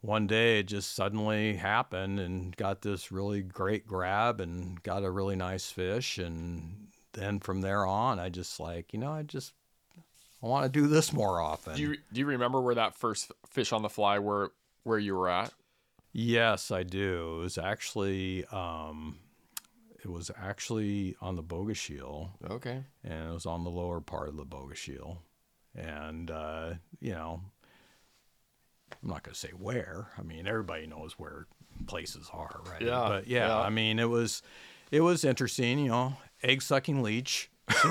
one 0.00 0.26
day 0.26 0.60
it 0.60 0.64
just 0.64 0.94
suddenly 0.94 1.54
happened 1.56 2.20
and 2.20 2.56
got 2.56 2.82
this 2.82 3.10
really 3.10 3.42
great 3.42 3.86
grab 3.86 4.40
and 4.40 4.82
got 4.82 5.02
a 5.04 5.10
really 5.10 5.36
nice 5.36 5.70
fish. 5.70 6.18
And 6.18 6.88
then 7.12 7.40
from 7.40 7.60
there 7.60 7.84
on, 7.86 8.18
I 8.20 8.28
just 8.28 8.60
like, 8.60 8.92
you 8.92 8.98
know, 9.00 9.12
I 9.12 9.22
just 9.22 9.52
I 10.42 10.46
want 10.46 10.64
to 10.64 10.80
do 10.80 10.86
this 10.86 11.12
more 11.12 11.40
often. 11.40 11.74
Do 11.76 11.82
you 11.82 11.96
do 12.12 12.20
you 12.20 12.26
remember 12.26 12.60
where 12.60 12.74
that 12.74 12.94
first 12.94 13.32
fish 13.48 13.72
on 13.72 13.82
the 13.82 13.88
fly 13.88 14.18
where 14.18 14.50
where 14.84 14.98
you 14.98 15.14
were 15.16 15.28
at? 15.28 15.52
Yes, 16.12 16.70
I 16.70 16.82
do. 16.82 17.38
It 17.38 17.42
was 17.42 17.58
actually 17.58 18.44
um, 18.46 19.18
it 20.04 20.08
was 20.10 20.30
actually 20.40 21.16
on 21.20 21.36
the 21.36 21.42
Bogachiel, 21.42 22.30
Okay. 22.48 22.84
and 23.02 23.28
it 23.30 23.32
was 23.32 23.44
on 23.46 23.64
the 23.64 23.70
lower 23.70 24.00
part 24.00 24.28
of 24.28 24.36
the 24.36 24.46
Bogachiel, 24.46 25.18
and 25.74 26.30
uh, 26.30 26.74
you 27.00 27.12
know, 27.12 27.40
I'm 29.02 29.08
not 29.10 29.22
going 29.22 29.34
to 29.34 29.38
say 29.38 29.50
where. 29.50 30.08
I 30.18 30.22
mean, 30.22 30.46
everybody 30.46 30.86
knows 30.86 31.18
where 31.18 31.46
places 31.86 32.28
are, 32.32 32.60
right? 32.68 32.82
Yeah, 32.82 33.04
But 33.08 33.26
yeah, 33.26 33.48
yeah. 33.48 33.58
I 33.58 33.70
mean, 33.70 33.98
it 33.98 34.08
was 34.08 34.42
it 34.90 35.00
was 35.00 35.24
interesting. 35.24 35.78
You 35.78 35.88
know, 35.88 36.16
egg 36.42 36.62
sucking 36.62 37.02
leech. 37.02 37.50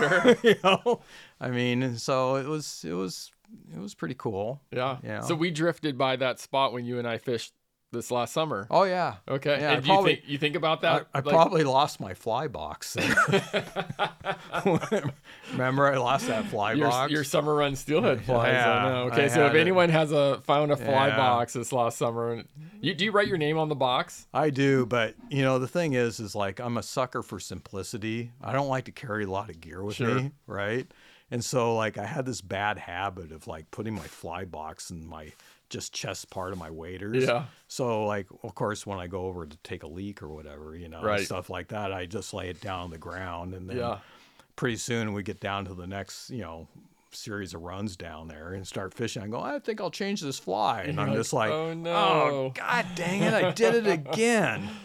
you 0.44 0.56
know, 0.64 1.02
I 1.40 1.50
mean, 1.50 1.98
so 1.98 2.36
it 2.36 2.48
was 2.48 2.86
it 2.88 2.94
was 2.94 3.32
it 3.74 3.80
was 3.80 3.94
pretty 3.94 4.16
cool. 4.16 4.62
Yeah. 4.72 4.98
Yeah. 5.04 5.22
So 5.22 5.36
we 5.36 5.52
drifted 5.52 5.98
by 5.98 6.16
that 6.18 6.40
spot 6.40 6.74
when 6.74 6.86
you 6.86 7.00
and 7.00 7.08
I 7.08 7.18
fished 7.18 7.54
this 7.96 8.12
last 8.12 8.34
summer. 8.34 8.68
Oh 8.70 8.84
yeah. 8.84 9.16
Okay. 9.28 9.60
Yeah, 9.60 9.72
I 9.72 9.74
and 9.76 9.84
do 9.84 9.92
you 9.92 10.04
think 10.04 10.22
you 10.28 10.38
think 10.38 10.56
about 10.56 10.82
that? 10.82 11.08
I 11.14 11.20
Like- 11.20 11.26
probably 11.34 11.64
lost 11.64 12.00
my 12.00 12.14
fly 12.14 12.48
box. 12.48 12.96
Remember, 15.52 15.88
I 15.92 15.98
lost 15.98 16.28
that 16.28 16.46
fly 16.46 16.74
your, 16.74 16.90
box. 16.90 17.12
your 17.12 17.24
summer 17.24 17.56
run 17.56 17.76
steelhead 17.76 18.24
flies. 18.24 18.54
Yeah, 18.54 18.72
I 18.74 18.90
know. 18.90 19.04
I 19.04 19.12
Okay, 19.12 19.30
so 19.30 19.46
if 19.46 19.54
it. 19.54 19.60
anyone 19.60 19.90
has 19.90 20.12
a 20.12 20.42
found 20.46 20.72
a 20.72 20.78
fly 20.78 21.08
Yeah. 21.08 21.18
box 21.18 21.54
this 21.54 21.72
last 21.72 21.98
summer, 21.98 22.44
you 22.82 22.94
do 22.94 23.06
you 23.06 23.12
write 23.12 23.28
your 23.28 23.38
name 23.38 23.58
on 23.58 23.70
the 23.70 23.76
box? 23.76 24.28
I 24.34 24.50
do, 24.50 24.86
but 24.86 25.16
you 25.30 25.42
know 25.42 25.60
the 25.60 25.68
thing 25.68 25.94
is, 25.94 26.20
is 26.20 26.36
like 26.36 26.60
I'm 26.60 26.78
a 26.78 26.84
sucker 26.84 27.22
for 27.24 27.40
simplicity. 27.40 28.32
I 28.42 28.52
don't 28.54 28.68
like 28.68 28.86
to 28.86 28.92
carry 28.92 29.24
a 29.24 29.30
lot 29.30 29.50
of 29.50 29.60
gear 29.62 29.84
with 29.84 29.96
Sure. 29.96 30.16
me, 30.16 30.32
right? 30.48 30.88
And 31.32 31.44
so 31.44 31.76
like 31.76 31.98
I 31.98 32.06
had 32.06 32.26
this 32.26 32.42
bad 32.42 32.78
habit 32.78 33.32
of 33.32 33.48
like 33.48 33.72
putting 33.72 33.94
my 33.96 34.04
fly 34.04 34.46
box 34.46 34.90
in 34.92 35.08
my 35.08 35.32
just 35.70 35.94
chest 35.94 36.30
part 36.30 36.52
of 36.52 36.58
my 36.58 36.70
waders. 36.70 37.24
Yeah. 37.26 37.46
So 37.68 38.06
like 38.06 38.28
of 38.44 38.54
course 38.56 38.86
when 38.86 39.00
I 39.00 39.08
go 39.08 39.22
over 39.28 39.46
to 39.46 39.58
take 39.64 39.84
a 39.84 39.88
leak 39.88 40.22
or 40.22 40.28
whatever, 40.30 40.76
you 40.76 40.88
know, 40.90 41.02
Right. 41.02 41.26
stuff 41.26 41.50
like 41.50 41.70
that, 41.70 41.92
I 41.94 42.06
just 42.06 42.34
lay 42.34 42.50
it 42.50 42.62
down 42.62 42.82
on 42.82 42.90
the 42.92 42.98
ground 42.98 43.54
and 43.54 43.70
then 43.70 43.78
Yeah. 43.78 44.00
pretty 44.56 44.78
soon 44.78 45.14
we 45.14 45.24
get 45.24 45.40
down 45.40 45.66
to 45.66 45.74
the 45.74 45.88
next, 45.88 46.30
you 46.30 46.42
know, 46.42 46.68
series 47.12 47.54
of 47.54 47.62
runs 47.62 47.96
down 47.96 48.28
there 48.28 48.54
and 48.54 48.68
start 48.68 48.94
fishing. 48.94 49.24
I 49.24 49.28
go, 49.28 49.40
I 49.40 49.58
think 49.60 49.80
I'll 49.82 49.90
change 49.92 50.20
this 50.22 50.38
fly. 50.38 50.82
And 50.82 51.00
I'm 51.00 51.08
like, 51.08 51.18
just 51.18 51.32
like, 51.34 51.50
oh, 51.50 51.70
"Oh, 51.70 51.74
no." 51.74 51.94
oh, 51.96 52.52
god 52.54 52.86
dang 52.96 53.22
it, 53.24 53.34
I 53.34 53.52
did 53.52 53.76
it 53.76 53.88
again. 53.88 54.70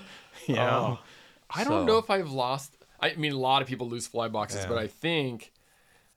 You 0.46 0.54
know? 0.54 0.98
Oh. 1.00 1.04
I 1.50 1.64
don't 1.64 1.82
So- 1.82 1.84
know 1.84 1.98
if 1.98 2.08
I've 2.08 2.30
lost. 2.30 2.72
I 3.00 3.14
mean, 3.14 3.32
a 3.32 3.36
lot 3.38 3.60
of 3.62 3.68
people 3.68 3.88
lose 3.88 4.06
fly 4.06 4.28
boxes, 4.28 4.64
but 4.66 4.78
I 4.78 4.86
think 4.86 5.52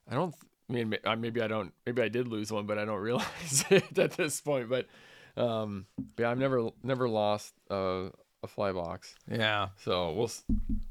I 0.10 0.16
don't. 0.16 0.34
I 0.70 0.74
mean, 0.74 0.90
maybe 1.20 1.42
I 1.42 1.48
don't. 1.48 1.74
Maybe 1.86 2.02
I 2.02 2.10
did 2.10 2.28
lose 2.28 2.52
one, 2.52 2.66
but 2.66 2.78
I 2.78 2.86
don't 2.86 3.00
realize 3.02 3.66
it 3.70 3.98
at 4.00 4.12
this 4.12 4.42
point. 4.42 4.70
But 4.70 4.88
um, 5.36 5.86
yeah, 6.18 6.32
I've 6.32 6.38
never 6.40 6.70
never 6.84 7.08
lost 7.10 7.54
uh, 7.70 8.10
a 8.44 8.48
fly 8.48 8.72
box. 8.72 9.16
Yeah. 9.30 9.70
So 9.84 10.12
we'll 10.14 10.32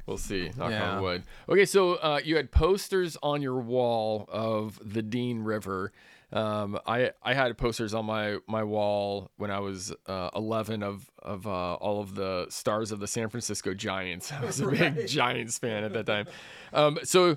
we'll 0.06 0.18
see. 0.18 0.50
Knock 0.56 0.70
Yeah. 0.70 0.96
on 0.96 1.02
wood. 1.02 1.22
Okay, 1.48 1.64
so 1.64 1.94
uh, 1.94 2.20
you 2.24 2.36
had 2.36 2.50
posters 2.50 3.16
on 3.22 3.42
your 3.42 3.58
wall 3.60 4.26
of 4.30 4.78
the 4.84 5.02
Dean 5.02 5.40
River. 5.42 5.92
Um, 6.34 6.78
I 6.86 7.10
I 7.22 7.34
had 7.34 7.56
posters 7.58 7.92
on 7.92 8.06
my 8.06 8.38
my 8.48 8.64
wall 8.64 9.30
when 9.36 9.50
I 9.50 9.60
was 9.60 9.92
uh, 10.06 10.30
11 10.34 10.82
of 10.82 11.10
of 11.22 11.46
uh, 11.46 11.74
all 11.74 12.00
of 12.00 12.14
the 12.14 12.46
stars 12.48 12.90
of 12.90 13.00
the 13.00 13.06
San 13.06 13.28
Francisco 13.28 13.74
Giants. 13.74 14.32
I 14.40 14.44
was 14.44 14.60
a 14.60 14.66
big 14.66 15.06
Giants 15.08 15.58
fan 15.58 15.84
at 15.84 15.92
that 15.92 16.06
time. 16.06 16.26
Um, 16.72 16.98
so 17.04 17.36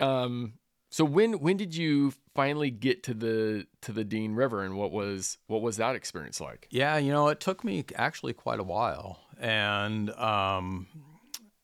um, 0.00 0.52
so 0.88 1.04
when 1.04 1.34
when 1.40 1.56
did 1.56 1.74
you 1.74 2.12
finally 2.34 2.70
get 2.70 3.02
to 3.04 3.14
the 3.14 3.66
to 3.82 3.92
the 3.92 4.04
Dean 4.04 4.34
River, 4.34 4.62
and 4.62 4.76
what 4.76 4.92
was 4.92 5.38
what 5.46 5.62
was 5.62 5.76
that 5.78 5.96
experience 5.96 6.40
like? 6.40 6.68
Yeah, 6.70 6.96
you 6.96 7.12
know, 7.12 7.28
it 7.28 7.40
took 7.40 7.64
me 7.64 7.84
actually 7.96 8.32
quite 8.32 8.60
a 8.60 8.64
while. 8.64 9.20
And, 9.38 10.10
um, 10.12 10.86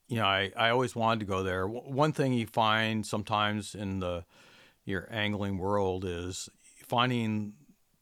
you 0.09 0.17
know, 0.17 0.27
I, 0.27 0.53
I 0.57 0.69
always 0.71 0.95
wanted 0.95 1.21
to 1.21 1.27
go 1.27 1.43
there. 1.43 1.63
W- 1.63 1.81
One 1.85 2.13
thing 2.13 2.35
you 2.35 2.47
find 2.47 3.07
sometimes 3.07 3.75
in 3.75 4.01
the 4.01 4.25
your 4.85 5.09
angling 5.11 5.59
world 5.59 6.05
is 6.05 6.49
finding 6.63 7.55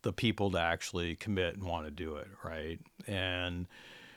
the 0.02 0.12
people 0.12 0.50
to 0.52 0.58
actually 0.58 1.14
commit 1.14 1.54
and 1.54 1.64
want 1.64 1.84
to 1.84 1.90
do 1.90 2.16
it, 2.16 2.28
right? 2.42 2.80
And 3.06 3.68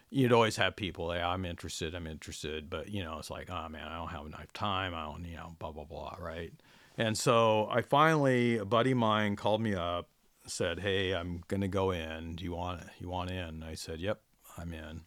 you'd 0.10 0.32
always 0.32 0.56
have 0.56 0.76
people, 0.76 1.12
hey, 1.12 1.22
I'm 1.22 1.44
interested, 1.46 1.94
I'm 1.94 2.08
interested, 2.08 2.70
but 2.70 2.90
you 2.90 3.04
know, 3.04 3.20
it's 3.20 3.30
like, 3.30 3.50
oh 3.50 3.68
man, 3.70 3.88
I 3.88 3.98
don't 3.98 4.08
have 4.08 4.26
enough 4.26 4.52
time, 4.54 4.96
I 4.96 5.04
don't, 5.06 5.26
you 5.26 5.36
know, 5.36 5.56
blah 5.60 5.72
blah 5.72 5.84
blah, 5.84 6.16
right? 6.20 6.54
And 6.98 7.18
so 7.18 7.68
I 7.72 7.82
finally, 7.82 8.58
a 8.58 8.66
buddy 8.66 8.92
of 8.92 8.98
mine 8.98 9.36
called 9.36 9.62
me 9.62 9.74
up, 9.74 10.10
said, 10.46 10.80
hey, 10.80 11.14
I'm 11.14 11.42
gonna 11.48 11.68
go 11.68 11.92
in. 11.92 12.36
Do 12.36 12.44
you 12.44 12.54
want 12.54 12.82
you 13.00 13.10
want 13.10 13.32
in? 13.32 13.64
I 13.64 13.76
said, 13.76 14.00
yep, 14.00 14.22
I'm 14.58 14.74
in. 14.74 15.02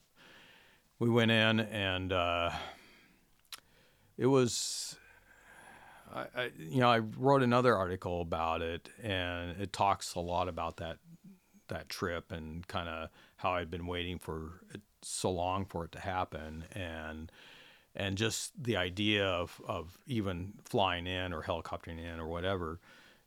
We 0.99 1.11
went 1.11 1.31
in, 1.31 1.61
and 1.61 2.12
uh, 2.12 2.51
it 4.16 4.27
was. 4.27 4.96
I, 6.12 6.27
I, 6.35 6.51
you 6.59 6.81
know, 6.81 6.88
I 6.88 6.99
wrote 6.99 7.42
another 7.42 7.77
article 7.77 8.22
about 8.22 8.62
it, 8.62 8.88
and 9.03 9.61
it 9.61 9.72
talks 9.72 10.14
a 10.14 10.20
lot 10.20 10.49
about 10.49 10.79
that 10.79 10.99
that 11.68 11.88
trip 11.88 12.33
and 12.33 12.66
kind 12.66 12.88
of 12.88 13.11
how 13.37 13.53
I'd 13.53 13.70
been 13.70 13.87
waiting 13.87 14.18
for 14.18 14.62
so 15.03 15.31
long 15.31 15.66
for 15.66 15.85
it 15.85 15.92
to 15.92 16.01
happen, 16.01 16.64
and 16.72 17.31
and 17.97 18.17
just 18.17 18.53
the 18.63 18.77
idea 18.77 19.27
of 19.27 19.61
of 19.67 19.99
even 20.07 20.53
flying 20.65 21.07
in 21.07 21.33
or 21.33 21.43
helicoptering 21.43 21.99
in 21.99 22.21
or 22.21 22.29
whatever, 22.29 22.79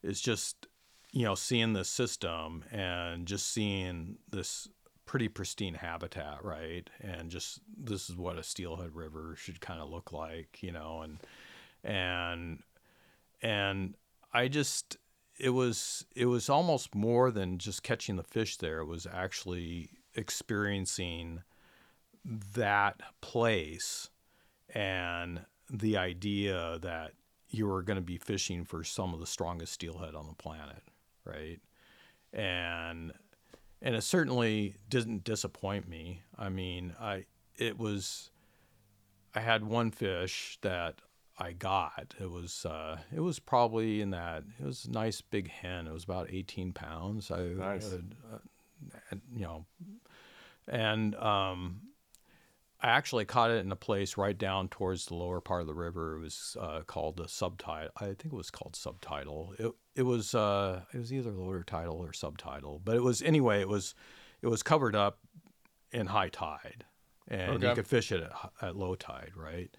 is 0.04 0.22
just 0.22 0.68
you 1.12 1.26
know 1.26 1.36
seeing 1.36 1.74
the 1.74 1.84
system 1.84 2.64
and 2.72 3.26
just 3.26 3.52
seeing 3.52 4.18
this 4.32 4.70
pretty 5.06 5.28
pristine 5.28 5.74
habitat, 5.74 6.44
right? 6.44 6.88
And 7.02 7.32
just 7.32 7.62
this 7.76 8.12
is 8.12 8.16
what 8.16 8.38
a 8.38 8.44
steelhead 8.44 8.96
river 8.96 9.36
should 9.36 9.60
kind 9.60 9.82
of 9.82 9.90
look 9.90 10.12
like, 10.12 10.62
you 10.62 10.72
know, 10.72 11.02
and 11.02 11.18
and 11.84 12.60
and 13.42 13.96
I 14.32 14.50
just 14.50 14.98
it 15.40 15.50
was 15.50 16.06
it 16.16 16.28
was 16.28 16.48
almost 16.48 16.94
more 16.94 17.32
than 17.32 17.58
just 17.58 17.82
catching 17.82 18.18
the 18.18 18.24
fish 18.24 18.58
there. 18.58 18.80
It 18.80 18.86
was 18.86 19.08
actually 19.12 19.90
experiencing 20.14 21.42
that 22.54 23.02
place 23.22 24.10
and 24.74 25.42
the 25.70 25.98
idea 25.98 26.80
that 26.82 27.14
you 27.50 27.68
were 27.68 27.82
going 27.82 27.96
to 27.96 28.02
be 28.02 28.18
fishing 28.18 28.64
for 28.64 28.84
some 28.84 29.14
of 29.14 29.20
the 29.20 29.28
strongest 29.28 29.74
steelhead 29.74 30.16
on 30.16 30.28
the 30.28 30.36
planet, 30.36 30.84
right? 31.26 31.60
And 32.34 33.14
and 33.82 33.96
it 33.96 34.04
certainly 34.04 34.76
didn't 34.90 35.24
disappoint 35.24 35.88
me. 35.88 36.22
I 36.38 36.50
mean, 36.50 36.94
I 37.00 37.26
it 37.58 37.78
was 37.78 38.30
I 39.34 39.40
had 39.40 39.64
one 39.64 39.92
fish 39.92 40.58
that 40.62 40.96
I 41.38 41.54
got. 41.54 42.14
It 42.20 42.30
was 42.30 42.66
uh, 42.66 42.98
it 43.16 43.22
was 43.22 43.40
probably 43.40 44.02
in 44.02 44.12
that 44.12 44.44
it 44.60 44.66
was 44.66 44.86
a 44.86 44.92
nice 44.92 45.22
big 45.22 45.50
hen. 45.50 45.88
It 45.88 45.94
was 45.94 46.04
about 46.04 46.28
18 46.30 46.74
pounds. 46.74 47.32
I 47.32 47.40
Nice. 47.44 47.94
uh, 47.94 47.98
uh, 49.12 49.16
you 49.34 49.42
know, 49.42 49.66
and 50.68 51.16
um, 51.16 51.82
I 52.82 52.88
actually 52.90 53.26
caught 53.26 53.52
it 53.52 53.66
in 53.66 53.72
a 53.72 53.76
place 53.76 54.16
right 54.16 54.38
down 54.38 54.70
towards 54.70 55.08
the 55.08 55.16
lower 55.16 55.42
part 55.42 55.62
of 55.62 55.68
the 55.68 55.74
river. 55.74 56.16
It 56.16 56.22
was 56.22 56.56
uh, 56.60 56.82
called 56.88 57.18
the 57.18 57.28
subtitle. 57.28 57.92
I 57.98 58.06
think 58.06 58.28
it 58.28 58.34
was 58.34 58.50
called 58.52 58.76
subtitle. 58.76 59.54
It 59.60 59.72
it 59.96 60.04
was 60.04 60.34
uh, 60.34 60.82
it 60.94 60.98
was 60.98 61.12
either 61.12 61.32
lower 61.32 61.64
title 61.64 61.98
or 61.98 62.14
subtitle, 62.14 62.82
but 62.84 62.96
it 62.96 63.04
was 63.04 63.22
anyway. 63.22 63.60
It 63.62 63.68
was 63.68 63.96
it 64.42 64.48
was 64.48 64.64
covered 64.64 64.96
up 64.96 65.20
in 65.92 66.06
high 66.08 66.30
tide, 66.30 66.86
and 67.28 67.52
Okay. 67.58 67.68
you 67.70 67.76
could 67.76 67.88
fish 67.88 68.12
it 68.14 68.22
at, 68.24 68.32
at 68.62 68.76
low 68.78 68.96
tide, 68.96 69.32
right? 69.36 69.70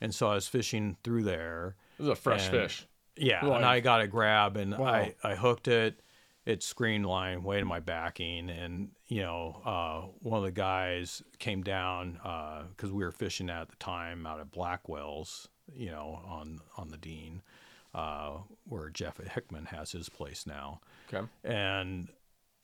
And 0.00 0.14
so 0.14 0.28
I 0.28 0.34
was 0.34 0.46
fishing 0.46 0.96
through 1.02 1.22
there. 1.24 1.74
It 1.98 2.02
was 2.02 2.10
a 2.10 2.16
fresh 2.16 2.44
And- 2.44 2.50
fish. 2.52 2.86
Yeah, 3.16 3.44
and 3.46 3.64
I 3.64 3.78
got 3.78 4.00
a 4.00 4.08
grab 4.08 4.56
and 4.56 4.76
Wow. 4.76 4.86
I, 4.88 5.14
I 5.22 5.34
hooked 5.36 5.68
it. 5.68 6.00
It 6.44 6.64
screened 6.64 7.06
line 7.06 7.44
way 7.44 7.60
to 7.60 7.64
my 7.64 7.78
backing, 7.80 8.50
and 8.50 8.90
you 9.06 9.20
know, 9.22 9.60
uh, 9.64 10.06
one 10.20 10.38
of 10.38 10.44
the 10.44 10.50
guys 10.52 11.22
came 11.38 11.62
down 11.62 12.18
because 12.76 12.90
we 12.92 13.04
were 13.04 13.12
fishing 13.12 13.50
at 13.50 13.68
the 13.68 13.76
time 13.76 14.26
out 14.26 14.40
of 14.40 14.50
Blackwells, 14.50 15.48
you 15.72 15.90
know, 15.90 16.20
on 16.26 16.60
on 16.76 16.88
the 16.88 16.96
Dean, 16.96 17.42
uh, 17.94 18.38
where 18.64 18.88
Jeff 18.90 19.18
Hickman 19.18 19.66
has 19.66 19.92
his 19.92 20.08
place 20.08 20.46
now 20.46 20.80
Okay. 21.12 21.26
and 21.44 22.08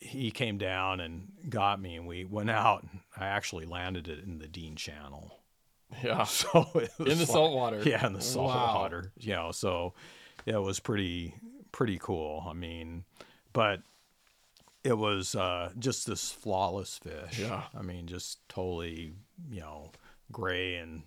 he 0.03 0.31
came 0.31 0.57
down 0.57 0.99
and 0.99 1.29
got 1.51 1.79
me 1.79 1.95
and 1.97 2.07
we 2.07 2.25
went 2.25 2.49
out 2.49 2.83
and 2.85 3.01
i 3.19 3.27
actually 3.27 3.67
landed 3.67 4.09
it 4.09 4.25
in 4.25 4.39
the 4.39 4.49
dean 4.49 4.75
channel 4.75 5.41
Yeah. 6.03 6.25
so 6.25 6.67
it 6.75 6.91
was 6.99 7.13
In 7.13 7.19
the 7.19 7.25
like- 7.25 7.27
salt 7.27 7.53
water. 7.55 7.83
yeah 7.85 8.07
in 8.07 8.15
the 8.15 8.23
salt 8.23 8.49
Wow. 8.49 8.77
water 8.77 9.13
you 9.19 9.35
know 9.35 9.53
so 9.53 9.93
yeah, 10.47 10.55
it 10.55 10.63
was 10.63 10.81
pretty 10.81 11.35
pretty 11.71 11.99
cool 11.99 12.43
i 12.49 12.55
mean 12.55 13.05
but 13.53 13.83
it 14.85 14.97
was 14.97 15.35
uh, 15.35 15.71
just 15.79 16.07
this 16.07 16.31
flawless 16.31 16.99
fish 16.99 17.39
Yeah. 17.39 17.65
i 17.79 17.83
mean 17.83 18.07
just 18.07 18.47
totally 18.49 19.13
you 19.51 19.61
know 19.61 19.91
gray 20.33 20.77
and 20.77 21.03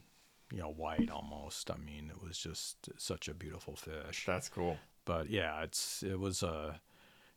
you 0.51 0.59
know 0.59 0.69
white 0.71 1.09
almost 1.09 1.71
i 1.71 1.75
mean 1.77 2.11
it 2.13 2.21
was 2.21 2.37
just 2.37 2.89
such 2.97 3.27
a 3.27 3.33
beautiful 3.33 3.75
fish 3.75 4.25
That's 4.25 4.49
cool. 4.49 4.77
but 5.05 5.29
yeah, 5.29 5.63
it's 5.63 6.03
it 6.03 6.19
was 6.19 6.43
a 6.43 6.79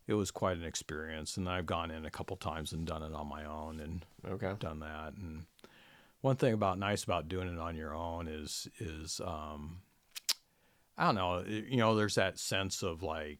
it 0.09 0.15
was 0.15 0.31
quite 0.31 0.57
an 0.57 0.63
experience, 0.63 1.37
and 1.37 1.49
I've 1.49 1.67
gone 1.67 1.91
in 1.91 2.07
a 2.07 2.11
couple 2.13 2.37
times 2.37 2.73
and 2.73 2.87
done 2.87 3.03
it 3.03 3.13
on 3.13 3.27
my 3.27 3.45
own 3.45 3.81
and 3.81 4.05
Okay. 4.25 4.53
done 4.61 4.79
that. 4.79 5.15
And 5.15 5.47
one 6.21 6.37
thing 6.37 6.55
about 6.55 6.79
nice 6.79 7.03
about 7.03 7.27
doing 7.27 7.49
it 7.53 7.59
on 7.59 7.75
your 7.75 7.93
own 7.93 8.29
is 8.29 8.69
is 8.79 9.21
um, 9.25 9.79
I 10.97 11.07
don't 11.07 11.17
know, 11.17 11.43
you 11.45 11.79
know, 11.79 11.97
there's 11.97 12.15
that 12.15 12.39
sense 12.39 12.85
of 12.85 13.03
like 13.03 13.39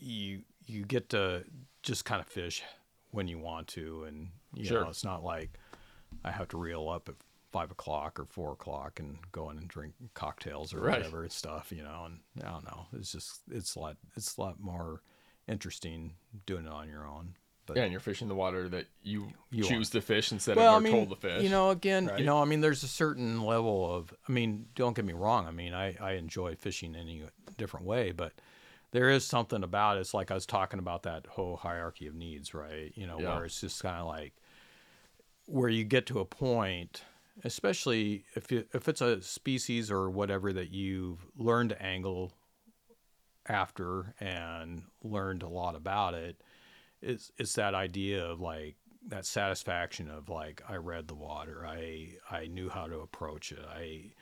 you 0.00 0.42
you 0.70 0.84
get 0.84 1.08
to 1.10 1.44
just 1.82 2.04
kind 2.04 2.20
of 2.20 2.26
fish 2.26 2.62
when 3.10 3.28
you 3.28 3.38
want 3.38 3.66
to, 3.68 4.04
and 4.04 4.28
you 4.54 4.66
Sure. 4.66 4.82
know, 4.82 4.88
it's 4.88 5.04
not 5.04 5.24
like 5.24 5.50
I 6.24 6.30
have 6.30 6.48
to 6.48 6.56
reel 6.56 6.88
up 6.88 7.08
at 7.08 7.16
five 7.52 7.70
o'clock 7.70 8.20
or 8.20 8.24
four 8.26 8.52
o'clock 8.52 9.00
and 9.00 9.18
go 9.32 9.50
in 9.50 9.58
and 9.58 9.66
drink 9.68 9.94
cocktails 10.14 10.72
or 10.72 10.80
Right. 10.80 10.98
whatever 10.98 11.22
and 11.22 11.32
stuff, 11.32 11.72
you 11.72 11.82
know. 11.82 12.04
And 12.06 12.20
I 12.46 12.50
don't 12.50 12.64
know, 12.64 12.86
it's 12.92 13.12
just 13.12 13.40
it's 13.50 13.74
a 13.74 13.80
lot 13.80 13.96
it's 14.16 14.36
a 14.36 14.40
lot 14.40 14.60
more 14.60 15.02
interesting 15.48 16.14
doing 16.46 16.66
it 16.66 16.72
on 16.72 16.88
your 16.88 17.06
own. 17.06 17.34
But 17.66 17.76
Yeah, 17.76 17.82
and 17.84 17.92
you're 17.92 18.00
fishing 18.00 18.28
the 18.28 18.34
water 18.34 18.68
that 18.68 18.86
you, 19.02 19.32
You 19.50 19.64
choose 19.64 19.90
to 19.90 20.00
fish 20.00 20.32
instead 20.32 20.56
well, 20.56 20.76
of 20.76 20.84
you're 20.84 20.92
mean, 20.92 21.06
told 21.06 21.10
to 21.10 21.16
fish. 21.28 21.44
you 21.44 21.50
know, 21.50 21.70
again, 21.70 22.06
right? 22.06 22.18
you 22.20 22.24
know, 22.24 22.40
I 22.40 22.44
mean, 22.44 22.60
there's 22.60 22.82
a 22.82 22.88
certain 22.88 23.42
level 23.42 23.92
of, 23.94 24.12
I 24.28 24.32
mean, 24.32 24.66
don't 24.74 24.94
get 24.96 25.04
me 25.04 25.12
wrong. 25.12 25.46
I 25.46 25.50
mean, 25.52 25.72
I, 25.74 25.96
I 26.00 26.12
enjoy 26.12 26.54
fishing 26.56 26.96
any 26.96 27.22
different 27.56 27.86
way, 27.86 28.10
but 28.12 28.32
there 28.92 29.10
is 29.10 29.24
something 29.26 29.62
about 29.62 29.96
it. 29.96 30.00
It's 30.00 30.14
like 30.14 30.30
I 30.30 30.34
was 30.34 30.46
talking 30.46 30.78
about 30.78 31.04
that 31.04 31.26
whole 31.26 31.56
hierarchy 31.56 32.06
of 32.06 32.14
needs, 32.14 32.54
right? 32.54 32.92
You 32.96 33.06
know, 33.06 33.20
Yeah. 33.20 33.36
where 33.36 33.44
it's 33.44 33.60
just 33.60 33.82
kind 33.82 34.00
of 34.00 34.06
like 34.06 34.34
where 35.46 35.68
you 35.68 35.84
get 35.84 36.06
to 36.06 36.20
a 36.20 36.24
point, 36.24 37.04
especially 37.44 38.24
if 38.34 38.50
you, 38.52 38.64
if 38.72 38.88
it's 38.88 39.00
a 39.00 39.20
species 39.22 39.90
or 39.90 40.10
whatever 40.10 40.52
that 40.52 40.70
you've 40.70 41.26
learned 41.36 41.70
to 41.70 41.82
angle 41.82 42.32
after 43.46 44.14
and 44.20 44.82
learned 45.02 45.42
a 45.42 45.48
lot 45.48 45.74
about 45.74 46.14
it 46.14 46.40
it's 47.02 47.32
it's 47.38 47.54
that 47.54 47.74
idea 47.74 48.24
of 48.24 48.40
like 48.40 48.76
that 49.08 49.24
satisfaction 49.24 50.10
of 50.10 50.28
like 50.28 50.62
I 50.68 50.76
read 50.76 51.08
the 51.08 51.14
water. 51.14 51.64
I 51.66 52.16
I 52.30 52.46
knew 52.48 52.68
how 52.68 52.86
to 52.86 52.98
approach 53.00 53.50
it. 53.50 53.64
I 53.66 54.12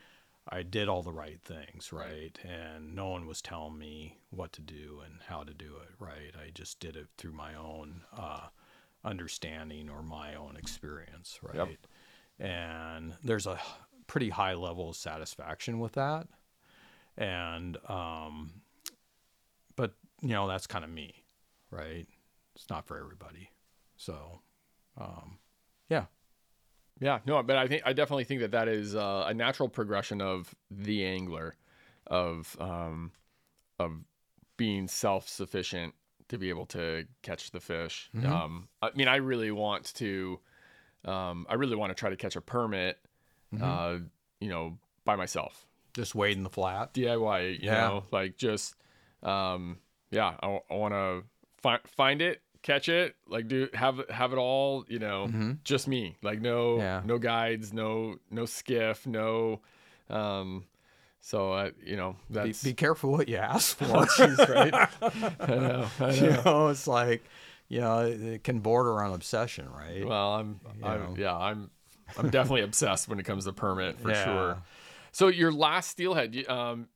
I 0.51 0.63
did 0.63 0.89
all 0.89 1.03
the 1.03 1.13
right 1.13 1.41
things, 1.43 1.93
right? 1.93 2.39
And 2.43 2.95
no 2.95 3.09
one 3.09 3.27
was 3.27 3.43
telling 3.43 3.77
me 3.79 4.19
what 4.31 4.53
to 4.55 4.63
do 4.63 5.01
and 5.05 5.21
how 5.29 5.43
to 5.43 5.53
do 5.53 5.77
it, 5.83 5.91
right? 5.99 6.33
I 6.35 6.51
just 6.55 6.81
did 6.81 6.97
it 6.97 7.09
through 7.19 7.33
my 7.33 7.55
own 7.55 8.03
uh, 8.17 8.47
understanding 9.05 9.91
or 9.91 10.03
my 10.03 10.35
own 10.35 10.57
experience, 10.57 11.39
right? 11.43 11.79
And 12.39 13.15
there's 13.23 13.47
a 13.47 13.59
pretty 14.07 14.31
high 14.31 14.55
level 14.55 14.91
of 14.91 14.97
satisfaction 14.97 15.79
with 15.81 15.93
that. 15.93 16.27
And 17.17 17.77
um 17.89 18.63
but 19.77 19.93
you 20.23 20.31
know, 20.31 20.49
that's 20.49 20.67
kind 20.67 20.85
of 20.85 20.91
me, 20.91 21.25
right? 21.71 22.07
It's 22.55 22.69
not 22.71 22.87
for 22.87 22.99
everybody. 22.99 23.51
So, 23.97 24.41
um, 24.97 25.39
yeah, 25.89 26.07
Yeah, 27.01 27.21
no, 27.27 27.43
but 27.43 27.57
I 27.57 27.69
think 27.69 27.83
I 27.87 27.93
definitely 27.93 28.25
think 28.25 28.41
that 28.41 28.51
that 28.53 28.69
is 28.69 28.95
uh, 28.95 29.25
a 29.29 29.35
natural 29.35 29.69
progression 29.69 30.21
of 30.21 30.55
the 30.71 31.05
angler, 31.05 31.55
of 32.07 32.57
um, 32.61 33.13
of 33.79 33.93
being 34.57 34.89
self 34.89 35.29
sufficient 35.29 35.95
to 36.29 36.39
be 36.39 36.49
able 36.51 36.67
to 36.67 37.07
catch 37.23 37.51
the 37.53 37.61
fish. 37.61 38.11
Um, 38.23 38.69
I 38.83 38.91
mean, 38.95 39.09
I 39.09 39.17
really 39.17 39.51
want 39.51 39.95
to, 39.95 40.39
um, 41.05 41.47
I 41.49 41.55
really 41.55 41.77
want 41.77 41.91
to 41.91 41.95
try 41.95 42.11
to 42.11 42.17
catch 42.17 42.37
a 42.37 42.41
permit, 42.43 42.99
uh, 43.59 43.99
you 44.41 44.49
know, 44.49 44.77
by 45.05 45.17
myself, 45.17 45.67
just 45.95 46.15
wade 46.15 46.37
in 46.37 46.43
the 46.43 46.51
flat. 46.51 46.93
DIY. 46.93 47.61
You 47.61 47.67
Yeah. 47.67 47.89
know, 47.89 48.05
like 48.11 48.37
just, 48.37 48.75
um, 49.23 49.79
yeah, 50.11 50.35
I, 50.43 50.61
want 50.71 50.93
to 50.93 51.25
find 51.57 51.81
find 51.87 52.21
it, 52.21 52.43
catch 52.63 52.89
it, 52.89 53.17
like 53.29 53.49
do 53.49 53.69
have 53.75 54.01
have 54.11 54.33
it 54.33 54.39
all. 54.39 54.85
You 54.89 54.99
know, 54.99 55.57
just 55.65 55.89
me. 55.89 56.17
Like 56.23 56.41
no 56.41 56.77
Mm-hmm. 56.77 56.81
Yeah. 56.81 57.03
no 57.05 57.19
guides, 57.19 57.73
no 57.73 58.17
no 58.31 58.45
skiff, 58.47 59.07
no. 59.07 59.61
Um, 60.11 60.65
so 61.21 61.53
uh, 61.53 61.71
you 61.85 61.97
know 61.97 62.13
Be, 62.31 62.35
that's 62.35 62.63
be 62.63 62.73
careful 62.75 63.11
what 63.13 63.29
you 63.29 63.37
ask 63.37 63.77
for. 63.77 63.87
Right. 64.49 64.73
I 65.41 65.47
know. 65.55 65.87
I 66.01 66.11
you 66.15 66.21
know. 66.31 66.43
know, 66.45 66.69
it's 66.69 66.87
like, 66.87 67.23
you 67.69 67.81
know, 67.81 68.01
it, 68.07 68.21
it 68.23 68.45
can 68.45 68.61
border 68.61 69.03
on 69.03 69.13
obsession, 69.13 69.69
right? 69.71 70.07
Well, 70.07 70.35
I'm, 70.35 70.61
I'm 70.83 71.17
yeah, 71.17 71.37
I'm 71.37 71.71
I'm 72.17 72.31
definitely 72.31 72.63
obsessed 72.63 73.09
when 73.09 73.19
it 73.19 73.25
comes 73.25 73.45
to 73.45 73.53
permit 73.53 73.99
for 74.01 74.11
Yeah. 74.11 74.25
sure. 74.25 74.63
So 75.13 75.29
your 75.29 75.53
last 75.53 75.91
steelhead, 75.91 76.37
um, 76.49 76.89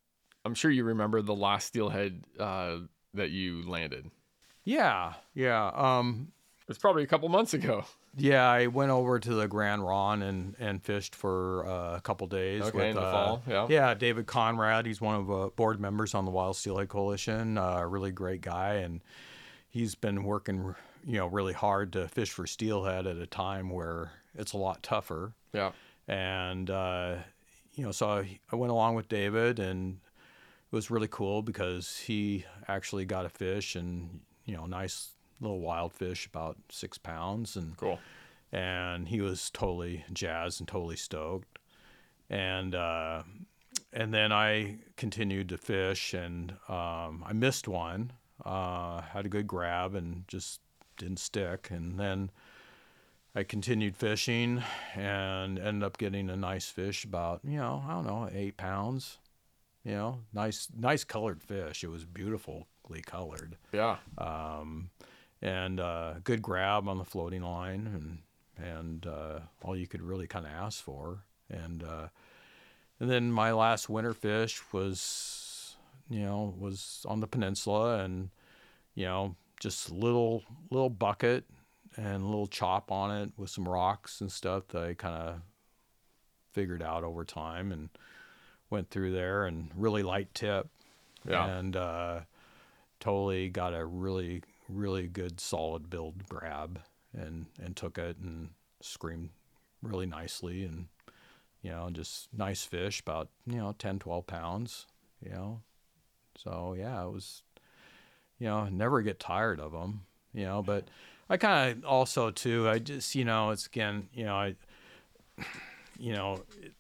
I'm 0.45 0.55
sure 0.55 0.71
you 0.71 0.85
remember 0.85 1.21
the 1.23 1.35
last 1.35 1.67
steelhead 1.69 2.25
uh, 2.39 2.79
that 3.15 3.31
you 3.31 3.69
landed. 3.69 4.11
Yeah, 4.65 5.15
yeah. 5.35 5.71
Um, 5.75 6.33
It 6.63 6.69
was 6.69 6.79
probably 6.79 7.03
a 7.03 7.07
couple 7.07 7.29
months 7.29 7.55
ago. 7.55 7.85
yeah, 8.17 8.49
I 8.49 8.69
went 8.69 8.91
over 8.91 9.19
to 9.19 9.35
the 9.35 9.49
Grande 9.49 9.85
Ronde 9.85 10.23
and, 10.23 10.55
and 10.59 10.83
fished 10.83 11.15
for 11.15 11.67
uh, 11.67 11.97
a 11.97 12.01
couple 12.01 12.27
days. 12.29 12.63
Okay, 12.63 12.77
with, 12.79 12.87
in 12.89 12.95
the 12.97 13.01
uh, 13.03 13.13
fall, 13.13 13.43
yeah. 13.49 13.67
Yeah, 13.69 13.95
David 13.95 14.27
Conrad. 14.27 14.87
He's 14.87 15.01
one 15.01 15.17
of 15.17 15.31
uh, 15.31 15.49
board 15.57 15.81
members 15.81 16.15
on 16.15 16.25
the 16.25 16.31
Wild 16.31 16.57
Steelhead 16.57 16.89
Coalition. 16.89 17.59
Uh, 17.59 17.79
a 17.79 17.87
really 17.87 18.13
great 18.13 18.41
guy, 18.41 18.75
and 18.75 19.01
he's 19.69 19.95
been 19.95 20.23
working, 20.25 20.75
you 21.05 21.17
know, 21.19 21.27
really 21.27 21.55
hard 21.55 21.93
to 21.95 22.07
fish 22.09 22.31
for 22.31 22.47
steelhead 22.47 23.07
at 23.07 23.17
a 23.17 23.27
time 23.27 23.69
where 23.71 24.13
it's 24.35 24.53
a 24.53 24.59
lot 24.59 24.83
tougher. 24.83 25.33
Yeah. 25.53 25.73
and 26.09 26.71
uh, 26.71 27.17
you 27.75 27.85
know, 27.85 27.93
so 27.93 28.09
I, 28.09 28.39
I 28.53 28.57
went 28.57 28.71
along 28.71 28.95
with 28.95 29.09
David, 29.09 29.59
and 29.59 29.99
It 30.71 30.77
was 30.77 30.91
really 30.91 31.09
cool 31.09 31.43
because 31.43 31.99
he 31.99 32.45
actually 32.69 33.05
got 33.07 33.27
a 33.27 33.29
fish 33.29 33.75
and 33.77 34.21
you 34.45 34.55
know 34.57 34.67
nice 34.67 35.11
little 35.41 35.61
wild 35.61 35.93
fish 35.93 36.27
about 36.27 36.57
six 36.71 36.99
pounds 36.99 37.57
and 37.57 37.77
Cool. 37.77 37.99
and 38.53 39.09
he 39.09 39.21
was 39.21 39.51
totally 39.51 40.05
jazzed 40.13 40.61
and 40.61 40.69
totally 40.69 40.97
stoked. 40.97 41.59
And 42.31 42.75
uh, 42.75 43.23
and 43.93 44.13
then 44.15 44.33
I 44.33 44.77
continued 44.97 45.49
to 45.51 45.59
fish 45.59 46.15
and 46.15 46.53
um, 46.69 47.25
I 47.27 47.33
missed 47.35 47.67
one 47.69 48.13
uh, 48.45 49.03
had 49.03 49.27
a 49.27 49.29
good 49.29 49.47
grab 49.47 49.95
and 49.95 50.25
just 50.29 50.61
didn't 50.97 51.19
stick. 51.19 51.69
And 51.71 51.99
then 51.99 52.31
I 53.35 53.43
continued 53.45 53.97
fishing 53.97 54.63
and 54.95 55.59
ended 55.59 55.83
up 55.85 55.99
getting 55.99 56.29
a 56.31 56.37
nice 56.37 56.69
fish 56.69 57.05
about 57.05 57.41
you 57.45 57.59
know 57.59 57.83
I 57.87 57.93
don't 57.95 58.07
know 58.07 58.29
eight 58.33 58.57
pounds 58.57 59.19
you 59.85 59.93
know 59.93 60.21
nice 60.33 60.69
nice 60.77 61.05
colored 61.05 61.43
fish. 61.43 61.83
It 61.85 61.89
was 61.91 62.05
beautifully 62.05 62.67
colored 63.03 63.57
Yeah. 63.73 63.97
um, 64.19 64.91
and 65.41 65.81
uh, 65.81 66.15
good 66.25 66.43
grab 66.43 66.89
on 66.89 66.99
the 66.99 67.05
floating 67.05 67.43
line 67.43 67.87
and 67.87 68.19
and 68.67 69.07
uh, 69.07 69.41
all 69.63 69.75
you 69.77 69.87
could 69.87 70.03
really 70.03 70.27
kind 70.27 70.45
of 70.45 70.53
ask 70.53 70.83
for 70.85 71.25
and 71.49 71.83
uh, 71.83 72.09
and 73.01 73.11
then 73.11 73.33
my 73.33 73.53
last 73.53 73.89
winter 73.89 74.13
fish 74.13 74.61
was 74.73 75.75
you 76.11 76.21
know 76.21 76.55
was 76.59 77.05
on 77.09 77.21
the 77.21 77.27
peninsula 77.27 78.01
and 78.01 78.29
you 78.95 79.05
know 79.07 79.35
just 79.59 79.91
little 79.91 80.43
little 80.71 80.91
bucket 80.91 81.45
and 81.97 82.23
a 82.23 82.27
little 82.27 82.47
chop 82.47 82.91
on 82.93 83.11
it 83.11 83.31
with 83.39 83.49
some 83.51 83.67
rocks 83.69 84.21
and 84.21 84.31
stuff 84.31 84.69
that 84.69 84.83
I 84.83 84.95
kind 84.95 85.15
of 85.17 85.41
figured 86.53 86.83
out 86.83 87.05
over 87.05 87.25
time 87.25 87.73
and 87.73 87.89
went 88.71 88.91
through 88.91 89.13
there 89.13 89.45
and 89.47 89.71
really 89.77 90.03
light 90.03 90.33
tip 90.35 90.69
Yeah. 91.29 91.47
and 91.47 91.77
uh, 91.77 92.21
totally 93.03 93.49
got 93.49 93.75
a 93.75 93.85
really 93.85 94.43
really 94.69 95.09
good 95.09 95.41
solid 95.41 95.91
build 95.91 96.29
grab 96.29 96.79
and 97.13 97.47
and 97.61 97.75
took 97.75 97.99
it 97.99 98.17
and 98.19 98.51
screamed 98.81 99.31
really 99.83 100.07
nicely 100.07 100.63
and 100.63 100.87
you 101.63 101.71
know 101.71 101.91
just 101.91 102.29
nice 102.33 102.65
fish 102.65 103.01
about 103.01 103.29
you 103.45 103.57
know 103.57 103.75
10 103.77 103.99
12 103.99 104.27
pounds 104.27 104.87
you 105.21 105.31
know. 105.31 105.61
So 106.37 106.77
yeah 106.79 107.05
it 107.05 107.11
was 107.11 107.43
you 108.39 108.47
know 108.47 108.69
never 108.69 109.03
get 109.03 109.19
tired 109.19 109.59
of 109.59 109.73
them 109.73 110.03
you 110.33 110.45
know 110.45 110.63
but 110.63 110.87
i 111.29 111.37
kind 111.37 111.73
of 111.73 111.85
also 111.85 112.31
too 112.31 112.69
i 112.69 112.79
just 112.79 113.17
you 113.17 113.25
know 113.25 113.51
it's 113.51 113.67
again 113.67 114.09
you 114.15 114.25
know 114.25 114.35
i 114.35 114.55
you 115.99 116.13
know 116.13 116.41
it, 116.61 116.73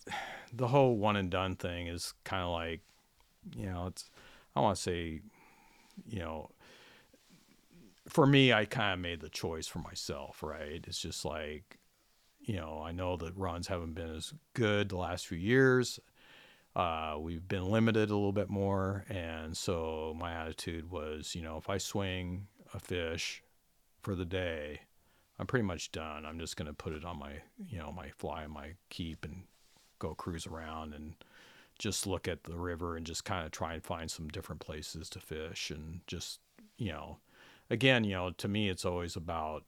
the 0.52 0.68
whole 0.68 0.96
one 0.96 1.16
and 1.16 1.30
done 1.30 1.56
thing 1.56 1.88
is 1.88 2.14
kind 2.24 2.42
of 2.42 2.50
like 2.50 2.80
you 3.56 3.66
know 3.66 3.86
it's 3.88 4.10
i 4.56 4.60
want 4.60 4.76
to 4.76 4.82
say 4.82 5.20
you 6.06 6.18
know 6.20 6.50
for 8.08 8.26
me 8.26 8.52
i 8.52 8.64
kind 8.64 8.94
of 8.94 8.98
made 9.00 9.20
the 9.20 9.28
choice 9.28 9.66
for 9.66 9.78
myself 9.78 10.42
right? 10.42 10.84
It's 10.86 11.00
just 11.00 11.24
like 11.24 11.78
you 12.40 12.56
know 12.56 12.82
i 12.84 12.92
know 12.92 13.16
the 13.16 13.32
runs 13.36 13.68
haven't 13.68 13.94
been 13.94 14.14
as 14.14 14.32
good 14.54 14.88
the 14.88 14.96
last 14.96 15.26
few 15.26 15.38
years. 15.38 16.00
Uh, 16.74 17.16
we've 17.20 17.46
been 17.46 17.70
limited 17.70 18.08
a 18.08 18.14
little 18.14 18.32
bit 18.32 18.48
more 18.48 19.04
and 19.10 19.54
so 19.54 20.16
my 20.18 20.32
attitude 20.32 20.90
was 20.90 21.34
you 21.34 21.42
know 21.42 21.58
if 21.58 21.68
i 21.68 21.76
swing 21.76 22.46
a 22.72 22.78
fish 22.78 23.42
for 24.00 24.14
the 24.14 24.24
day 24.24 24.80
i'm 25.38 25.46
pretty 25.46 25.64
much 25.64 25.92
done. 25.92 26.24
I'm 26.24 26.38
just 26.38 26.56
going 26.56 26.68
to 26.68 26.72
put 26.72 26.94
it 26.94 27.04
on 27.04 27.18
my 27.18 27.32
you 27.68 27.78
know 27.78 27.92
my 27.92 28.08
fly 28.16 28.46
my 28.46 28.72
keep 28.88 29.24
and 29.24 29.44
go 29.98 30.14
cruise 30.14 30.46
around 30.46 30.94
and 30.94 31.14
just 31.82 32.06
look 32.06 32.28
at 32.28 32.44
the 32.44 32.56
river 32.56 32.96
and 32.96 33.04
just 33.04 33.24
kind 33.24 33.44
of 33.44 33.50
try 33.50 33.74
and 33.74 33.82
find 33.82 34.10
some 34.10 34.28
different 34.28 34.60
places 34.60 35.08
to 35.10 35.18
fish 35.18 35.70
and 35.70 36.00
just 36.06 36.38
you 36.78 36.92
know 36.92 37.18
again 37.70 38.04
you 38.04 38.12
know 38.12 38.30
to 38.30 38.46
me 38.46 38.68
it's 38.68 38.84
always 38.84 39.16
about 39.16 39.64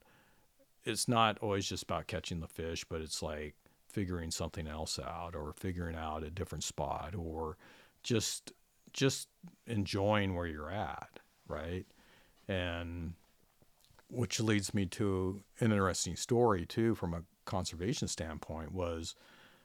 it's 0.84 1.08
not 1.08 1.38
always 1.38 1.66
just 1.66 1.82
about 1.82 2.06
catching 2.06 2.40
the 2.40 2.46
fish 2.46 2.84
but 2.84 3.00
it's 3.00 3.22
like 3.22 3.54
figuring 3.88 4.30
something 4.30 4.68
else 4.68 4.98
out 4.98 5.34
or 5.34 5.52
figuring 5.52 5.96
out 5.96 6.22
a 6.22 6.30
different 6.30 6.62
spot 6.62 7.14
or 7.18 7.56
just 8.04 8.52
just 8.92 9.28
enjoying 9.66 10.36
where 10.36 10.46
you're 10.46 10.70
at 10.70 11.18
right? 11.48 11.86
And 12.48 13.14
which 14.08 14.40
leads 14.40 14.74
me 14.74 14.86
to 14.86 15.42
an 15.60 15.72
interesting 15.72 16.16
story 16.16 16.66
too 16.66 16.94
from 16.94 17.14
a 17.14 17.22
conservation 17.44 18.08
standpoint 18.08 18.72
was 18.72 19.14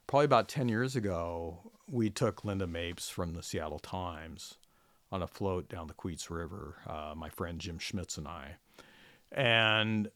probably 0.07 0.25
about 0.25 0.47
10 0.47 0.69
years 0.69 0.95
ago 0.95 1.59
we 1.89 2.09
took 2.09 2.43
Lynda 2.43 2.69
mapes 2.69 3.09
from 3.09 3.33
the 3.33 3.43
seattle 3.43 3.79
times 3.79 4.55
on 5.11 5.23
a 5.23 5.27
float 5.27 5.67
down 5.69 5.87
the 5.87 5.93
queets 5.93 6.29
river 6.29 6.75
uh, 6.87 7.13
my 7.15 7.29
friend 7.29 7.59
jim 7.59 7.79
schmitz 7.79 8.17
and 8.17 8.27
i 8.27 8.55
and 9.31 10.09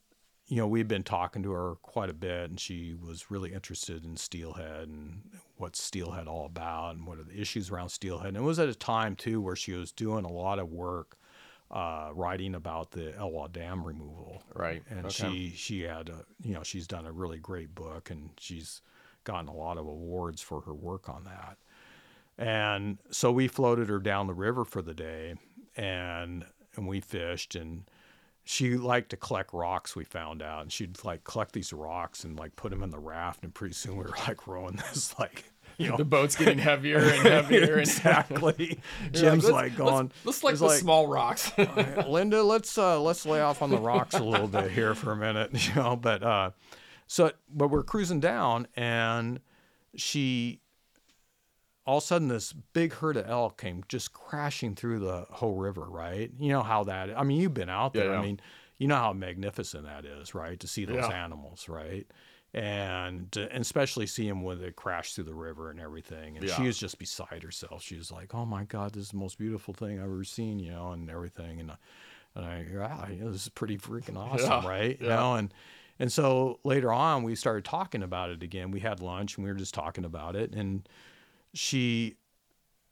you 0.48 0.58
know 0.58 0.68
we'd 0.68 0.88
been 0.88 1.04
talking 1.04 1.42
to 1.44 1.52
her 1.52 1.76
quite 1.82 2.10
a 2.10 2.14
bit 2.14 2.50
and 2.50 2.60
she 2.60 2.94
was 2.94 3.32
really 3.32 3.54
interested 3.54 4.04
in 4.04 4.16
steelhead 4.16 4.88
and 4.88 5.22
what's 5.58 5.82
steelhead 5.82 6.28
all 6.28 6.46
about 6.46 6.96
and 6.96 7.08
what 7.08 7.18
are 7.18 7.24
the 7.24 7.40
issues 7.40 7.72
around 7.72 7.90
steelhead 7.90 8.28
and 8.28 8.38
it 8.38 8.42
was 8.42 8.60
at 8.60 8.70
a 8.70 8.76
time 8.76 9.16
too 9.16 9.42
where 9.42 9.56
she 9.56 9.74
was 9.74 9.92
doing 9.92 10.26
a 10.26 10.32
lot 10.32 10.60
of 10.60 10.70
work 10.70 11.18
uh, 11.72 12.12
writing 12.14 12.54
about 12.54 12.92
the 12.92 13.14
Elwha 13.18 13.52
Dam 13.52 13.84
removal. 13.84 14.44
Right. 14.54 14.84
And 14.92 15.08
Okay. 15.08 15.10
she 15.10 15.54
she 15.56 15.82
had 15.82 16.10
a 16.10 16.24
you 16.44 16.54
know 16.54 16.62
she's 16.62 16.86
done 16.86 17.08
a 17.08 17.12
really 17.12 17.40
great 17.40 17.74
book 17.74 18.12
and 18.12 18.30
she's 18.38 18.82
gotten 19.24 19.48
a 19.48 19.56
lot 19.56 19.78
of 19.78 19.88
awards 19.88 20.42
for 20.42 20.62
her 20.62 20.74
work 20.74 21.10
on 21.10 21.24
that. 21.24 21.58
And 22.38 22.98
so 23.12 23.32
we 23.32 23.48
floated 23.48 23.90
her 23.90 24.00
down 24.00 24.28
the 24.28 24.34
river 24.34 24.66
for 24.66 24.82
the 24.82 24.94
day 24.94 25.36
and 25.76 26.46
and 26.76 26.88
we 26.88 27.00
fished 27.00 27.56
and 27.56 27.84
she 28.44 28.76
liked 28.76 29.10
to 29.12 29.18
collect 29.18 29.54
rocks 29.54 29.96
we 29.96 30.04
found 30.04 30.42
out 30.42 30.62
and 30.64 30.72
she'd 30.72 31.04
like 31.04 31.24
collect 31.24 31.54
these 31.54 31.72
rocks 31.72 32.24
and 32.24 32.38
like 32.38 32.56
put 32.56 32.70
them 32.72 32.84
in 32.84 32.90
the 32.90 33.00
raft 33.00 33.44
and 33.44 33.54
pretty 33.54 33.74
soon 33.74 33.96
we 33.98 34.04
were 34.04 34.10
like 34.28 34.46
rowing 34.48 34.76
this 34.90 35.14
like 35.20 35.46
you 35.78 35.90
know 35.90 35.98
The 35.98 36.06
boat's 36.06 36.36
getting 36.36 36.58
heavier 36.60 36.98
and 37.00 37.28
heavier. 37.28 37.62
And 37.74 37.80
exactly 37.82 38.80
You're 39.04 39.12
jim's 39.12 39.44
let's- 39.46 39.54
like, 39.54 39.76
going 39.76 40.12
Let's, 40.26 40.44
let's 40.44 40.44
like 40.44 40.56
the 40.58 40.66
like- 40.66 40.80
small 40.80 41.08
rocks. 41.08 41.50
Lynda, 41.52 42.46
let's 42.46 42.78
uh, 42.78 43.00
let's 43.02 43.26
lay 43.26 43.42
off 43.42 43.62
on 43.64 43.70
the 43.72 43.78
rocks 43.80 44.14
a 44.16 44.24
little 44.24 44.48
bit 44.48 44.70
here 44.72 44.94
for 44.94 45.12
a 45.14 45.16
minute, 45.16 45.52
you 45.68 45.74
know. 45.76 45.96
But 45.96 46.22
uh, 46.22 46.52
so, 47.08 47.32
but 47.50 47.70
we're 47.70 47.82
cruising 47.84 48.20
down, 48.20 48.68
and 48.76 49.40
she, 49.96 50.60
all 51.86 51.98
of 51.98 52.04
a 52.04 52.08
sudden, 52.08 52.28
this 52.30 52.54
big 52.54 52.94
herd 52.94 53.18
of 53.18 53.30
elk 53.30 53.60
came 53.60 53.84
just 53.88 54.14
crashing 54.14 54.76
through 54.76 55.00
the 55.00 55.26
whole 55.30 55.56
river. 55.56 55.84
Right? 55.86 56.32
You 56.40 56.50
know 56.50 56.64
how 56.64 56.84
that? 56.86 57.18
I 57.18 57.24
mean, 57.24 57.40
you've 57.42 57.54
been 57.54 57.70
out 57.70 57.94
there. 57.94 58.12
yeah. 58.12 58.20
I 58.20 58.22
mean, 58.22 58.40
you 58.78 58.88
know 58.88 58.96
how 58.96 59.14
magnificent 59.14 59.86
that 59.86 60.06
is, 60.06 60.34
right? 60.36 60.60
To 60.60 60.68
see 60.68 60.86
those 60.86 61.10
Yeah. 61.10 61.24
animals, 61.24 61.70
right? 61.70 62.08
And, 62.56 63.36
and 63.36 63.62
especially 63.62 64.06
see 64.06 64.28
them 64.28 64.44
when 64.44 64.62
they 64.62 64.72
crash 64.72 65.14
through 65.14 65.24
the 65.24 65.34
river 65.34 65.72
and 65.72 65.80
everything. 65.80 66.38
And 66.38 66.48
she 66.48 66.62
Yeah. 66.62 66.68
was 66.68 66.78
just 66.78 67.00
beside 67.00 67.42
herself. 67.42 67.82
She 67.82 67.98
was 67.98 68.12
like, 68.12 68.36
"Oh 68.36 68.46
my 68.46 68.64
God, 68.64 68.94
this 68.94 69.06
is 69.06 69.10
the 69.10 69.18
most 69.18 69.40
beautiful 69.40 69.74
thing 69.74 69.98
I've 69.98 70.06
ever 70.06 70.24
seen," 70.24 70.60
you 70.60 70.70
know, 70.72 70.92
and 70.92 71.10
everything. 71.10 71.60
And, 71.60 71.72
and 72.36 72.46
I, 72.46 72.66
wow, 72.76 73.08
you 73.10 73.24
know, 73.24 73.32
this 73.32 73.44
is 73.44 73.50
pretty 73.50 73.78
freaking 73.78 74.18
awesome, 74.32 74.64
Yeah, 74.64 74.68
right? 74.68 75.00
You 75.02 75.08
know, 75.08 75.34
and 75.36 75.52
and 76.00 76.12
so 76.12 76.60
later 76.64 76.92
on, 76.94 77.24
we 77.24 77.36
started 77.36 77.66
talking 77.66 78.04
about 78.04 78.30
it 78.30 78.44
again. 78.44 78.70
We 78.70 78.82
had 78.82 79.02
lunch 79.02 79.38
and 79.38 79.46
we 79.46 79.52
were 79.52 79.58
just 79.58 79.74
talking 79.74 80.06
about 80.06 80.36
it. 80.36 80.54
And 80.54 80.88
she, 81.54 82.16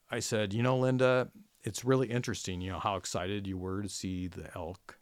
I 0.10 0.20
said, 0.20 0.54
you 0.54 0.64
know, 0.64 0.80
Lynda, 0.80 1.30
it's 1.64 1.86
really 1.86 2.10
interesting, 2.10 2.62
you 2.62 2.72
know, 2.72 2.80
how 2.80 2.96
excited 2.96 3.48
you 3.48 3.58
were 3.58 3.82
to 3.82 3.90
see 3.90 4.28
the 4.28 4.50
elk, 4.56 4.98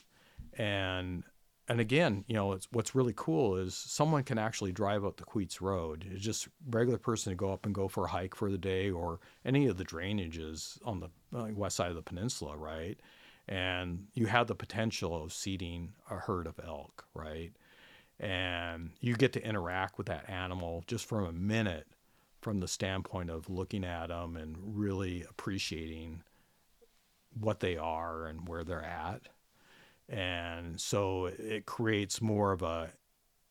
and 0.57 1.23
and 1.69 1.79
again, 1.79 2.25
you 2.27 2.33
know, 2.33 2.57
what's 2.71 2.95
really 2.95 3.13
cool 3.15 3.55
is 3.55 3.75
someone 3.75 4.23
can 4.23 4.39
actually 4.39 4.71
drive 4.71 5.05
up 5.05 5.17
the 5.17 5.23
Queets 5.23 5.62
Road. 5.62 6.03
It's 6.12 6.23
just 6.23 6.47
regular 6.71 6.97
person 6.97 7.31
to 7.31 7.35
go 7.35 7.53
up 7.53 7.67
and 7.67 7.75
go 7.75 7.87
for 7.87 8.05
a 8.05 8.10
hike 8.10 8.33
for 8.33 8.49
the 8.49 8.57
day, 8.57 8.89
or 8.89 9.19
any 9.45 9.67
of 9.67 9.77
the 9.77 9.85
drainages 9.85 10.79
on 10.83 10.99
the 10.99 11.10
west 11.53 11.75
side 11.75 11.89
of 11.89 11.95
the 11.95 12.01
peninsula, 12.01 12.57
right? 12.57 12.99
And 13.47 14.07
you 14.15 14.25
have 14.25 14.47
the 14.47 14.55
potential 14.55 15.23
of 15.23 15.31
seeding 15.31 15.93
a 16.10 16.15
herd 16.15 16.47
of 16.47 16.60
elk, 16.65 17.05
right? 17.13 17.51
And 18.19 18.91
you 18.99 19.15
get 19.15 19.33
to 19.33 19.47
interact 19.47 19.97
with 19.97 20.07
that 20.07 20.27
animal 20.27 20.83
just 20.87 21.05
for 21.05 21.21
a 21.21 21.31
minute, 21.31 21.87
from 22.42 22.60
the 22.60 22.67
standpoint 22.67 23.29
of 23.29 23.50
looking 23.50 23.83
at 23.83 24.08
them 24.08 24.35
and 24.37 24.56
really 24.62 25.25
appreciating 25.29 26.23
what 27.40 27.60
they 27.60 27.77
are 27.77 28.25
and 28.25 28.48
where 28.48 28.63
they're 28.63 28.83
at 28.83 29.29
and 30.10 30.81
so 30.81 31.27
it 31.27 31.65
creates 31.65 32.21
more 32.21 32.52
of 32.52 32.63
a 32.63 32.92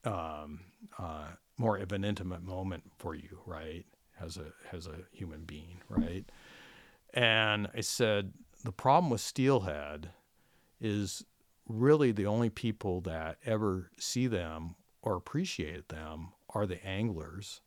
um, 0.04 0.60
uh, 0.98 1.28
more 1.56 1.76
of 1.76 1.92
an 1.92 2.04
intimate 2.04 2.42
moment 2.42 2.84
for 2.98 3.14
you, 3.14 3.40
right? 3.46 3.84
As 4.20 4.36
a 4.36 4.52
as 4.72 4.86
a 4.86 4.96
human 5.12 5.44
being, 5.44 5.80
right? 5.88 6.24
And 7.14 7.68
I 7.74 7.80
said 7.80 8.32
the 8.64 8.72
problem 8.72 9.10
with 9.10 9.20
steelhead 9.20 10.10
is 10.80 11.24
really 11.68 12.12
the 12.12 12.26
only 12.26 12.50
people 12.50 13.00
that 13.02 13.38
ever 13.44 13.90
see 13.98 14.26
them 14.26 14.74
or 15.02 15.14
appreciate 15.14 15.88
them 15.88 16.28
are 16.50 16.66
the 16.66 16.84
anglers 16.84 17.60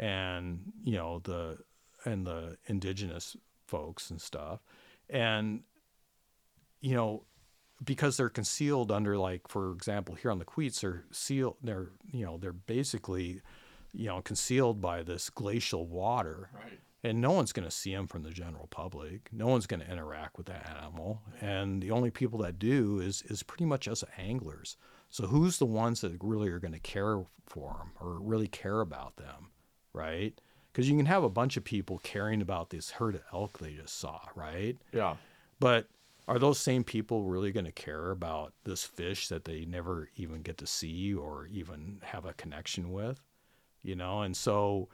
and 0.00 0.60
you 0.82 0.94
know 0.94 1.20
the 1.22 1.58
and 2.04 2.26
the 2.26 2.56
indigenous 2.66 3.36
folks 3.66 4.10
and 4.10 4.20
stuff, 4.20 4.60
and 5.08 5.60
you 6.80 6.96
know 6.96 7.24
because 7.84 8.16
they're 8.16 8.30
concealed 8.30 8.90
under 8.90 9.16
like 9.16 9.46
for 9.46 9.72
example 9.72 10.14
here 10.14 10.30
on 10.30 10.38
the 10.38 10.44
Queets 10.44 10.80
they're 10.80 11.04
sealed 11.12 11.56
they're 11.62 11.90
you 12.12 12.24
know 12.24 12.36
they're 12.38 12.52
basically 12.52 13.40
you 13.92 14.06
know 14.06 14.20
concealed 14.22 14.80
by 14.80 15.02
this 15.02 15.30
glacial 15.30 15.86
water. 15.86 16.50
Right. 16.54 16.80
and 17.04 17.20
no 17.20 17.32
one's 17.32 17.52
going 17.52 17.68
to 17.68 17.74
see 17.74 17.94
them 17.94 18.06
from 18.06 18.22
the 18.22 18.30
general 18.30 18.66
public. 18.68 19.28
No 19.32 19.46
one's 19.48 19.66
going 19.66 19.80
to 19.80 19.90
interact 19.90 20.36
with 20.36 20.46
that 20.46 20.68
animal. 20.78 21.22
And 21.40 21.82
the 21.82 21.90
only 21.90 22.10
people 22.10 22.38
that 22.40 22.58
do 22.58 23.00
is 23.00 23.22
is 23.28 23.42
pretty 23.42 23.66
much 23.66 23.86
us 23.86 24.02
anglers. 24.16 24.78
So 25.10 25.26
who's 25.26 25.58
the 25.58 25.66
ones 25.66 26.00
that 26.00 26.16
really 26.22 26.48
are 26.48 26.60
going 26.60 26.72
to 26.72 26.78
care 26.78 27.24
for 27.46 27.74
them 27.78 27.90
or 28.00 28.18
really 28.20 28.46
care 28.48 28.80
about 28.80 29.16
them 29.16 29.50
right 29.92 30.40
because 30.72 30.88
you 30.88 30.96
can 30.96 31.06
have 31.06 31.24
a 31.24 31.28
bunch 31.28 31.56
of 31.56 31.64
people 31.64 31.98
caring 32.02 32.40
about 32.40 32.70
this 32.70 32.92
herd 32.92 33.14
of 33.16 33.22
elk 33.32 33.58
they 33.58 33.72
just 33.72 33.98
saw 33.98 34.20
right 34.34 34.76
Yeah. 34.92 35.16
but 35.58 35.86
are 36.28 36.38
those 36.38 36.58
same 36.60 36.84
people 36.84 37.24
really 37.24 37.50
going 37.50 37.66
to 37.66 37.72
care 37.72 38.10
about 38.12 38.52
this 38.62 38.84
fish 38.84 39.26
that 39.28 39.46
they 39.46 39.64
never 39.64 40.10
even 40.16 40.42
get 40.42 40.58
to 40.58 40.66
see 40.66 41.12
or 41.12 41.46
even 41.46 41.98
have 42.04 42.24
a 42.24 42.34
connection 42.34 42.92
with? 42.92 43.20
You 43.82 43.96
know, 43.96 44.22
and 44.22 44.36
so 44.36 44.88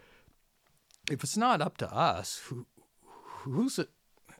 if 1.10 1.22
it's 1.22 1.36
not 1.36 1.60
up 1.60 1.76
to 1.78 1.94
us, 1.94 2.38
who 2.46 2.64
who's 3.02 3.78
it? 3.78 3.90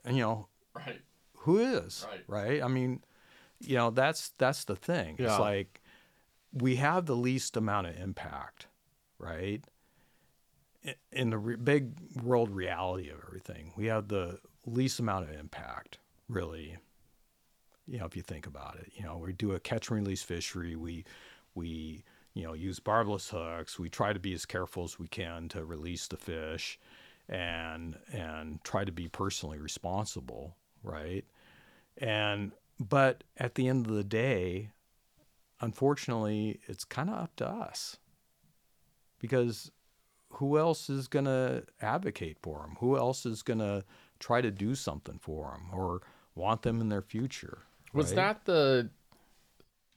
You 0.09 0.21
know, 0.21 0.47
Right. 0.73 1.01
who 1.39 1.59
is 1.59 2.07
Right. 2.09 2.23
right? 2.27 2.63
I 2.63 2.67
mean, 2.67 3.03
you 3.59 3.75
know, 3.75 3.91
that's 3.91 4.29
that's 4.39 4.63
the 4.65 4.75
thing. 4.75 5.17
Yeah. 5.19 5.25
It's 5.27 5.39
like 5.39 5.81
we 6.51 6.77
have 6.77 7.05
the 7.05 7.15
least 7.15 7.55
amount 7.57 7.87
of 7.87 7.95
impact, 7.99 8.65
right? 9.19 9.63
In 11.11 11.29
the 11.31 11.37
re- 11.37 11.55
big 11.55 11.93
world 12.23 12.49
reality 12.49 13.09
of 13.09 13.19
everything, 13.25 13.73
we 13.75 13.87
have 13.87 14.07
the 14.07 14.39
least 14.65 14.99
amount 14.99 15.29
of 15.29 15.35
impact, 15.35 15.97
really. 16.29 16.77
You 17.87 17.99
know, 17.99 18.05
if 18.05 18.15
you 18.15 18.21
think 18.21 18.47
about 18.47 18.77
it, 18.79 18.91
you 18.95 19.03
know, 19.03 19.17
we 19.17 19.33
do 19.33 19.53
a 19.53 19.59
catch 19.59 19.89
and 19.89 19.99
release 19.99 20.23
fishery. 20.23 20.75
We 20.75 21.05
we 21.55 22.03
you 22.33 22.43
know 22.43 22.53
use 22.53 22.79
barbless 22.79 23.29
hooks. 23.29 23.79
We 23.79 23.89
try 23.89 24.13
to 24.13 24.19
be 24.19 24.33
as 24.33 24.45
careful 24.45 24.83
as 24.83 24.99
we 24.99 25.07
can 25.07 25.49
to 25.49 25.65
release 25.65 26.07
the 26.07 26.17
fish, 26.17 26.79
and 27.27 27.97
and 28.11 28.63
try 28.63 28.85
to 28.85 28.91
be 28.91 29.07
personally 29.07 29.57
responsible, 29.57 30.55
right? 30.83 31.25
And 31.97 32.51
but 32.79 33.23
at 33.37 33.55
the 33.55 33.67
end 33.67 33.87
of 33.87 33.93
the 33.93 34.03
day, 34.03 34.71
unfortunately, 35.61 36.59
it's 36.67 36.85
kind 36.85 37.09
of 37.09 37.15
up 37.15 37.35
to 37.37 37.47
us 37.47 37.97
because 39.19 39.71
who 40.29 40.57
else 40.57 40.89
is 40.89 41.07
going 41.07 41.25
to 41.25 41.63
advocate 41.81 42.37
for 42.41 42.59
them? 42.59 42.77
Who 42.79 42.97
else 42.97 43.25
is 43.25 43.41
going 43.41 43.59
to 43.59 43.83
try 44.19 44.41
to 44.41 44.51
do 44.51 44.75
something 44.75 45.19
for 45.19 45.51
them 45.51 45.69
or 45.73 46.01
want 46.35 46.61
them 46.61 46.81
in 46.81 46.89
their 46.89 47.01
future? 47.01 47.63
Was 47.93 48.13
that 48.13 48.45
the 48.45 48.89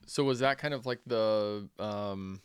so 0.07 0.23
was 0.23 0.39
that 0.39 0.57
kind 0.57 0.73
of 0.73 0.85
like 0.85 0.99
the 1.05 1.67
um 1.77 2.41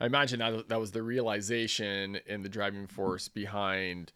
I 0.00 0.06
imagine 0.06 0.40
that 0.40 0.68
that 0.68 0.80
was 0.80 0.90
the 0.90 1.02
realization 1.02 2.18
and 2.28 2.44
the 2.44 2.48
driving 2.48 2.86
force 2.86 3.28
behind 3.28 4.12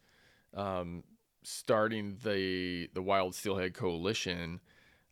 um 0.53 1.03
starting 1.43 2.17
the 2.23 2.89
the 2.93 3.01
Wild 3.01 3.33
Steelhead 3.33 3.73
Coalition. 3.73 4.59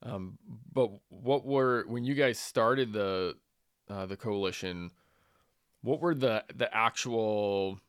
Um 0.04 0.38
but 0.72 0.92
what 1.10 1.46
were 1.46 1.86
when 1.88 2.04
you 2.04 2.14
guys 2.14 2.38
started 2.38 2.94
the 2.94 3.36
uh, 3.90 4.06
the 4.06 4.18
coalition 4.18 4.92
what 5.86 6.02
were 6.02 6.16
the 6.16 6.44
the 6.54 6.74
actual 6.76 7.80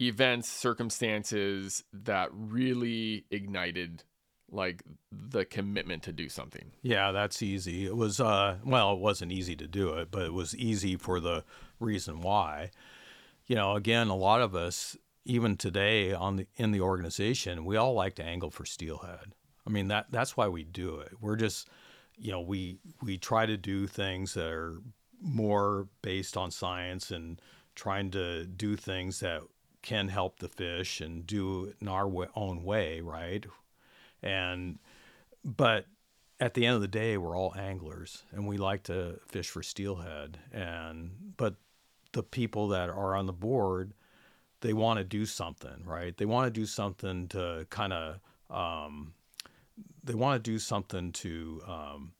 events 0.00 0.48
circumstances 0.48 1.84
that 1.92 2.28
really 2.32 3.24
ignited 3.30 4.02
like 4.50 4.82
the 5.12 5.44
commitment 5.44 6.02
to 6.02 6.12
do 6.12 6.28
something 6.28 6.72
Yeah, 6.82 7.12
that's 7.12 7.42
easy. 7.42 7.86
It 7.86 7.96
was 7.96 8.20
uh 8.20 8.56
well, 8.64 8.94
it 8.94 8.98
wasn't 8.98 9.32
easy 9.32 9.56
to 9.56 9.66
do 9.66 9.94
it, 9.94 10.10
but 10.10 10.22
it 10.22 10.32
was 10.32 10.56
easy 10.56 10.96
for 10.96 11.20
the 11.20 11.44
reason 11.78 12.20
why. 12.20 12.70
You 13.46 13.56
know, 13.56 13.76
again, 13.76 14.08
a 14.08 14.16
lot 14.16 14.40
of 14.40 14.54
us 14.54 14.96
even 15.24 15.56
today 15.56 16.12
on 16.12 16.36
the 16.36 16.46
in 16.56 16.72
the 16.72 16.80
organization, 16.80 17.64
we 17.64 17.76
all 17.76 17.94
like 17.94 18.14
to 18.16 18.24
angle 18.24 18.50
for 18.50 18.64
steelhead. 18.64 19.34
I 19.66 19.70
mean, 19.70 19.88
that 19.88 20.06
that's 20.10 20.36
why 20.36 20.48
we 20.48 20.64
do 20.64 21.00
it. 21.00 21.12
We're 21.20 21.36
just 21.36 21.68
you 22.16 22.30
know, 22.30 22.40
we 22.40 22.78
we 23.02 23.18
try 23.18 23.46
to 23.46 23.56
do 23.56 23.86
things 23.86 24.34
that 24.34 24.50
are 24.52 24.78
more 25.24 25.88
based 26.02 26.36
on 26.36 26.50
science 26.50 27.10
and 27.10 27.40
trying 27.74 28.10
to 28.12 28.44
do 28.44 28.76
things 28.76 29.20
that 29.20 29.42
can 29.82 30.08
help 30.08 30.38
the 30.38 30.48
fish 30.48 31.00
and 31.00 31.26
do 31.26 31.64
it 31.64 31.76
in 31.80 31.88
our 31.88 32.06
wa- 32.06 32.26
own 32.36 32.62
way, 32.62 33.00
right? 33.00 33.44
And 34.22 34.78
but 35.44 35.86
at 36.40 36.54
the 36.54 36.66
end 36.66 36.76
of 36.76 36.80
the 36.80 36.88
day, 36.88 37.16
we're 37.16 37.36
all 37.36 37.54
anglers 37.56 38.22
and 38.32 38.46
we 38.46 38.56
like 38.56 38.82
to 38.84 39.20
fish 39.26 39.48
for 39.48 39.62
steelhead. 39.62 40.38
And 40.52 41.34
but 41.36 41.54
the 42.12 42.22
people 42.22 42.68
that 42.68 42.88
are 42.88 43.14
on 43.14 43.26
the 43.26 43.32
board, 43.32 43.92
they 44.60 44.72
want 44.72 44.98
to 44.98 45.04
do 45.04 45.26
something, 45.26 45.84
right? 45.84 46.16
They 46.16 46.24
want 46.24 46.46
to 46.46 46.60
do 46.60 46.66
something 46.66 47.28
to 47.28 47.66
kind 47.70 47.92
of 47.92 48.20
um, 48.50 49.14
they 50.02 50.14
want 50.14 50.42
to 50.42 50.50
do 50.50 50.58
something 50.58 51.12
to 51.12 51.62
um, 51.66 52.12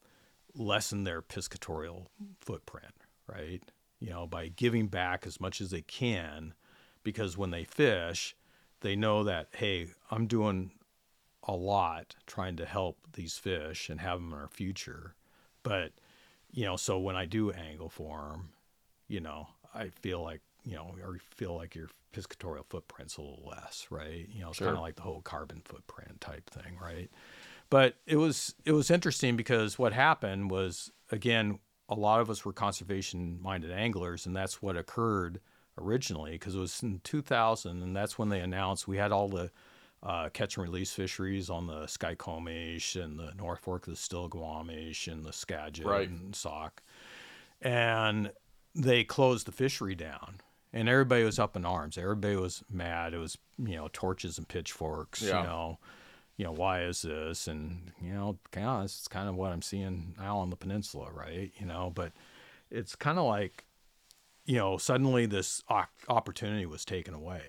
lessen 0.56 1.04
their 1.04 1.22
piscatorial 1.22 2.06
footprint, 2.40 2.94
right? 3.26 3.62
You 4.00 4.10
know, 4.10 4.26
by 4.26 4.48
giving 4.48 4.88
back 4.88 5.26
as 5.26 5.40
much 5.40 5.60
as 5.60 5.70
they 5.70 5.82
can, 5.82 6.54
because 7.02 7.36
when 7.36 7.50
they 7.50 7.64
fish, 7.64 8.36
they 8.80 8.96
know 8.96 9.24
that 9.24 9.48
hey, 9.52 9.88
I'm 10.10 10.26
doing 10.26 10.72
a 11.46 11.54
lot 11.54 12.16
trying 12.26 12.56
to 12.56 12.64
help 12.66 12.98
these 13.12 13.36
fish 13.36 13.88
and 13.90 14.00
have 14.00 14.18
them 14.18 14.32
in 14.32 14.38
our 14.38 14.48
future. 14.48 15.14
But, 15.62 15.92
you 16.50 16.64
know, 16.64 16.76
so 16.76 16.98
when 16.98 17.16
I 17.16 17.26
do 17.26 17.50
angle 17.50 17.88
for 17.88 18.28
them, 18.30 18.50
you 19.08 19.20
know, 19.20 19.48
I 19.74 19.88
feel 19.88 20.22
like, 20.22 20.40
you 20.64 20.74
know, 20.76 20.94
or 21.02 21.18
feel 21.36 21.54
like 21.54 21.74
your 21.74 21.88
piscatorial 22.14 22.64
footprint's 22.68 23.16
a 23.16 23.20
little 23.20 23.42
less, 23.46 23.86
right? 23.90 24.26
You 24.30 24.42
know, 24.42 24.50
it's 24.50 24.58
Sure. 24.58 24.68
kind 24.68 24.76
of 24.76 24.82
like 24.82 24.96
the 24.96 25.02
whole 25.02 25.20
carbon 25.20 25.60
footprint 25.64 26.20
type 26.20 26.48
thing, 26.48 26.78
right? 26.80 27.10
But 27.70 27.96
it 28.06 28.16
was 28.16 28.54
it 28.64 28.72
was 28.72 28.90
interesting 28.90 29.36
because 29.36 29.78
what 29.78 29.92
happened 29.92 30.50
was 30.50 30.90
again, 31.10 31.58
a 31.88 31.94
lot 31.94 32.20
of 32.20 32.30
us 32.30 32.44
were 32.44 32.52
conservation 32.52 33.38
minded 33.42 33.70
anglers, 33.72 34.26
and 34.26 34.34
that's 34.36 34.62
what 34.62 34.76
occurred 34.76 35.40
originally 35.76 36.32
because 36.32 36.54
it 36.54 36.58
was 36.60 36.82
in 36.82 37.00
2000, 37.02 37.82
and 37.82 37.96
that's 37.96 38.16
when 38.18 38.28
they 38.28 38.40
announced 38.40 38.86
we 38.86 38.96
had 38.96 39.10
all 39.12 39.28
the 39.28 39.50
uh, 40.02 40.28
catch 40.28 40.56
and 40.56 40.64
release 40.66 40.92
fisheries 40.92 41.48
on 41.50 41.66
the 41.66 41.86
Skykomish 41.86 43.02
and 43.02 43.18
the 43.18 43.32
North 43.36 43.60
Fork 43.60 43.86
of 43.88 43.94
the 43.94 43.98
Stillaguamish 43.98 45.10
and 45.10 45.24
the 45.24 45.32
Skagit 45.32 45.86
Right. 45.86 46.08
and 46.08 46.36
Sauk. 46.36 46.82
And 47.62 48.30
they 48.74 49.04
closed 49.04 49.46
the 49.46 49.52
fishery 49.52 49.94
down. 49.94 50.40
And 50.72 50.88
everybody 50.88 51.22
was 51.24 51.38
up 51.38 51.56
in 51.56 51.64
arms. 51.64 51.96
Everybody 51.96 52.36
was 52.36 52.64
mad. 52.68 53.14
It 53.14 53.18
was, 53.18 53.38
you 53.58 53.76
know, 53.76 53.88
torches 53.92 54.38
and 54.38 54.46
pitchforks, 54.48 55.22
Yeah. 55.22 55.40
you 55.40 55.46
know, 55.46 55.78
you 56.36 56.44
know, 56.44 56.52
why 56.52 56.82
is 56.82 57.02
this? 57.02 57.46
And, 57.46 57.92
you 58.02 58.12
know, 58.12 58.38
kind 58.50 58.66
of, 58.66 58.84
it's 58.84 59.08
kind 59.08 59.28
of 59.28 59.36
what 59.36 59.52
I'm 59.52 59.62
seeing 59.62 60.14
now 60.18 60.38
on 60.38 60.50
the 60.50 60.56
peninsula, 60.56 61.10
right? 61.12 61.52
You 61.58 61.66
know, 61.66 61.92
but 61.94 62.12
it's 62.70 62.96
kind 62.96 63.18
of 63.18 63.26
like, 63.26 63.64
you 64.44 64.56
know, 64.56 64.76
suddenly 64.76 65.26
this 65.26 65.62
opportunity 66.08 66.66
was 66.66 66.84
taken 66.84 67.14
away 67.14 67.42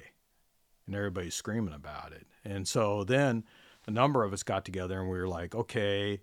and 0.85 0.95
everybody's 0.95 1.35
screaming 1.35 1.73
about 1.73 2.11
it. 2.11 2.27
And 2.43 2.67
so 2.67 3.03
then 3.03 3.43
a 3.87 3.91
number 3.91 4.23
of 4.23 4.33
us 4.33 4.43
got 4.43 4.65
together 4.65 4.99
and 4.99 5.09
we 5.09 5.17
were 5.17 5.27
like, 5.27 5.55
okay, 5.55 6.21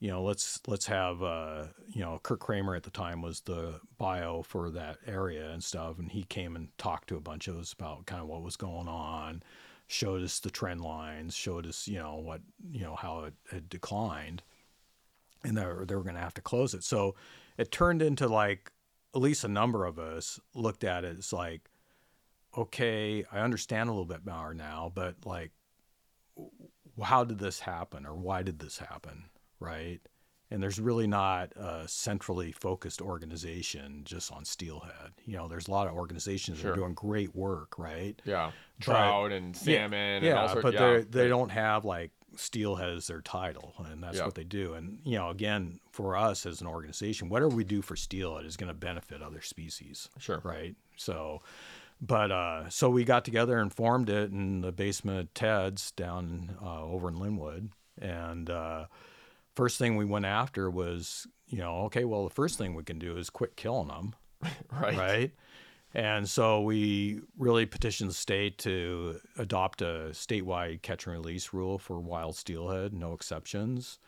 you 0.00 0.10
know, 0.10 0.22
let's 0.22 0.60
let's 0.66 0.86
have 0.86 1.22
uh, 1.22 1.64
you 1.88 2.02
know, 2.02 2.20
Curt 2.22 2.40
Kraemer 2.40 2.76
at 2.76 2.82
the 2.82 2.90
time 2.90 3.22
was 3.22 3.40
the 3.40 3.80
bio 3.96 4.42
for 4.42 4.70
that 4.70 4.98
area 5.06 5.50
and 5.50 5.64
stuff, 5.64 5.98
and 5.98 6.10
he 6.10 6.24
came 6.24 6.56
and 6.56 6.76
talked 6.76 7.08
to 7.08 7.16
a 7.16 7.20
bunch 7.20 7.48
of 7.48 7.56
us 7.56 7.72
about 7.72 8.04
kind 8.04 8.20
of 8.20 8.28
what 8.28 8.42
was 8.42 8.56
going 8.56 8.86
on, 8.88 9.42
showed 9.86 10.22
us 10.22 10.40
the 10.40 10.50
trend 10.50 10.80
lines, 10.80 11.34
showed 11.34 11.66
us, 11.66 11.86
you 11.86 11.98
know, 11.98 12.16
what 12.16 12.40
you 12.70 12.82
know, 12.82 12.96
how 12.96 13.24
it 13.24 13.34
had 13.50 13.68
declined 13.68 14.42
and 15.44 15.56
they 15.56 15.64
were, 15.64 15.84
they 15.84 15.94
were 15.94 16.02
going 16.02 16.16
to 16.16 16.20
have 16.20 16.34
to 16.34 16.40
close 16.40 16.74
it. 16.74 16.82
So 16.82 17.14
it 17.58 17.70
turned 17.70 18.02
into 18.02 18.26
like 18.26 18.72
at 19.14 19.20
least 19.20 19.44
a 19.44 19.48
number 19.48 19.84
of 19.84 19.98
us 19.98 20.40
looked 20.54 20.82
at 20.82 21.04
it 21.04 21.18
as 21.18 21.32
like, 21.32 21.68
okay, 22.56 23.24
I 23.30 23.40
understand 23.40 23.88
a 23.88 23.92
little 23.92 24.06
bit 24.06 24.26
more 24.26 24.54
now, 24.54 24.90
but 24.92 25.16
like, 25.24 25.52
how 27.02 27.24
did 27.24 27.38
this 27.38 27.60
happen 27.60 28.06
or 28.06 28.14
why 28.14 28.42
did 28.42 28.58
this 28.58 28.78
happen? 28.78 29.24
Right. 29.60 30.00
And 30.54 30.62
there's 30.62 30.78
really 30.78 31.08
not 31.08 31.50
a 31.56 31.82
centrally 31.88 32.52
focused 32.52 33.02
organization 33.02 34.02
just 34.04 34.30
on 34.32 34.44
steelhead. 34.44 35.10
You 35.26 35.36
know, 35.36 35.48
there's 35.48 35.66
a 35.66 35.72
lot 35.72 35.88
of 35.88 35.94
organizations 35.94 36.62
that 36.62 36.70
are 36.70 36.74
doing 36.76 36.94
great 36.94 37.34
work, 37.34 37.76
right? 37.76 38.20
Yeah, 38.24 38.52
trout 38.80 39.32
and 39.32 39.56
salmon. 39.56 40.22
Yeah, 40.22 40.30
and 40.30 40.38
all 40.38 40.48
sorts, 40.48 40.62
but 40.62 40.74
yeah. 40.74 40.92
they 40.92 41.02
they 41.02 41.28
don't 41.28 41.50
have 41.50 41.84
like 41.84 42.12
steelhead 42.36 42.90
as 42.90 43.08
their 43.08 43.20
title, 43.20 43.74
and 43.90 44.00
that's 44.02 44.18
Yeah. 44.18 44.26
what 44.26 44.36
they 44.36 44.44
do. 44.44 44.74
And 44.74 45.00
you 45.04 45.18
know, 45.18 45.30
again, 45.30 45.80
for 45.90 46.16
us 46.16 46.46
as 46.46 46.60
an 46.60 46.68
organization, 46.68 47.28
whatever 47.28 47.54
we 47.54 47.64
do 47.64 47.82
for 47.82 47.96
steelhead 47.96 48.46
is 48.46 48.56
going 48.56 48.68
to 48.68 48.74
benefit 48.74 49.22
other 49.22 49.42
species, 49.42 50.08
Sure. 50.18 50.40
right? 50.44 50.76
So, 50.96 51.42
but 52.00 52.30
uh, 52.30 52.70
so 52.70 52.90
we 52.90 53.02
got 53.04 53.24
together 53.24 53.58
and 53.58 53.72
formed 53.72 54.08
it 54.08 54.30
in 54.30 54.60
the 54.60 54.72
basement 54.72 55.18
of 55.18 55.34
Ted's 55.34 55.90
down 55.92 56.56
uh, 56.62 56.84
over 56.84 57.08
in 57.08 57.16
Lynnwood. 57.16 57.70
And 58.00 58.50
uh, 58.50 58.86
first 59.54 59.78
thing 59.78 59.96
we 59.96 60.04
went 60.04 60.24
after 60.26 60.70
was, 60.70 61.26
you 61.46 61.58
know, 61.58 61.82
okay, 61.84 62.04
well, 62.04 62.24
the 62.24 62.34
first 62.34 62.58
thing 62.58 62.74
we 62.74 62.82
can 62.84 62.98
do 62.98 63.16
is 63.16 63.30
quit 63.30 63.56
killing 63.56 63.88
them, 63.88 64.14
Right. 64.72 64.96
right? 64.96 65.30
And 65.96 66.28
so 66.28 66.60
we 66.62 67.20
really 67.38 67.66
petitioned 67.66 68.10
the 68.10 68.14
state 68.14 68.58
to 68.58 69.20
adopt 69.38 69.80
a 69.80 70.08
statewide 70.10 70.82
catch 70.82 71.06
and 71.06 71.14
release 71.14 71.52
rule 71.52 71.78
for 71.78 72.00
wild 72.00 72.34
steelhead, 72.34 72.92
no 72.92 73.12
exceptions. 73.12 74.00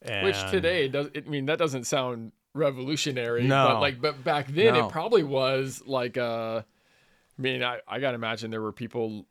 Which 0.00 0.36
today 0.50 0.88
does. 0.88 1.08
I 1.16 1.20
mean, 1.20 1.46
that 1.46 1.56
doesn't 1.58 1.84
sound 1.84 2.32
revolutionary. 2.52 3.44
No. 3.44 3.68
But 3.68 3.80
like, 3.80 4.00
but 4.02 4.22
back 4.24 4.48
then 4.48 4.74
No. 4.74 4.86
it 4.88 4.92
probably 4.92 5.22
was 5.22 5.82
like. 5.86 6.18
Uh, 6.18 6.62
I 7.38 7.42
mean, 7.42 7.62
I 7.62 7.78
I 7.88 8.00
gotta 8.00 8.16
imagine 8.16 8.50
there 8.50 8.60
were 8.60 8.72
people 8.72 9.24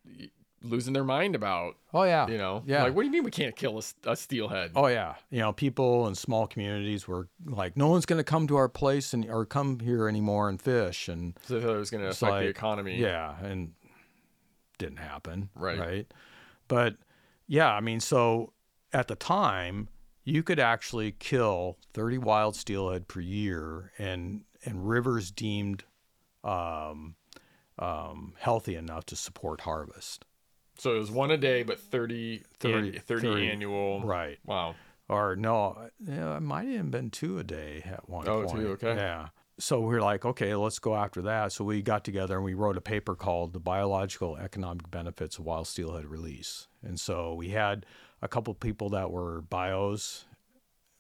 losing 0.64 0.94
their 0.94 1.04
mind 1.04 1.36
about. 1.36 1.76
Oh 1.94 2.04
yeah, 2.04 2.28
You 2.28 2.38
know. 2.38 2.64
yeah. 2.66 2.84
Like, 2.84 2.96
what 2.96 3.02
do 3.04 3.08
you 3.08 3.12
mean 3.12 3.24
we 3.24 3.32
can't 3.32 3.56
kill 3.56 3.82
a 4.06 4.16
steelhead? 4.16 4.72
Oh 4.76 4.88
yeah, 4.88 5.16
you 5.30 5.40
know, 5.40 5.54
people 5.54 6.08
in 6.08 6.16
small 6.16 6.48
communities 6.48 7.08
were 7.08 7.28
like, 7.46 7.76
no 7.78 7.88
one's 7.90 8.06
going 8.06 8.20
to 8.20 8.24
come 8.24 8.48
to 8.48 8.56
our 8.56 8.70
place 8.70 9.14
and 9.14 9.30
or 9.30 9.46
come 9.46 9.80
here 9.80 10.08
anymore 10.08 10.50
and 10.50 10.62
fish, 10.62 11.08
and 11.08 11.38
So 11.46 11.58
it 11.58 11.64
was 11.78 11.90
going 11.92 12.04
to 12.04 12.10
affect 12.10 12.40
the 12.40 12.48
economy. 12.48 12.98
Yeah, 13.00 13.36
and 13.44 13.74
didn't 14.78 14.98
happen. 14.98 15.50
Right. 15.56 15.80
Right. 15.80 16.14
But 16.68 16.96
yeah, 17.48 17.72
I 17.72 17.80
mean, 17.82 18.00
so 18.00 18.54
at 18.92 19.08
the 19.08 19.16
time, 19.16 19.90
you 20.24 20.42
could 20.44 20.60
actually 20.60 21.12
kill 21.12 21.78
30 21.94 22.18
wild 22.20 22.56
steelhead 22.56 23.08
per 23.08 23.20
year, 23.20 23.92
and 23.98 24.44
and 24.66 24.88
rivers 24.88 25.30
deemed 25.30 25.84
um, 26.44 27.16
um, 27.80 28.34
healthy 28.40 28.76
enough 28.76 29.06
to 29.08 29.16
support 29.16 29.62
harvest. 29.62 30.26
So 30.78 30.96
it 30.96 31.00
was 31.00 31.12
one 31.12 31.32
a 31.32 31.38
day, 31.38 31.64
but 31.64 31.80
30, 31.80 32.42
30, 32.60 32.92
30 32.92 33.00
30 33.00 33.28
30 33.28 33.48
annual. 33.50 34.02
Right. 34.02 34.40
Wow. 34.46 34.76
or 35.10 35.36
no, 35.36 35.90
yeah, 36.00 36.38
it 36.38 36.42
might 36.42 36.68
have 36.70 36.90
been 36.92 37.10
two 37.12 37.38
a 37.40 37.44
day 37.44 37.84
at 37.86 38.10
one 38.10 38.28
Oh, 38.28 38.44
point. 38.46 38.60
two, 38.62 38.68
okay. 38.72 38.96
Yeah. 38.96 39.28
So 39.60 39.82
we 39.82 39.94
are 39.96 40.02
like, 40.02 40.26
okay, 40.26 40.56
let's 40.56 40.80
go 40.80 40.96
after 40.96 41.22
that. 41.24 41.52
So 41.52 41.64
we 41.64 41.84
got 41.84 42.04
together 42.04 42.36
and 42.38 42.44
we 42.44 42.56
wrote 42.56 42.76
a 42.76 42.82
paper 42.82 43.14
called 43.16 43.54
"The 43.54 43.60
Biological 43.60 44.36
Economic 44.38 44.90
Benefits 44.90 45.38
of 45.38 45.46
Wild 45.46 45.68
Steelhead 45.68 46.06
Release." 46.08 46.68
And 46.82 47.00
so 47.00 47.36
we 47.36 47.50
had 47.50 47.86
a 48.22 48.28
couple 48.28 48.54
people 48.56 48.90
that 48.90 49.12
were 49.12 49.42
bios 49.42 50.26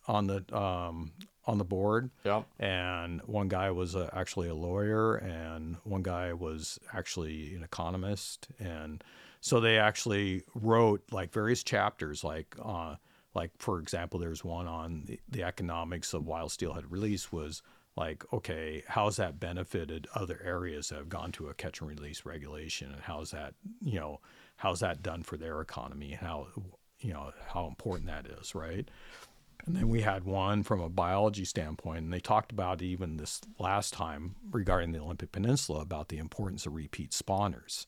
on 0.07 0.27
the 0.27 0.45
um, 0.55 1.13
on 1.45 1.57
the 1.57 1.65
board, 1.65 2.11
Yeah. 2.23 2.43
and 2.59 3.21
one 3.25 3.47
guy 3.47 3.71
was 3.71 3.95
uh 3.95 4.09
actually 4.13 4.49
a 4.49 4.55
lawyer, 4.55 5.15
and 5.15 5.77
one 5.83 6.03
guy 6.03 6.31
was 6.33 6.77
actually 6.93 7.55
an 7.55 7.63
economist, 7.63 8.47
and 8.59 9.03
so 9.43 9.59
they 9.59 9.77
actually 9.77 10.41
wrote 10.55 11.03
like 11.11 11.33
various 11.33 11.63
chapters, 11.65 12.23
like 12.23 12.55
uh, 12.63 12.95
like 13.35 13.51
for 13.57 13.79
example, 13.79 14.17
there's 14.17 14.41
one 14.41 14.67
on 14.67 15.03
the, 15.05 15.19
the 15.27 15.43
economics 15.43 16.13
of 16.13 16.25
wild 16.25 16.49
steelhead 16.49 16.89
release 16.89 17.29
was 17.29 17.61
like, 17.97 18.23
okay, 18.31 18.83
how's 18.87 19.17
that 19.17 19.41
benefited 19.41 20.07
other 20.15 20.39
areas 20.45 20.87
that 20.87 20.95
have 20.95 21.09
gone 21.09 21.33
to 21.33 21.49
a 21.49 21.53
catch 21.53 21.81
and 21.81 21.89
release 21.89 22.23
regulation, 22.25 22.93
and 22.93 23.01
how's 23.01 23.31
that 23.31 23.53
you 23.83 23.99
know 23.99 24.21
how's 24.55 24.79
that 24.79 25.03
done 25.03 25.23
for 25.23 25.35
their 25.35 25.59
economy, 25.59 26.11
how 26.11 26.47
you 27.01 27.11
know 27.11 27.33
how 27.49 27.67
important 27.67 28.07
that 28.07 28.25
is, 28.25 28.55
right? 28.55 28.89
And 29.65 29.75
then 29.75 29.89
we 29.89 30.03
had 30.03 30.23
one 30.23 30.63
from 30.63 30.79
a 30.79 30.87
biology 30.87 31.43
standpoint, 31.43 32.05
and 32.05 32.13
they 32.13 32.21
talked 32.21 32.53
about 32.53 32.81
even 32.81 33.17
this 33.17 33.41
last 33.59 33.91
time 33.91 34.35
regarding 34.51 34.93
the 34.93 35.01
Olympic 35.01 35.33
Peninsula 35.33 35.81
about 35.81 36.07
the 36.07 36.17
importance 36.17 36.65
of 36.65 36.75
repeat 36.75 37.11
spawners. 37.11 37.87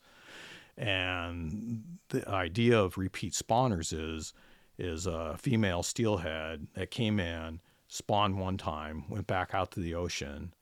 And 0.78 1.84
the 2.09 2.28
idea 2.30 2.80
of 2.80 2.97
repeat 2.97 3.34
spawners 3.34 3.93
is 3.93 4.34
is 4.78 5.07
a 5.07 5.38
female 5.38 5.84
steelhead 5.84 6.67
that 6.73 6.91
came 6.91 7.17
in, 7.19 7.61
spawned 7.88 8.38
one 8.38 8.57
time, 8.57 9.05
went 9.09 9.26
back 9.26 9.53
out 9.53 9.71
to 9.71 9.80
the 9.80 9.95
ocean, 9.95 10.53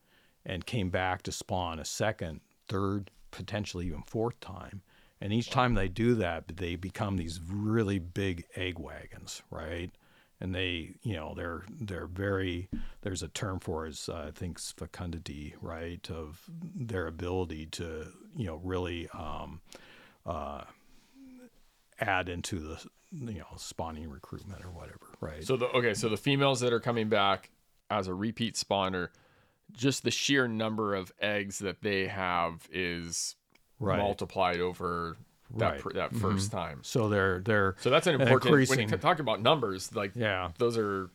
and 0.45 0.65
came 0.65 0.89
back 0.89 1.23
to 1.23 1.31
spawn 1.31 1.79
a 1.79 1.85
second, 1.85 2.41
third, 2.67 3.09
potentially 3.31 3.87
even 3.87 4.03
fourth 4.03 4.39
time. 4.39 4.81
And 5.19 5.33
each 5.33 5.49
time 5.49 5.73
they 5.73 5.87
do 5.87 6.15
that, 6.15 6.47
they 6.57 6.75
become 6.75 7.15
these 7.17 7.39
really 7.49 7.97
big 7.97 8.45
egg 8.55 8.77
wagons, 8.77 9.41
right? 9.49 9.89
And 10.41 10.53
they, 10.53 10.95
you 11.01 11.15
know, 11.15 11.33
they're 11.35 11.63
they're 11.79 12.07
very. 12.07 12.67
There's 13.01 13.23
a 13.23 13.29
term 13.29 13.59
for 13.59 13.87
it, 13.87 13.97
uh, 14.09 14.25
I 14.27 14.31
think 14.31 14.59
fecundity, 14.59 15.55
right? 15.61 16.05
Of 16.11 16.41
their 16.75 17.07
ability 17.07 17.67
to, 17.67 18.07
you 18.35 18.45
know, 18.45 18.59
really 18.63 19.07
um, 19.13 19.61
uh, 20.25 20.63
add 21.99 22.29
into 22.29 22.59
the, 22.59 22.79
you 23.11 23.39
know, 23.39 23.45
spawning 23.57 24.09
recruitment 24.09 24.63
or 24.63 24.69
whatever, 24.71 25.07
right? 25.19 25.43
So 25.43 25.55
the 25.57 25.67
okay, 25.69 25.93
so 25.93 26.09
the 26.09 26.17
females 26.17 26.59
that 26.61 26.73
are 26.73 26.79
coming 26.79 27.09
back 27.09 27.49
as 27.89 28.07
a 28.07 28.13
repeat 28.13 28.55
spawner, 28.55 29.09
just 29.71 30.03
the 30.03 30.11
sheer 30.11 30.47
number 30.47 30.95
of 30.95 31.11
eggs 31.19 31.59
that 31.59 31.81
they 31.81 32.07
have 32.07 32.67
is 32.71 33.35
Right. 33.79 33.97
multiplied 33.97 34.61
over 34.61 35.17
that 35.57 35.83
Right. 35.83 35.93
that 35.95 36.13
1st 36.15 36.51
time. 36.51 36.79
so 36.83 37.09
they're 37.09 37.39
they're 37.41 37.75
So 37.79 37.89
that's 37.89 38.07
an 38.07 38.15
important 38.15 38.43
when 38.51 38.61
increasing- 38.61 38.89
you 38.89 38.97
talk 38.97 39.19
about 39.19 39.41
numbers, 39.41 39.93
like 39.93 40.13
yeah. 40.15 40.51
those 40.57 40.77
are 40.77 41.09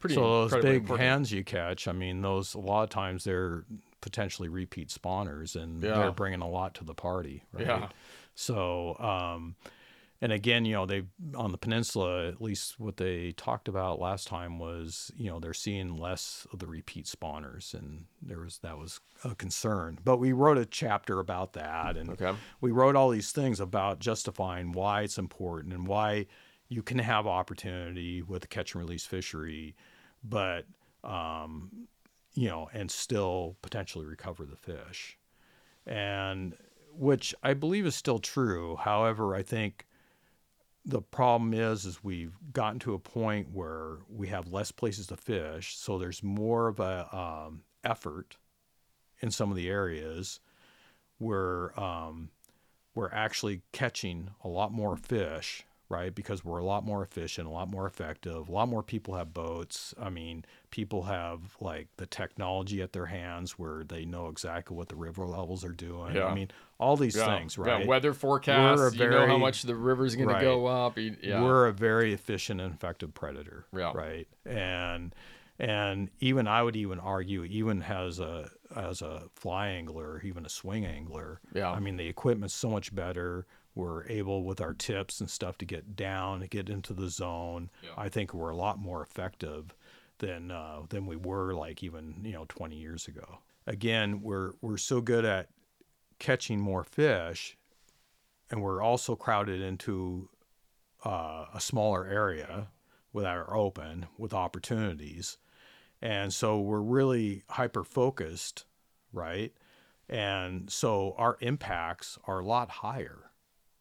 pretty 0.00 0.14
So 0.14 0.48
those 0.48 0.62
big 0.62 0.76
important. 0.82 1.00
hens 1.06 1.32
you 1.32 1.44
catch, 1.44 1.86
I 1.86 1.92
mean, 1.92 2.22
those 2.22 2.54
a 2.54 2.60
lot 2.60 2.82
of 2.84 2.90
times 2.90 3.24
they're 3.24 3.64
potentially 4.00 4.48
repeat 4.48 4.88
spawners, 4.88 5.60
and 5.60 5.82
Yeah. 5.82 5.98
they're 5.98 6.12
bringing 6.12 6.40
a 6.40 6.48
lot 6.48 6.74
to 6.76 6.84
the 6.84 6.94
party. 6.94 7.42
Right? 7.52 7.66
Yeah. 7.66 7.88
So, 8.38 8.94
um, 9.00 9.56
and 10.20 10.30
again, 10.30 10.64
you 10.64 10.72
know, 10.72 10.86
they 10.86 11.02
on 11.34 11.50
the 11.50 11.58
peninsula, 11.58 12.28
at 12.28 12.40
least 12.40 12.78
what 12.78 12.96
they 12.96 13.32
talked 13.32 13.66
about 13.66 13.98
last 13.98 14.28
time 14.28 14.60
was, 14.60 15.10
you 15.16 15.28
know, 15.28 15.40
they're 15.40 15.52
seeing 15.52 15.96
less 15.96 16.46
of 16.52 16.60
the 16.60 16.68
repeat 16.68 17.06
spawners, 17.06 17.74
and 17.74 18.04
there 18.22 18.38
was 18.38 18.58
that 18.58 18.78
was 18.78 19.00
a 19.24 19.34
concern. 19.34 19.98
But 20.04 20.18
we 20.18 20.32
wrote 20.32 20.56
a 20.56 20.66
chapter 20.66 21.18
about 21.18 21.54
that, 21.54 21.96
and 21.96 22.10
Okay. 22.12 22.32
we 22.60 22.70
wrote 22.70 22.94
all 22.94 23.10
these 23.10 23.32
things 23.32 23.58
about 23.58 23.98
justifying 23.98 24.70
why 24.70 25.02
it's 25.02 25.18
important 25.18 25.74
and 25.74 25.88
why 25.88 26.26
you 26.68 26.80
can 26.82 27.00
have 27.00 27.26
opportunity 27.26 28.22
with 28.22 28.42
the 28.42 28.48
catch 28.48 28.74
and 28.74 28.80
release 28.84 29.04
fishery, 29.04 29.74
but 30.22 30.64
um, 31.02 31.88
you 32.34 32.48
know, 32.48 32.70
and 32.72 32.88
still 32.88 33.56
potentially 33.62 34.06
recover 34.06 34.44
the 34.44 34.56
fish, 34.56 35.18
and 35.86 36.56
which 36.98 37.34
I 37.42 37.54
believe 37.54 37.86
is 37.86 37.94
still 37.94 38.18
true. 38.18 38.76
However, 38.76 39.34
I 39.34 39.42
think 39.42 39.86
the 40.84 41.00
problem 41.00 41.54
is 41.54 41.84
is 41.84 42.02
we've 42.02 42.36
gotten 42.52 42.78
to 42.80 42.94
a 42.94 42.98
point 42.98 43.48
where 43.52 43.98
we 44.08 44.28
have 44.28 44.52
less 44.52 44.72
places 44.72 45.06
to 45.08 45.16
fish, 45.16 45.76
so 45.76 45.98
there's 45.98 46.22
more 46.22 46.66
of 46.68 46.80
a 46.80 47.14
um, 47.14 47.62
effort 47.84 48.36
in 49.20 49.30
some 49.30 49.50
of 49.50 49.56
the 49.56 49.68
areas 49.68 50.40
where 51.18 51.78
um, 51.78 52.30
we're 52.94 53.10
actually 53.10 53.62
catching 53.72 54.30
a 54.42 54.48
lot 54.48 54.72
more 54.72 54.96
fish, 54.96 55.64
right? 55.88 56.14
Because 56.14 56.44
we're 56.44 56.58
a 56.58 56.64
lot 56.64 56.84
more 56.84 57.02
efficient, 57.02 57.46
a 57.46 57.50
lot 57.50 57.68
more 57.70 57.86
effective. 57.86 58.48
A 58.48 58.52
lot 58.52 58.68
more 58.68 58.82
people 58.82 59.14
have 59.14 59.32
boats. 59.32 59.94
I 60.00 60.10
mean, 60.10 60.44
people 60.70 61.04
have 61.04 61.56
like 61.60 61.88
the 61.96 62.06
technology 62.06 62.82
at 62.82 62.92
their 62.92 63.06
hands 63.06 63.58
where 63.58 63.84
they 63.84 64.04
know 64.04 64.28
exactly 64.28 64.76
what 64.76 64.88
the 64.90 64.96
river 64.96 65.26
levels 65.26 65.64
are 65.64 65.72
doing. 65.72 66.14
Yeah. 66.14 66.26
I 66.26 66.34
mean, 66.34 66.50
all 66.78 66.96
these 66.96 67.16
Yeah. 67.16 67.38
things, 67.38 67.56
Yeah, 67.56 67.64
right? 67.72 67.86
weather 67.86 68.12
forecasts. 68.12 68.94
A 68.94 68.96
you 68.96 69.08
know 69.08 69.26
how 69.26 69.38
much 69.38 69.62
the 69.62 69.74
river's 69.74 70.14
going 70.14 70.28
to 70.28 70.40
go 70.40 70.66
up. 70.66 70.98
Yeah. 70.98 71.42
We're 71.42 71.66
a 71.66 71.72
very 71.72 72.12
efficient 72.12 72.60
and 72.60 72.74
effective 72.74 73.14
predator. 73.14 73.64
Yeah. 73.74 73.92
Right. 73.94 74.28
And 74.44 75.14
and 75.60 76.08
even 76.20 76.46
I 76.46 76.62
would 76.62 76.76
even 76.76 77.00
argue, 77.00 77.42
even 77.44 77.82
as 77.82 78.20
a 78.20 78.50
as 78.76 79.00
a 79.02 79.24
fly 79.34 79.68
angler, 79.68 80.20
even 80.22 80.44
a 80.44 80.48
swing 80.48 80.84
angler, 80.84 81.40
Yeah. 81.54 81.70
I 81.72 81.80
mean 81.80 81.96
the 81.96 82.06
equipment's 82.06 82.54
so 82.54 82.68
much 82.68 82.94
better. 82.94 83.46
We're 83.78 84.08
able 84.08 84.42
with 84.42 84.60
our 84.60 84.74
tips 84.74 85.20
and 85.20 85.30
stuff 85.30 85.56
to 85.58 85.64
get 85.64 85.94
down, 85.94 86.44
get 86.50 86.68
into 86.68 86.92
the 86.92 87.08
zone. 87.08 87.70
Yeah. 87.80 87.90
I 87.96 88.08
think 88.08 88.34
we're 88.34 88.50
a 88.50 88.56
lot 88.56 88.80
more 88.80 89.00
effective 89.02 89.72
than 90.18 90.50
uh, 90.50 90.80
than 90.88 91.06
we 91.06 91.14
were 91.14 91.54
like 91.54 91.84
even 91.84 92.16
you 92.24 92.32
know 92.32 92.44
20 92.48 92.74
years 92.74 93.06
ago. 93.06 93.38
Again, 93.68 94.20
we're 94.20 94.52
we're 94.60 94.78
so 94.78 95.00
good 95.00 95.24
at 95.24 95.50
catching 96.18 96.58
more 96.58 96.82
fish, 96.82 97.56
and 98.50 98.62
we're 98.62 98.82
also 98.82 99.14
crowded 99.14 99.60
into 99.60 100.28
uh, 101.04 101.46
a 101.54 101.60
smaller 101.60 102.04
area 102.04 102.66
with 103.12 103.24
our 103.24 103.54
open 103.56 104.06
with 104.18 104.34
opportunities, 104.34 105.38
and 106.02 106.34
so 106.34 106.58
we're 106.60 106.80
really 106.80 107.44
hyper 107.50 107.84
focused, 107.84 108.64
right? 109.12 109.52
And 110.08 110.68
so 110.68 111.14
our 111.16 111.36
impacts 111.40 112.18
are 112.26 112.40
a 112.40 112.44
lot 112.44 112.70
higher, 112.70 113.27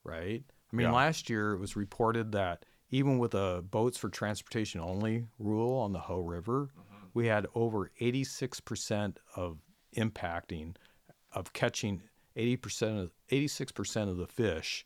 right? 0.07 0.43
I 0.71 0.75
mean, 0.75 0.87
Yeah. 0.87 0.93
last 0.93 1.29
year 1.29 1.53
it 1.53 1.59
was 1.59 1.75
reported 1.75 2.31
that 2.31 2.65
even 2.89 3.19
with 3.19 3.33
a 3.35 3.61
boats 3.61 3.97
for 3.97 4.09
transportation 4.09 4.79
only 4.81 5.27
rule 5.39 5.77
on 5.79 5.91
the 5.93 5.99
Hoh 5.99 6.21
River, 6.21 6.69
we 7.13 7.27
had 7.27 7.47
over 7.55 7.91
86% 7.99 9.17
of 9.35 9.59
impacting, 9.95 10.75
of 11.31 11.51
catching 11.53 12.01
80% 12.35 12.99
of 13.03 13.11
86% 13.29 14.09
of 14.09 14.17
the 14.17 14.27
fish 14.27 14.85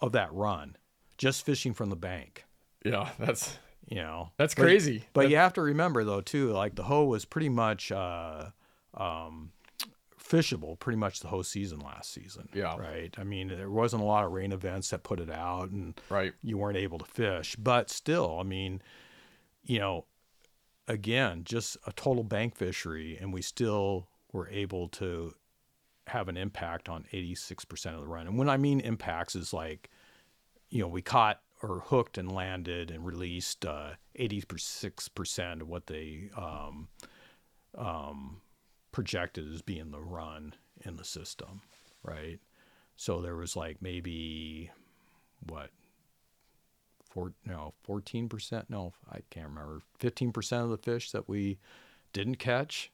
of 0.00 0.12
that 0.12 0.32
run 0.32 0.76
just 1.18 1.44
fishing 1.46 1.72
from 1.74 1.90
the 1.90 1.96
bank, 1.96 2.44
Yeah, 2.84 3.10
that's 3.18 3.58
you 3.88 3.96
know. 3.96 4.32
that's 4.36 4.54
But- 4.54 4.62
crazy. 4.62 5.04
But 5.14 5.30
you 5.30 5.36
have 5.36 5.52
to 5.54 5.62
remember 5.62 6.04
though 6.04 6.20
too, 6.20 6.50
like 6.52 6.74
the 6.74 6.84
Hoh 6.84 7.04
was 7.06 7.24
pretty 7.24 7.48
much 7.48 7.90
uh, 7.92 8.50
um, 8.94 9.52
fishable 10.26 10.78
pretty 10.78 10.96
much 10.98 11.20
the 11.20 11.28
whole 11.28 11.42
season 11.42 11.78
last 11.80 12.12
season. 12.12 12.48
Yeah. 12.52 12.76
Right. 12.76 13.14
I 13.18 13.24
mean, 13.24 13.48
there 13.48 13.70
wasn't 13.70 14.02
a 14.02 14.06
lot 14.06 14.24
of 14.24 14.32
rain 14.32 14.52
events 14.52 14.90
that 14.90 15.02
put 15.02 15.20
it 15.20 15.30
out, 15.30 15.70
and 15.70 16.00
Right. 16.08 16.32
you 16.42 16.58
weren't 16.58 16.78
able 16.78 16.98
to 16.98 17.04
fish. 17.04 17.56
But 17.56 17.90
still, 17.90 18.38
I 18.40 18.42
mean, 18.42 18.82
you 19.64 19.78
know, 19.78 20.06
again, 20.88 21.42
just 21.44 21.76
a 21.86 21.92
total 21.92 22.24
bank 22.24 22.56
fishery, 22.56 23.16
and 23.18 23.32
we 23.32 23.42
still 23.42 24.08
were 24.32 24.48
able 24.48 24.88
to 24.88 25.34
have 26.08 26.28
an 26.28 26.36
impact 26.36 26.88
on 26.88 27.04
86% 27.12 27.94
of 27.94 28.00
the 28.00 28.06
run. 28.06 28.26
And 28.26 28.38
when 28.38 28.48
I 28.48 28.56
mean 28.56 28.80
impacts, 28.80 29.34
is 29.34 29.52
like, 29.52 29.90
you 30.68 30.80
know, 30.80 30.88
we 30.88 31.02
caught 31.02 31.40
or 31.62 31.80
hooked 31.86 32.18
and 32.18 32.30
landed 32.30 32.90
and 32.90 33.04
released 33.04 33.64
uh, 33.64 33.92
86% 34.18 35.60
of 35.62 35.68
what 35.68 35.86
they 35.86 36.30
um, 36.36 36.88
um, 37.76 38.40
projected 38.96 39.52
as 39.52 39.60
being 39.60 39.90
the 39.90 40.00
run 40.00 40.54
in 40.82 40.96
the 40.96 41.04
system, 41.04 41.60
right? 42.02 42.40
So 42.96 43.20
there 43.20 43.36
was 43.36 43.54
like 43.54 43.82
maybe 43.82 44.70
what 45.46 45.68
four 47.10 47.34
no 47.44 47.74
14% 47.86 48.64
no 48.70 48.94
I 49.12 49.18
can't 49.28 49.48
remember 49.48 49.82
15% 50.00 50.64
of 50.64 50.70
the 50.70 50.78
fish 50.78 51.10
that 51.10 51.28
we 51.28 51.58
didn't 52.14 52.36
catch 52.36 52.90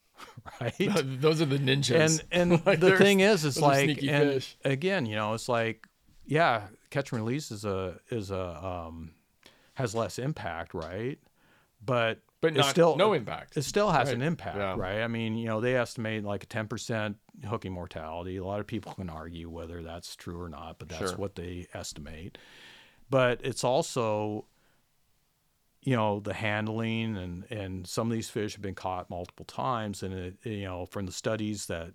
right 0.60 0.74
Those 1.18 1.40
are 1.40 1.46
the 1.46 1.56
ninjas. 1.58 2.20
and 2.30 2.52
and 2.52 2.62
Like, 2.66 2.80
the 2.80 2.98
thing 2.98 3.20
is, 3.20 3.46
it's 3.46 3.58
like, 3.58 3.88
and 3.88 4.32
fish. 4.34 4.54
again, 4.66 5.06
you 5.06 5.16
know, 5.16 5.32
it's 5.32 5.48
like, 5.48 5.86
yeah, 6.26 6.64
catch 6.90 7.10
and 7.10 7.22
release 7.24 7.50
is 7.50 7.64
a 7.64 7.98
is 8.10 8.30
a 8.30 8.62
um, 8.62 9.12
has 9.74 9.94
less 9.94 10.18
impact, 10.18 10.74
right? 10.74 11.18
But 11.82 12.20
but 12.40 12.54
not 12.54 12.66
still 12.70 12.96
no 12.96 13.12
impact. 13.12 13.56
It 13.56 13.62
still 13.62 13.90
has 13.90 14.08
Right. 14.08 14.14
an 14.16 14.22
impact, 14.22 14.56
Yeah. 14.56 14.76
right? 14.76 15.02
I 15.02 15.08
mean, 15.08 15.36
you 15.36 15.46
know, 15.46 15.60
they 15.60 15.76
estimate 15.76 16.24
like 16.24 16.42
a 16.44 16.46
ten 16.46 16.68
percent 16.68 17.16
hooking 17.46 17.72
mortality. 17.72 18.36
A 18.36 18.44
lot 18.44 18.60
of 18.60 18.66
people 18.66 18.92
can 18.94 19.10
argue 19.10 19.48
whether 19.48 19.82
that's 19.82 20.14
true 20.16 20.40
or 20.40 20.48
not, 20.48 20.78
but 20.78 20.88
that's 20.88 21.10
Sure. 21.10 21.16
what 21.18 21.34
they 21.34 21.66
estimate. 21.74 22.38
But 23.10 23.40
it's 23.42 23.64
also 23.64 24.46
you 25.82 25.94
know 25.94 26.18
the 26.20 26.34
handling 26.34 27.16
and 27.16 27.44
and 27.50 27.86
some 27.86 28.08
of 28.08 28.12
these 28.12 28.28
fish 28.28 28.52
have 28.54 28.60
been 28.60 28.74
caught 28.74 29.08
multiple 29.08 29.44
times 29.44 30.02
and 30.02 30.12
it 30.12 30.34
you 30.42 30.64
know 30.64 30.84
from 30.86 31.06
the 31.06 31.12
studies 31.12 31.66
that 31.66 31.92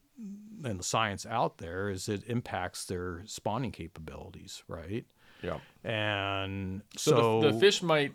and 0.64 0.80
the 0.80 0.84
science 0.84 1.26
out 1.26 1.58
there 1.58 1.89
is 1.89 2.08
it 2.08 2.24
impacts 2.28 2.86
their 2.86 3.22
spawning 3.26 3.72
capabilities 3.72 4.64
right 4.70 5.06
yeah. 5.41 5.60
and 5.84 6.82
So, 6.96 7.12
so, 7.12 7.41
the, 7.41 7.52
the 7.52 7.60
fish 7.60 7.84
might 7.84 8.14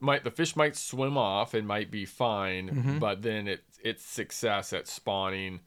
might 0.00 0.24
the 0.24 0.30
fish 0.30 0.54
might 0.56 0.76
swim 0.76 1.16
off 1.16 1.54
and 1.54 1.66
might 1.66 1.90
be 1.90 2.04
fine, 2.04 2.68
Mm-hmm. 2.70 2.98
but 2.98 3.22
then 3.22 3.48
it 3.48 3.64
its 3.82 4.04
success 4.04 4.72
at 4.72 4.88
spawning 4.88 5.60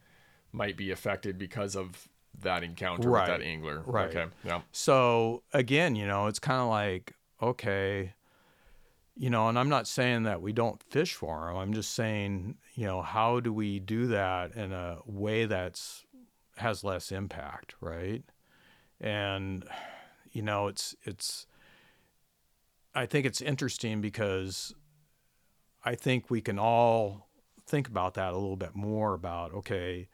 might 0.52 0.76
be 0.78 0.92
affected 0.92 1.38
because 1.38 1.76
of 1.76 2.08
that 2.40 2.64
encounter 2.64 3.10
with 3.12 3.26
that 3.28 3.42
angler. 3.42 3.84
Right. 3.86 4.10
Okay. 4.10 4.26
Yeah. 4.44 4.62
so 4.72 5.44
again 5.54 5.96
you 5.96 6.06
know 6.08 6.28
it's 6.28 6.40
kind 6.40 6.60
of 6.62 6.70
like 6.70 7.14
okay 7.42 8.14
you 9.16 9.30
know 9.30 9.48
and 9.50 9.60
i'm 9.60 9.70
not 9.70 9.88
saying 9.88 10.24
that 10.24 10.42
we 10.42 10.52
don't 10.54 10.82
fish 10.84 11.14
for 11.14 11.48
them 11.48 11.58
i'm 11.58 11.74
just 11.74 11.94
saying 11.94 12.56
you 12.76 12.86
know 12.86 13.02
how 13.02 13.40
do 13.42 13.52
we 13.54 13.80
do 13.80 14.08
that 14.08 14.56
in 14.56 14.72
a 14.72 14.98
way 15.06 15.46
that's 15.46 16.06
has 16.58 16.84
less 16.84 17.12
impact 17.12 17.76
right 17.82 18.24
and 19.00 19.66
you 20.32 20.42
know 20.42 20.68
it's 20.68 20.96
it's 21.04 21.46
i 22.94 23.06
think 23.06 23.26
it's 23.26 23.42
interesting 23.42 24.02
because 24.02 24.74
i 25.84 25.96
think 25.96 26.30
we 26.30 26.42
can 26.42 26.60
all 26.60 27.28
think 27.66 27.88
about 27.88 28.16
that 28.16 28.34
a 28.34 28.38
little 28.38 28.58
bit 28.58 28.76
more 28.76 29.14
about 29.14 29.54
okay 29.54 30.08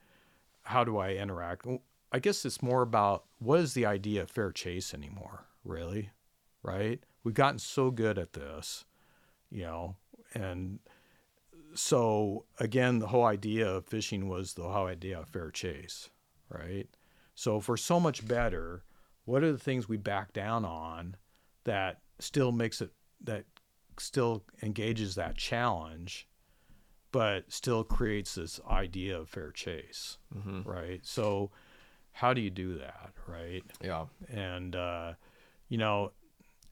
how 0.62 0.84
do 0.84 0.98
i 0.98 1.12
interact? 1.12 1.66
I 2.12 2.18
guess 2.18 2.44
it's 2.44 2.62
more 2.62 2.82
about 2.82 3.24
what 3.38 3.60
is 3.60 3.74
the 3.74 3.86
idea 3.86 4.22
of 4.22 4.30
fair 4.30 4.52
chase 4.52 4.94
anymore 4.94 5.46
really 5.64 6.10
right? 6.62 7.00
We've 7.22 7.34
gotten 7.34 7.58
so 7.58 7.90
good 7.90 8.18
at 8.18 8.32
this 8.32 8.84
you 9.50 9.62
know 9.62 9.96
and 10.34 10.78
so 11.74 12.44
again 12.58 12.98
the 12.98 13.08
whole 13.08 13.24
idea 13.24 13.68
of 13.68 13.86
fishing 13.86 14.28
was 14.28 14.54
the 14.54 14.62
whole 14.64 14.86
idea 14.86 15.20
of 15.20 15.28
fair 15.28 15.50
chase 15.50 16.10
right? 16.50 16.86
So 17.34 17.62
we're 17.66 17.76
so 17.76 17.98
much 17.98 18.26
better 18.26 18.84
what 19.24 19.42
are 19.42 19.52
the 19.52 19.58
things 19.58 19.88
we 19.88 19.96
back 19.96 20.32
down 20.32 20.64
on 20.64 21.16
that 21.64 22.00
still 22.18 22.52
makes 22.52 22.80
it 22.80 22.90
that 23.24 23.44
still 23.98 24.44
engages 24.62 25.14
that 25.16 25.36
challenge 25.36 26.28
but 27.10 27.50
still 27.50 27.82
creates 27.84 28.34
this 28.34 28.60
idea 28.68 29.18
of 29.18 29.28
fair 29.28 29.50
chase 29.50 30.18
right? 30.64 31.00
So 31.04 31.50
how 32.12 32.34
do 32.34 32.40
you 32.40 32.50
do 32.50 32.78
that 32.78 33.12
right? 33.26 33.62
Yeah. 33.82 34.06
and 34.28 34.74
uh, 34.76 35.14
you 35.68 35.78
know, 35.78 36.12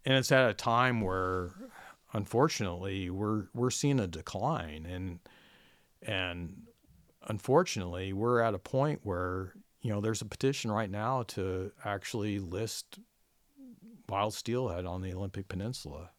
and 0.04 0.14
it's 0.14 0.30
at 0.32 0.48
a 0.48 0.54
time 0.54 1.00
where, 1.00 1.50
unfortunately, 2.12 3.10
we're 3.10 3.46
we're 3.54 3.70
seeing 3.70 4.00
a 4.00 4.06
decline, 4.06 4.86
and 4.86 5.18
and 6.02 6.62
unfortunately, 7.28 8.12
we're 8.12 8.40
at 8.40 8.54
a 8.54 8.58
point 8.58 9.00
where 9.02 9.54
you 9.82 9.90
know 9.92 10.00
there's 10.00 10.22
a 10.22 10.26
petition 10.26 10.70
right 10.70 10.90
now 10.90 11.22
to 11.24 11.72
actually 11.84 12.38
list 12.38 12.98
wild 14.08 14.34
steelhead 14.34 14.86
on 14.86 15.02
the 15.02 15.12
Olympic 15.12 15.48
Peninsula, 15.48 16.10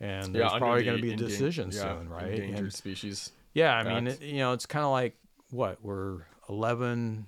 and 0.00 0.34
there's 0.34 0.50
under 0.52 0.58
probably 0.58 0.80
the 0.80 0.84
going 0.86 0.96
to 0.96 1.02
be 1.02 1.12
a 1.12 1.16
decision 1.16 1.70
yeah, 1.72 1.80
soon, 1.80 2.08
right? 2.08 2.32
Endangered 2.32 2.58
And- 2.58 2.72
species. 2.74 3.32
yeah, 3.54 3.74
I 3.76 3.82
mean, 3.94 4.06
it, 4.08 4.20
you 4.22 4.38
know, 4.38 4.52
it's 4.52 4.66
kind 4.66 4.84
of 4.84 4.90
like 4.90 5.16
what 5.50 5.82
we're 5.82 6.22
11. 6.48 7.26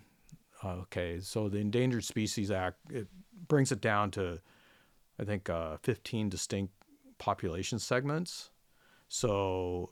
Okay, 0.65 1.19
so 1.21 1.49
the 1.49 1.59
Endangered 1.59 2.05
Species 2.05 2.51
Act 2.51 2.79
it 2.91 3.09
brings 3.49 3.73
it 3.73 3.81
down 3.81 4.11
to, 4.13 4.41
I 5.19 5.25
think, 5.25 5.51
uh, 5.51 5.77
15 5.83 6.29
distinct 6.29 6.73
population 7.19 7.79
segments. 7.81 8.51
So 9.09 9.91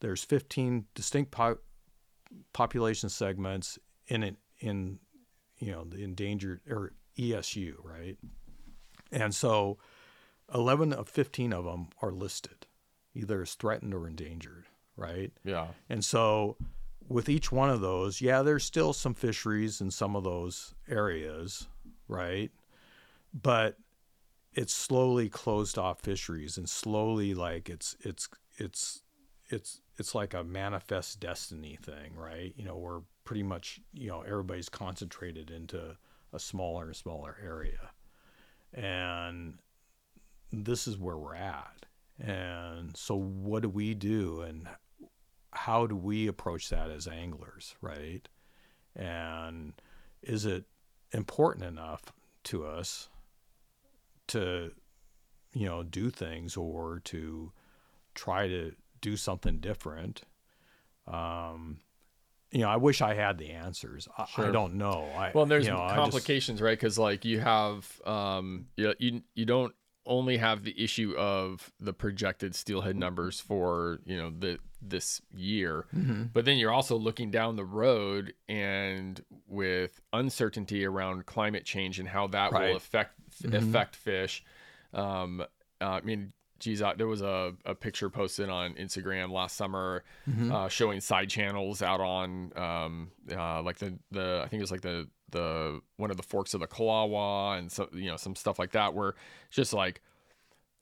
there's 0.00 0.24
15 0.24 0.86
distinct 0.94 1.30
po- 1.30 1.58
population 2.52 3.08
segments 3.08 3.78
in 4.08 4.22
it 4.22 4.36
in, 4.58 4.98
you 5.58 5.70
know, 5.72 5.84
the 5.84 6.02
endangered 6.02 6.60
or 6.68 6.92
ESU, 7.16 7.74
right? 7.82 8.16
And 9.10 9.34
so 9.34 9.78
11 10.54 10.92
of 10.92 11.08
15 11.08 11.52
of 11.52 11.64
them 11.64 11.88
are 12.02 12.12
listed, 12.12 12.66
either 13.14 13.42
as 13.42 13.54
threatened 13.54 13.94
or 13.94 14.06
endangered, 14.06 14.66
right? 14.96 15.32
Yeah. 15.44 15.68
And 15.88 16.04
so 16.04 16.56
with 17.08 17.28
each 17.28 17.50
one 17.50 17.70
of 17.70 17.80
those, 17.80 18.20
yeah, 18.20 18.42
there's 18.42 18.64
still 18.64 18.92
some 18.92 19.14
fisheries 19.14 19.80
in 19.80 19.90
some 19.90 20.14
of 20.14 20.24
those 20.24 20.74
areas, 20.88 21.66
right? 22.06 22.50
But 23.32 23.76
it's 24.52 24.74
slowly 24.74 25.28
closed 25.28 25.78
off 25.78 26.00
fisheries 26.00 26.58
and 26.58 26.68
slowly 26.68 27.34
like 27.34 27.68
it's 27.68 27.96
it's 28.00 28.28
it's 28.56 29.02
it's 29.50 29.80
it's 29.98 30.14
like 30.14 30.34
a 30.34 30.44
manifest 30.44 31.20
destiny 31.20 31.78
thing, 31.82 32.14
right? 32.16 32.52
You 32.56 32.64
know, 32.64 32.76
we're 32.76 33.00
pretty 33.24 33.42
much, 33.42 33.80
you 33.92 34.08
know, 34.08 34.22
everybody's 34.22 34.68
concentrated 34.68 35.50
into 35.50 35.96
a 36.32 36.38
smaller 36.38 36.86
and 36.86 36.96
smaller 36.96 37.36
area. 37.42 37.90
And 38.74 39.58
this 40.52 40.86
is 40.86 40.98
where 40.98 41.16
we're 41.16 41.34
at. 41.34 41.86
And 42.20 42.96
so 42.96 43.14
what 43.14 43.62
do 43.62 43.68
we 43.68 43.94
do 43.94 44.40
and 44.40 44.68
how 45.52 45.86
do 45.86 45.96
we 45.96 46.26
approach 46.26 46.68
that 46.70 46.90
as 46.90 47.06
anglers, 47.06 47.74
right? 47.80 48.28
And 48.96 49.74
is 50.22 50.44
it 50.44 50.64
important 51.12 51.64
enough 51.64 52.12
to 52.44 52.66
us 52.66 53.08
to, 54.28 54.72
you 55.52 55.66
know, 55.66 55.82
do 55.82 56.10
things 56.10 56.56
or 56.56 57.00
to 57.04 57.52
try 58.14 58.48
to 58.48 58.72
do 59.00 59.16
something 59.16 59.58
different? 59.58 60.22
Um, 61.06 61.80
you 62.50 62.60
know, 62.60 62.68
I 62.68 62.76
wish 62.76 63.02
I 63.02 63.14
had 63.14 63.38
the 63.38 63.50
answers. 63.50 64.08
I, 64.16 64.26
I 64.38 64.50
don't 64.50 64.74
know. 64.74 65.08
I, 65.16 65.32
Well, 65.34 65.46
there's 65.46 65.66
you 65.66 65.72
know, 65.72 65.80
I 65.80 65.88
just- 65.88 65.96
complications, 65.96 66.60
right? 66.62 66.78
Because 66.78 66.98
like 66.98 67.24
you 67.24 67.40
have, 67.40 68.00
um, 68.06 68.66
you, 68.76 68.94
you 68.98 69.22
you 69.34 69.44
don't 69.44 69.74
only 70.06 70.38
have 70.38 70.64
the 70.64 70.82
issue 70.82 71.14
of 71.18 71.70
the 71.78 71.92
projected 71.92 72.54
steelhead 72.54 72.96
numbers 72.96 73.40
for 73.40 74.00
you 74.06 74.16
know 74.16 74.30
the 74.38 74.58
this 74.80 75.20
year, 75.36 75.86
Mm-hmm. 75.94 76.22
but 76.32 76.44
then 76.44 76.56
you're 76.56 76.70
also 76.72 76.96
looking 76.96 77.30
down 77.30 77.56
the 77.56 77.64
road 77.64 78.32
and 78.48 79.22
with 79.46 80.00
uncertainty 80.12 80.84
around 80.86 81.26
climate 81.26 81.64
change 81.64 81.98
and 81.98 82.08
how 82.08 82.28
that 82.28 82.52
Right. 82.52 82.70
will 82.70 82.76
affect 82.76 83.14
Mhm. 83.42 83.54
affect 83.68 83.96
fish. 83.96 84.42
Um, 84.94 85.42
uh, 85.80 85.84
I 85.84 86.00
mean, 86.00 86.32
geez, 86.58 86.82
there 86.96 87.06
was 87.06 87.22
a, 87.22 87.54
a 87.64 87.74
picture 87.74 88.10
posted 88.10 88.48
on 88.48 88.74
Instagram 88.74 89.30
last 89.30 89.56
summer 89.56 90.02
Mm-hmm. 90.28 90.52
uh, 90.52 90.68
showing 90.68 91.00
side 91.00 91.30
channels 91.30 91.82
out 91.82 92.00
on 92.00 92.52
um, 92.56 93.10
uh, 93.30 93.62
like 93.62 93.78
the 93.78 93.98
the 94.10 94.42
I 94.44 94.48
think 94.48 94.60
it 94.60 94.62
was 94.64 94.70
like 94.70 94.82
the 94.82 95.08
the 95.30 95.80
one 95.96 96.10
of 96.10 96.16
the 96.16 96.22
forks 96.22 96.54
of 96.54 96.60
the 96.60 96.66
Calawah 96.66 97.58
and 97.58 97.70
so 97.70 97.88
you 97.92 98.10
know 98.10 98.16
some 98.16 98.34
stuff 98.34 98.58
like 98.58 98.72
that 98.72 98.94
where 98.94 99.14
just 99.50 99.72
like 99.72 100.00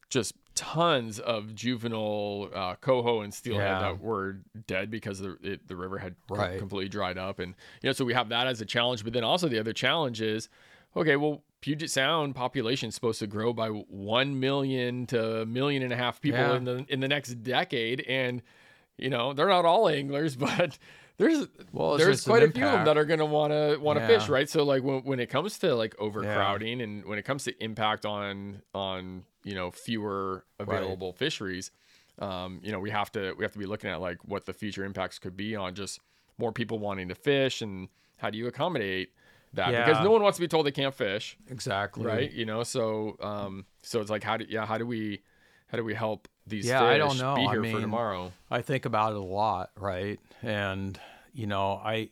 just 0.09 0.33
tons 0.55 1.19
of 1.19 1.53
juvenile 1.53 2.49
uh, 2.53 2.75
coho 2.75 3.21
and 3.21 3.33
steelhead 3.33 3.67
Yeah. 3.67 3.79
that 3.79 3.99
were 4.01 4.37
dead 4.65 4.89
because 4.89 5.19
the 5.19 5.37
it, 5.43 5.67
the 5.67 5.75
river 5.75 5.97
had 5.97 6.15
Right. 6.29 6.57
completely 6.57 6.89
dried 6.89 7.17
up 7.17 7.39
and 7.39 7.53
you 7.81 7.89
know 7.89 7.93
so 7.93 8.05
we 8.05 8.13
have 8.13 8.29
that 8.29 8.47
as 8.47 8.61
a 8.61 8.65
challenge 8.65 9.03
but 9.03 9.13
then 9.13 9.23
also 9.23 9.47
the 9.49 9.59
other 9.59 9.73
challenge 9.73 10.21
is 10.21 10.49
okay 10.95 11.15
well 11.17 11.43
Puget 11.61 11.89
Sound 11.89 12.35
population 12.35 12.89
is 12.89 12.95
supposed 12.95 13.19
to 13.19 13.27
grow 13.27 13.51
by 13.53 13.69
1 13.69 14.39
million 14.39 15.05
to 15.07 15.41
a 15.41 15.45
million 15.45 15.83
and 15.83 15.91
a 15.91 15.95
half 15.95 16.21
people 16.21 16.39
Yeah. 16.39 16.55
in 16.55 16.63
the 16.65 16.85
in 16.89 16.99
the 16.99 17.07
next 17.07 17.43
decade. 17.43 18.01
And 18.01 18.41
you 18.97 19.09
know 19.09 19.33
they're 19.33 19.47
not 19.49 19.65
all 19.65 19.87
anglers 19.89 20.35
but 20.47 20.77
there's 21.17 21.47
Well, 21.71 21.97
there's 21.97 22.23
quite 22.25 22.43
a 22.43 22.51
few 22.51 22.65
of 22.65 22.71
them 22.73 22.85
that 22.85 22.97
are 22.97 23.05
going 23.05 23.19
to 23.19 23.25
want 23.25 23.51
to 23.53 23.77
want 23.77 23.97
to 23.97 24.01
Yeah. 24.01 24.19
fish 24.19 24.29
right? 24.29 24.49
So 24.49 24.63
like 24.63 24.83
when, 24.83 24.99
when 25.03 25.19
it 25.19 25.27
comes 25.27 25.57
to 25.59 25.75
like 25.75 25.95
overcrowding 25.99 26.81
and 26.81 27.05
when 27.05 27.17
it 27.17 27.23
comes 27.23 27.43
to 27.45 27.63
impact 27.63 28.05
on 28.05 28.61
on 28.73 29.23
you 29.43 29.55
know 29.55 29.71
fewer 29.71 30.45
available 30.59 31.13
fisheries 31.13 31.71
um 32.19 32.59
you 32.63 32.71
know 32.71 32.79
we 32.79 32.89
have 32.89 33.11
to 33.11 33.33
we 33.37 33.43
have 33.43 33.51
to 33.53 33.59
be 33.59 33.65
looking 33.65 33.89
at 33.89 34.01
like 34.01 34.17
what 34.25 34.45
the 34.45 34.53
future 34.53 34.83
impacts 34.83 35.19
could 35.19 35.37
be 35.37 35.55
on 35.55 35.73
just 35.75 35.99
more 36.39 36.51
people 36.51 36.79
wanting 36.79 37.07
to 37.07 37.15
fish 37.15 37.61
and 37.61 37.87
how 38.17 38.29
do 38.29 38.37
you 38.37 38.47
accommodate 38.47 39.09
that 39.53 39.71
because 39.71 40.03
no 40.03 40.11
one 40.11 40.21
wants 40.21 40.37
to 40.37 40.41
be 40.41 40.47
told 40.47 40.65
they 40.65 40.71
can't 40.71 40.93
fish 40.93 41.37
Exactly. 41.49 42.03
right 42.05 42.31
you 42.31 42.45
know 42.45 42.63
so 42.63 43.15
um 43.21 43.65
so 43.81 44.01
it's 44.01 44.09
like 44.09 44.23
how 44.23 44.37
do 44.37 44.45
yeah 44.49 44.65
how 44.65 44.77
do 44.77 44.85
we 44.85 45.21
how 45.67 45.77
do 45.77 45.83
we 45.83 45.93
help 45.93 46.27
these 46.45 46.65
Yeah, 46.67 46.79
fish 46.79 46.87
I 46.95 46.97
don't 46.97 47.17
know. 47.17 47.35
be 47.35 47.45
I 47.47 47.51
here 47.51 47.63
for 47.63 47.71
mean, 47.71 47.81
tomorrow 47.81 48.31
I 48.49 48.61
think 48.61 48.85
about 48.85 49.11
it 49.11 49.17
a 49.17 49.21
lot, 49.21 49.71
right? 49.77 50.19
And 50.41 50.99
you 51.33 51.45
know, 51.47 51.81
I 51.83 52.09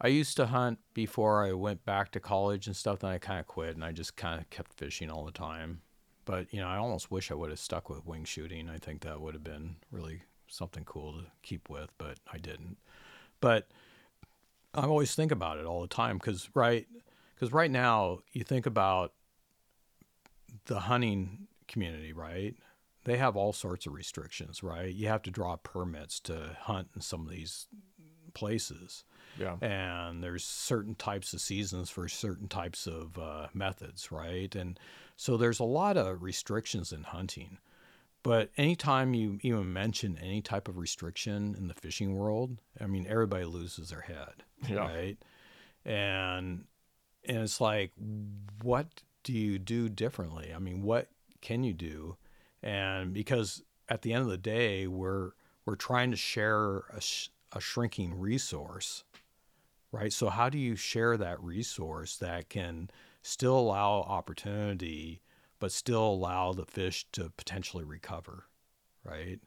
I 0.00 0.08
used 0.08 0.36
to 0.36 0.46
hunt 0.46 0.78
before 0.92 1.44
I 1.46 1.52
went 1.52 1.84
back 1.84 2.10
to 2.12 2.20
college 2.20 2.66
and 2.66 2.76
stuff. 2.76 2.98
Then 2.98 3.10
I 3.10 3.18
kind 3.18 3.40
of 3.40 3.46
quit, 3.46 3.74
and 3.76 3.84
I 3.84 3.92
just 3.92 4.16
kind 4.16 4.40
of 4.40 4.50
kept 4.50 4.74
fishing 4.74 5.10
all 5.10 5.24
the 5.24 5.30
time. 5.32 5.80
But 6.24 6.52
you 6.52 6.60
know, 6.60 6.66
I 6.68 6.76
almost 6.76 7.10
wish 7.10 7.30
I 7.30 7.34
would 7.34 7.50
have 7.50 7.58
stuck 7.60 7.88
with 7.88 8.04
wing 8.04 8.24
shooting. 8.24 8.68
I 8.68 8.78
think 8.78 9.02
that 9.02 9.20
would 9.20 9.34
have 9.34 9.44
been 9.44 9.76
really 9.92 10.22
something 10.48 10.84
cool 10.84 11.12
to 11.14 11.26
keep 11.42 11.70
with, 11.70 11.90
but 11.98 12.18
I 12.32 12.38
didn't. 12.38 12.76
But 13.40 13.68
I 14.76 14.86
always 14.86 15.14
think 15.14 15.32
about 15.32 15.58
it 15.58 15.66
all 15.66 15.80
the 15.80 15.88
time 15.88 16.18
because 16.18 16.48
right, 16.54 16.86
because 17.34 17.52
right 17.52 17.70
now 17.70 18.18
you 18.32 18.44
think 18.44 18.66
about 18.66 19.12
the 20.66 20.80
hunting 20.80 21.48
community, 21.68 22.12
right? 22.12 22.54
They 23.04 23.16
have 23.18 23.36
all 23.36 23.52
sorts 23.52 23.86
of 23.86 23.94
restrictions, 23.94 24.62
right? 24.62 24.92
You 24.92 25.08
have 25.08 25.22
to 25.22 25.30
draw 25.30 25.56
permits 25.56 26.18
to 26.20 26.56
hunt 26.60 26.88
in 26.94 27.00
some 27.00 27.22
of 27.22 27.30
these 27.30 27.66
places 28.34 29.04
yeah 29.38 29.56
and 29.60 30.22
there's 30.22 30.44
certain 30.44 30.94
types 30.94 31.32
of 31.32 31.40
seasons 31.40 31.90
for 31.90 32.08
certain 32.08 32.48
types 32.48 32.86
of 32.86 33.18
uh, 33.18 33.46
methods, 33.54 34.10
right? 34.10 34.54
And 34.54 34.78
so 35.16 35.36
there's 35.36 35.60
a 35.60 35.64
lot 35.64 35.96
of 35.96 36.22
restrictions 36.22 36.92
in 36.92 37.02
hunting. 37.02 37.58
But 38.26 38.50
anytime 38.56 39.14
you 39.14 39.38
even 39.42 39.72
mention 39.72 40.18
any 40.20 40.42
type 40.42 40.66
of 40.66 40.78
restriction 40.78 41.54
in 41.56 41.68
the 41.68 41.74
fishing 41.74 42.16
world, 42.16 42.60
I 42.80 42.86
mean, 42.88 43.06
everybody 43.08 43.44
loses 43.44 43.90
their 43.90 44.00
head, 44.00 44.42
Yeah. 44.68 44.78
right? 44.80 45.16
And 45.84 46.64
and 47.24 47.38
it's 47.38 47.60
like, 47.60 47.92
what 48.62 48.88
do 49.22 49.32
you 49.32 49.60
do 49.60 49.88
differently? 49.88 50.52
I 50.54 50.58
mean, 50.58 50.82
what 50.82 51.08
can 51.40 51.62
you 51.62 51.72
do? 51.72 52.16
And 52.64 53.12
because 53.14 53.62
at 53.88 54.02
the 54.02 54.12
end 54.12 54.22
of 54.22 54.28
the 54.28 54.38
day, 54.38 54.88
we're 54.88 55.30
we're 55.64 55.76
trying 55.76 56.10
to 56.10 56.16
share 56.16 56.78
a, 56.92 57.00
sh- 57.00 57.28
a 57.52 57.60
shrinking 57.60 58.18
resource, 58.18 59.04
right? 59.92 60.12
So 60.12 60.30
how 60.30 60.48
do 60.48 60.58
you 60.58 60.74
share 60.74 61.16
that 61.16 61.40
resource 61.40 62.16
that 62.16 62.48
can 62.48 62.90
still 63.22 63.56
allow 63.58 64.00
opportunity, 64.00 65.22
but 65.58 65.72
still 65.72 66.04
allow 66.04 66.52
the 66.52 66.66
fish 66.66 67.06
to 67.12 67.30
potentially 67.36 67.84
recover, 67.84 68.44
right? 69.04 69.40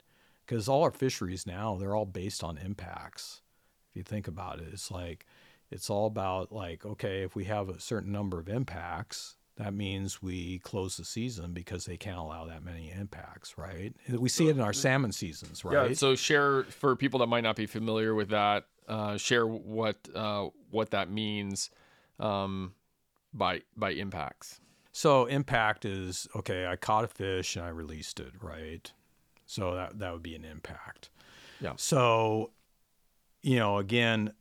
Because 0.46 0.68
all 0.68 0.84
our 0.84 0.92
fisheries 0.92 1.46
now 1.46 1.76
they're 1.76 1.96
all 1.96 2.06
based 2.06 2.44
on 2.44 2.58
impacts. 2.58 3.42
If 3.90 3.98
you 3.98 4.04
think 4.04 4.28
about 4.28 4.60
it, 4.60 4.70
it's 4.72 4.92
like 4.92 5.26
it's 5.72 5.90
all 5.90 6.08
about 6.08 6.52
like 6.52 6.86
okay, 6.86 7.22
if 7.22 7.36
we 7.36 7.46
have 7.46 7.70
a 7.70 7.80
certain 7.80 8.12
number 8.12 8.40
of 8.40 8.50
impacts, 8.50 9.36
that 9.60 9.74
means 9.74 10.22
we 10.22 10.60
close 10.60 10.96
the 10.96 11.04
season 11.04 11.52
because 11.52 11.86
they 11.86 11.98
can't 11.98 12.18
allow 12.18 12.46
that 12.46 12.64
many 12.64 12.92
impacts, 12.92 13.58
right? 13.58 13.94
We 14.10 14.30
see 14.30 14.48
it 14.48 14.52
in 14.52 14.62
our 14.62 14.72
salmon 14.74 15.12
seasons, 15.12 15.66
right? 15.66 15.90
Yeah. 15.90 15.96
So 15.96 16.16
share 16.16 16.64
for 16.64 16.96
people 16.96 17.20
that 17.20 17.28
might 17.28 17.44
not 17.44 17.58
be 17.58 17.66
familiar 17.66 18.16
with 18.16 18.30
that. 18.30 18.66
Uh, 18.88 19.18
share 19.18 19.46
what 19.46 19.98
uh, 20.16 20.48
what 20.72 20.92
that 20.92 21.12
means 21.12 21.70
um, 22.20 22.74
by 23.34 23.62
by 23.76 23.92
impacts. 23.92 24.62
So 24.92 25.26
impact 25.26 25.86
is 25.86 26.28
okay. 26.36 26.66
I 26.68 26.76
caught 26.76 27.04
a 27.04 27.08
fish 27.08 27.56
and 27.56 27.66
I 27.66 27.70
released 27.70 28.20
it, 28.20 28.34
right? 28.42 28.92
So 29.46 29.76
that 29.76 30.00
that 30.00 30.14
would 30.14 30.24
be 30.24 30.36
an 30.36 30.46
impact. 30.46 31.10
Yeah. 31.62 31.74
So, 31.76 32.52
you 33.42 33.58
know, 33.58 33.78
again, 33.78 34.34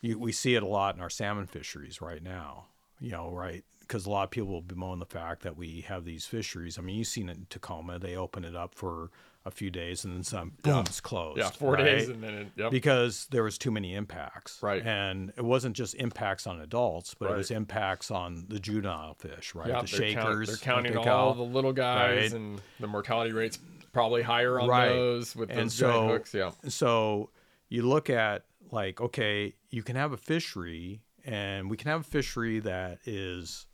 you, 0.00 0.18
we 0.18 0.32
see 0.32 0.54
it 0.54 0.62
a 0.62 0.66
lot 0.66 0.94
in 0.94 1.00
our 1.00 1.10
salmon 1.10 1.46
fisheries 1.46 2.00
right 2.00 2.22
now. 2.22 2.66
You 3.00 3.10
know, 3.10 3.30
right? 3.30 3.64
Because 3.80 4.06
a 4.06 4.10
lot 4.10 4.24
of 4.24 4.30
people 4.30 4.48
will 4.48 4.62
bemoan 4.62 5.00
the 5.00 5.06
fact 5.06 5.42
that 5.42 5.56
we 5.56 5.80
have 5.82 6.04
these 6.04 6.24
fisheries. 6.24 6.78
I 6.78 6.82
mean, 6.82 6.96
you've 6.96 7.08
seen 7.08 7.28
it 7.28 7.36
in 7.36 7.46
Tacoma. 7.50 7.98
They 7.98 8.16
open 8.16 8.44
it 8.44 8.54
up 8.54 8.74
for 8.74 9.10
a 9.44 9.50
few 9.50 9.70
days 9.70 10.04
and 10.04 10.14
then 10.14 10.22
some. 10.22 10.52
Boom, 10.62 10.80
it's 10.80 11.00
closed. 11.00 11.38
Yeah, 11.38 11.50
four 11.50 11.72
right? 11.74 11.84
days 11.84 12.08
and 12.08 12.22
then 12.22 12.34
it, 12.34 12.46
yep. 12.56 12.70
because 12.70 13.26
there 13.30 13.42
was 13.42 13.58
too 13.58 13.70
many 13.72 13.94
impacts 13.94 14.62
Right. 14.62 14.80
and 14.86 15.32
it 15.36 15.44
wasn't 15.44 15.74
just 15.76 15.94
impacts 15.96 16.46
on 16.46 16.60
adults 16.60 17.14
but 17.14 17.26
Right. 17.26 17.34
it 17.34 17.38
was 17.38 17.50
impacts 17.50 18.10
on 18.12 18.44
the 18.48 18.60
juvenile 18.60 19.14
fish 19.14 19.54
right 19.54 19.68
yeah, 19.68 19.82
the 19.82 19.86
they're, 19.96 20.12
count- 20.12 20.26
shakers 20.28 20.48
they're 20.48 20.56
counting 20.58 20.96
all 20.96 21.04
call. 21.04 21.34
the 21.34 21.42
little 21.42 21.72
guys, 21.72 22.30
right? 22.30 22.32
and 22.40 22.60
the 22.78 22.86
mortality 22.86 23.32
rates 23.32 23.58
probably 23.92 24.22
higher 24.22 24.60
on 24.60 24.68
Right. 24.68 24.88
those 24.90 25.34
with 25.34 25.50
And 25.50 25.62
those 25.62 25.74
so- 25.74 26.06
hooks. 26.08 26.32
Yeah. 26.32 26.52
so 26.68 27.30
you 27.68 27.82
look 27.82 28.08
at 28.10 28.44
like 28.70 29.00
okay 29.00 29.54
you 29.70 29.82
can 29.82 29.96
have 29.96 30.12
a 30.12 30.16
fishery 30.16 31.02
and 31.24 31.68
we 31.68 31.76
can 31.76 31.88
have 31.90 32.00
a 32.02 32.04
fishery 32.04 32.60
that 32.60 32.98
is 33.06 33.66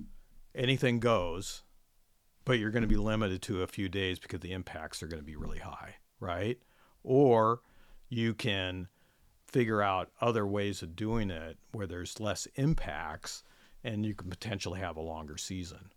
anything 0.54 0.98
goes 0.98 1.62
but 2.48 2.58
you're 2.58 2.70
going 2.70 2.82
to 2.82 2.88
be 2.88 2.96
limited 2.96 3.42
to 3.42 3.62
a 3.62 3.66
few 3.66 3.88
days 3.88 4.18
because 4.18 4.40
the 4.40 4.52
impacts 4.52 5.02
are 5.02 5.06
going 5.06 5.20
to 5.20 5.26
be 5.26 5.36
really 5.36 5.58
high 5.58 5.94
right 6.18 6.58
or 7.04 7.60
you 8.08 8.34
can 8.34 8.88
figure 9.46 9.80
out 9.82 10.10
other 10.20 10.46
ways 10.46 10.82
of 10.82 10.96
doing 10.96 11.30
it 11.30 11.56
where 11.72 11.86
there's 11.86 12.18
less 12.20 12.46
impacts 12.56 13.42
and 13.84 14.04
you 14.04 14.14
can 14.14 14.28
potentially 14.28 14.80
have 14.80 14.96
a 14.96 15.00
longer 15.00 15.36
season 15.36 15.90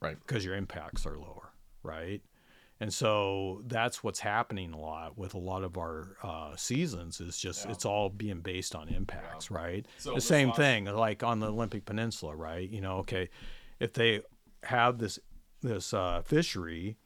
Right. 0.00 0.18
because 0.20 0.44
your 0.44 0.54
impacts 0.54 1.06
are 1.06 1.16
lower, 1.16 1.54
right? 1.82 2.20
And 2.80 2.92
so 2.92 3.62
that's 3.66 4.04
what's 4.04 4.20
happening 4.20 4.72
a 4.72 4.78
lot 4.78 5.16
with 5.16 5.32
a 5.32 5.38
lot 5.38 5.64
of 5.64 5.78
our 5.78 6.16
uh, 6.22 6.56
seasons 6.56 7.20
is 7.20 7.38
just 7.38 7.64
it's 7.66 7.86
all 7.86 8.10
being 8.10 8.40
based 8.40 8.74
on 8.74 8.88
impacts, 8.88 9.50
right? 9.50 9.86
So 9.98 10.14
the 10.14 10.20
same 10.20 10.52
thing 10.52 10.84
like 10.84 11.22
on 11.22 11.40
the 11.40 11.48
Olympic 11.48 11.86
Peninsula, 11.86 12.36
right? 12.36 12.68
You 12.68 12.82
know, 12.82 12.98
okay, 12.98 13.30
if 13.80 13.94
they 13.94 14.20
have 14.62 14.98
this 14.98 15.18
this 15.64 15.92
uh, 15.92 16.22
fishery 16.24 16.96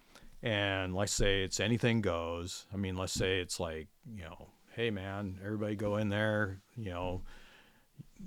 and 0.43 0.95
let's 0.95 1.13
say 1.13 1.43
it's 1.43 1.59
anything 1.59 2.01
goes. 2.01 2.67
I 2.73 2.77
mean, 2.77 2.97
let's 2.97 3.13
say 3.13 3.41
it's 3.41 3.59
like 3.59 3.89
you 4.15 4.25
know, 4.25 4.49
hey 4.75 4.91
man, 4.91 5.41
everybody 5.45 5.75
go 5.75 5.97
in 5.97 6.11
there, 6.11 6.61
you 6.77 6.91
know, 6.91 7.23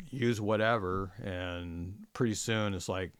use 0.10 0.42
whatever, 0.42 1.12
and 1.24 2.08
pretty 2.14 2.34
soon 2.34 2.74
it's 2.74 2.90
like 2.90 3.12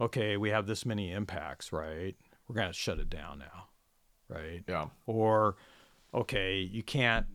okay, 0.00 0.36
we 0.36 0.50
have 0.50 0.66
this 0.66 0.86
many 0.86 1.12
impacts, 1.12 1.72
right? 1.72 2.16
We're 2.48 2.54
to 2.66 2.72
shut 2.72 2.98
it 2.98 3.10
down 3.10 3.38
now, 3.38 3.66
right? 4.28 4.64
Yeah. 4.66 4.86
Or, 5.06 5.56
okay, 6.14 6.58
you 6.58 6.82
can't, 6.82 7.26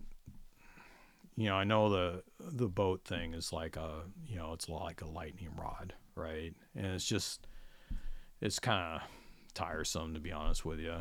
you 1.37 1.49
know, 1.49 1.55
I 1.55 1.63
know 1.63 1.89
the 1.89 2.23
the 2.39 2.67
boat 2.67 3.03
thing 3.05 3.33
is 3.33 3.53
like 3.53 3.75
a, 3.75 4.01
you 4.25 4.37
know, 4.37 4.53
it's 4.53 4.67
like 4.67 5.01
a 5.01 5.07
lightning 5.07 5.51
rod, 5.57 5.93
right? 6.15 6.53
And 6.75 6.85
it's 6.87 7.05
just, 7.05 7.47
it's 8.45 8.59
kind 8.59 8.95
of 8.95 9.01
tiresome 9.53 10.13
to 10.13 10.19
be 10.19 10.31
honest 10.31 10.65
with 10.65 10.79
you, 10.79 10.95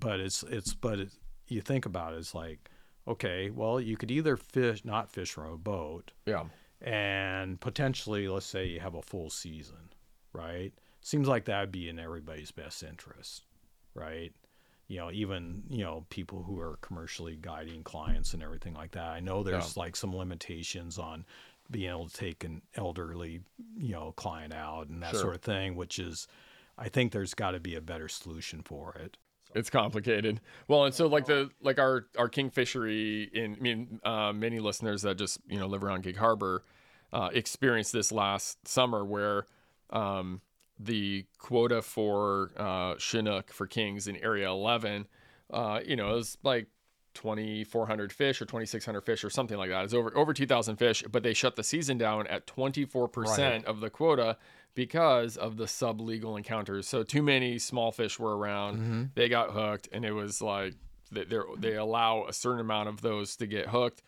but 0.00 0.20
it's 0.20 0.42
it's 0.44 0.74
but 0.74 0.98
it, 1.00 1.10
you 1.48 1.60
think 1.60 1.86
about 1.86 2.12
it, 2.14 2.18
it's 2.18 2.34
like, 2.34 2.70
okay, 3.06 3.50
well, 3.50 3.80
you 3.80 3.96
could 3.96 4.10
either 4.10 4.36
fish, 4.36 4.84
not 4.84 5.10
fish 5.10 5.30
from 5.32 5.52
a 5.52 5.56
boat, 5.58 6.12
Yeah. 6.24 6.44
and 6.80 7.60
potentially 7.60 8.28
let's 8.28 8.46
say 8.46 8.66
you 8.66 8.80
have 8.80 8.94
a 8.94 9.02
full 9.02 9.30
season 9.30 9.90
right? 10.32 10.72
Seems 11.00 11.28
like 11.28 11.46
that 11.46 11.60
would 11.60 11.72
be 11.72 11.88
in 11.88 11.98
everybody's 11.98 12.50
best 12.50 12.82
interest 12.82 13.44
right? 13.94 14.32
You 14.88 14.98
know 14.98 15.10
even 15.10 15.62
you 15.68 15.82
know 15.84 16.04
people 16.10 16.42
who 16.44 16.60
are 16.60 16.78
commercially 16.80 17.36
guiding 17.40 17.82
clients 17.82 18.34
and 18.34 18.42
everything 18.42 18.74
like 18.74 18.92
that. 18.92 19.06
I 19.08 19.20
know 19.20 19.42
there's 19.42 19.76
like 19.76 19.96
some 19.96 20.14
limitations 20.14 20.98
on 20.98 21.24
being 21.70 21.90
able 21.90 22.08
to 22.08 22.14
take 22.16 22.44
an 22.44 22.62
elderly 22.76 23.40
you 23.76 23.92
know 23.92 24.12
client 24.16 24.52
out 24.54 24.88
and 24.88 25.02
that 25.02 25.10
Sure. 25.12 25.20
sort 25.22 25.34
of 25.34 25.40
thing 25.42 25.74
which 25.74 25.98
is 25.98 26.28
i 26.78 26.88
think 26.88 27.12
there's 27.12 27.34
got 27.34 27.52
to 27.52 27.60
be 27.60 27.74
a 27.74 27.80
better 27.80 28.08
solution 28.08 28.62
for 28.62 28.94
it 28.94 29.16
It's 29.54 29.70
complicated. 29.70 30.40
Well, 30.68 30.84
and 30.84 30.94
so 30.94 31.06
like 31.06 31.24
the 31.26 31.48
like 31.62 31.78
our 31.78 32.06
our 32.18 32.28
king 32.28 32.50
fishery 32.50 33.30
in 33.32 33.54
I 33.54 33.60
mean 33.60 34.00
uh, 34.04 34.32
many 34.32 34.58
listeners 34.60 35.02
that 35.02 35.16
just 35.16 35.38
you 35.48 35.58
know 35.58 35.66
live 35.66 35.82
around 35.84 36.02
Gig 36.02 36.16
Harbor 36.18 36.62
uh, 37.12 37.30
experienced 37.32 37.92
this 37.92 38.12
last 38.12 38.66
summer 38.68 39.02
where 39.04 39.46
um, 39.90 40.40
the 40.78 41.24
quota 41.38 41.80
for 41.80 42.50
uh, 42.58 42.96
Chinook 42.98 43.50
for 43.52 43.66
kings 43.66 44.08
in 44.08 44.16
Area 44.16 44.50
11, 44.50 45.06
uh, 45.50 45.80
you 45.86 45.96
know, 45.96 46.10
it 46.10 46.14
was 46.16 46.36
like 46.42 46.66
2,400 47.14 48.12
fish 48.12 48.42
or 48.42 48.44
2,600 48.44 49.00
fish 49.02 49.24
or 49.24 49.30
something 49.30 49.56
like 49.56 49.70
that. 49.70 49.84
It's 49.84 49.94
over 49.94 50.14
over 50.16 50.34
2,000 50.34 50.76
fish, 50.76 51.02
but 51.10 51.22
they 51.22 51.32
shut 51.34 51.56
the 51.56 51.62
season 51.64 51.96
down 51.98 52.26
at 52.26 52.46
24% 52.46 53.16
Right. 53.38 53.64
of 53.64 53.80
the 53.80 53.88
quota 53.90 54.36
because 54.76 55.36
of 55.36 55.56
the 55.56 55.64
sublegal 55.64 56.36
encounters. 56.36 56.86
So 56.86 57.02
too 57.02 57.22
many 57.22 57.58
small 57.58 57.90
fish 57.90 58.20
were 58.20 58.36
around. 58.36 58.76
Mm-hmm. 58.78 59.02
They 59.16 59.28
got 59.28 59.50
hooked, 59.50 59.88
and 59.90 60.04
it 60.04 60.12
was 60.12 60.40
like 60.40 60.74
they 61.10 61.24
they're- 61.24 61.78
allow 61.78 62.26
a 62.28 62.32
certain 62.32 62.60
amount 62.60 62.88
of 62.90 63.00
those 63.00 63.34
to 63.36 63.48
get 63.48 63.66
hooked. 63.70 64.02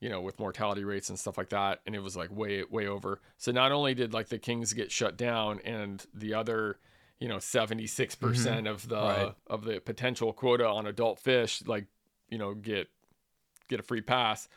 You 0.00 0.08
know, 0.08 0.20
with 0.20 0.40
mortality 0.40 0.82
rates 0.82 1.10
and 1.10 1.16
stuff 1.18 1.38
like 1.38 1.50
that, 1.50 1.80
and 1.86 1.94
it 1.94 2.00
was 2.00 2.16
like 2.16 2.34
way 2.36 2.64
way 2.64 2.88
over. 2.88 3.20
So 3.38 3.52
not 3.52 3.70
only 3.70 3.94
did 3.94 4.12
like 4.12 4.28
the 4.30 4.38
kings 4.38 4.72
get 4.72 4.90
shut 4.90 5.16
down, 5.16 5.60
and 5.64 6.04
the 6.12 6.34
other, 6.34 6.80
you 7.20 7.28
know, 7.28 7.38
seventy 7.38 7.86
six 7.86 8.16
percent 8.16 8.66
of 8.66 8.88
the 8.88 8.96
Mm-hmm. 8.96 9.22
Right. 9.26 9.34
of 9.46 9.64
the 9.64 9.80
potential 9.80 10.32
quota 10.32 10.66
on 10.66 10.86
adult 10.88 11.20
fish, 11.20 11.62
like 11.68 11.86
you 12.28 12.36
know, 12.38 12.52
get 12.54 12.88
get 13.68 13.78
a 13.78 13.84
free 13.84 14.00
pass. 14.00 14.48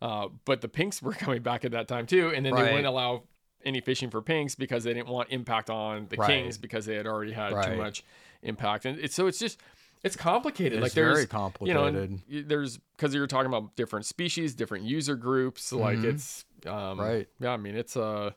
Uh, 0.00 0.28
but 0.44 0.60
the 0.60 0.68
pinks 0.68 1.02
were 1.02 1.14
coming 1.14 1.42
back 1.42 1.64
at 1.64 1.72
that 1.72 1.88
time 1.88 2.06
too, 2.06 2.28
and 2.32 2.46
then 2.46 2.54
they 2.54 2.62
wouldn't 2.62 2.86
allow 2.86 3.24
any 3.64 3.80
fishing 3.80 4.10
for 4.10 4.20
pinks 4.22 4.54
because 4.54 4.84
they 4.84 4.94
didn't 4.94 5.08
want 5.08 5.28
impact 5.30 5.70
on 5.70 6.06
the 6.08 6.16
Right. 6.16 6.28
kings 6.28 6.58
because 6.58 6.86
they 6.86 6.94
had 6.96 7.06
already 7.06 7.32
had 7.32 7.50
too 7.64 7.76
much 7.76 8.04
impact, 8.42 8.84
and 8.84 8.98
it's 8.98 9.14
so 9.14 9.26
it's 9.26 9.38
just 9.38 9.60
it's 10.02 10.16
complicated. 10.16 10.74
It's 10.74 10.82
like 10.82 10.92
there's 10.92 11.12
very 11.12 11.20
You 11.68 11.74
know, 11.74 11.82
complicated. 11.84 12.48
there's 12.48 12.78
because 12.96 13.14
you're 13.14 13.26
talking 13.28 13.46
about 13.46 13.76
different 13.76 14.04
species, 14.06 14.54
different 14.54 14.84
user 14.84 15.14
groups. 15.16 15.72
Like 15.72 15.98
it's 15.98 16.44
um, 16.66 16.72
Mm-hmm. 16.72 17.00
Right. 17.00 17.28
Yeah, 17.40 17.50
I 17.52 17.56
mean 17.56 17.76
it's 17.76 17.96
uh 17.96 18.32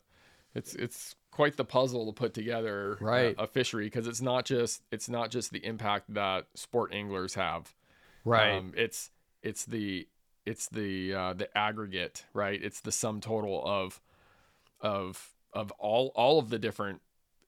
it's 0.54 0.76
it's 0.76 1.16
quite 1.32 1.58
the 1.58 1.66
puzzle 1.66 2.06
to 2.06 2.14
put 2.14 2.34
together 2.34 2.94
a- 3.02 3.04
Right. 3.04 3.36
a, 3.38 3.46
fishery 3.46 3.88
because 3.88 4.08
it's 4.08 4.22
not 4.22 4.46
just 4.46 4.84
it's 4.92 5.10
not 5.10 5.32
just 5.32 5.52
the 5.52 5.66
impact 5.66 6.14
that 6.14 6.48
sport 6.56 6.94
anglers 6.94 7.34
have. 7.34 7.74
Right. 8.24 8.52
Um, 8.56 8.74
it's 8.78 9.12
it's 9.44 9.66
the 9.66 10.08
it's 10.46 10.70
the 10.70 11.14
uh, 11.14 11.34
the 11.34 11.56
aggregate, 11.58 12.26
right? 12.34 12.62
It's 12.64 12.80
the 12.80 12.92
sum 12.92 13.20
total 13.22 13.64
of 13.66 14.00
of 14.82 15.32
of 15.54 15.72
all 15.80 16.12
all 16.16 16.40
of 16.40 16.50
the 16.50 16.60
different 16.60 17.02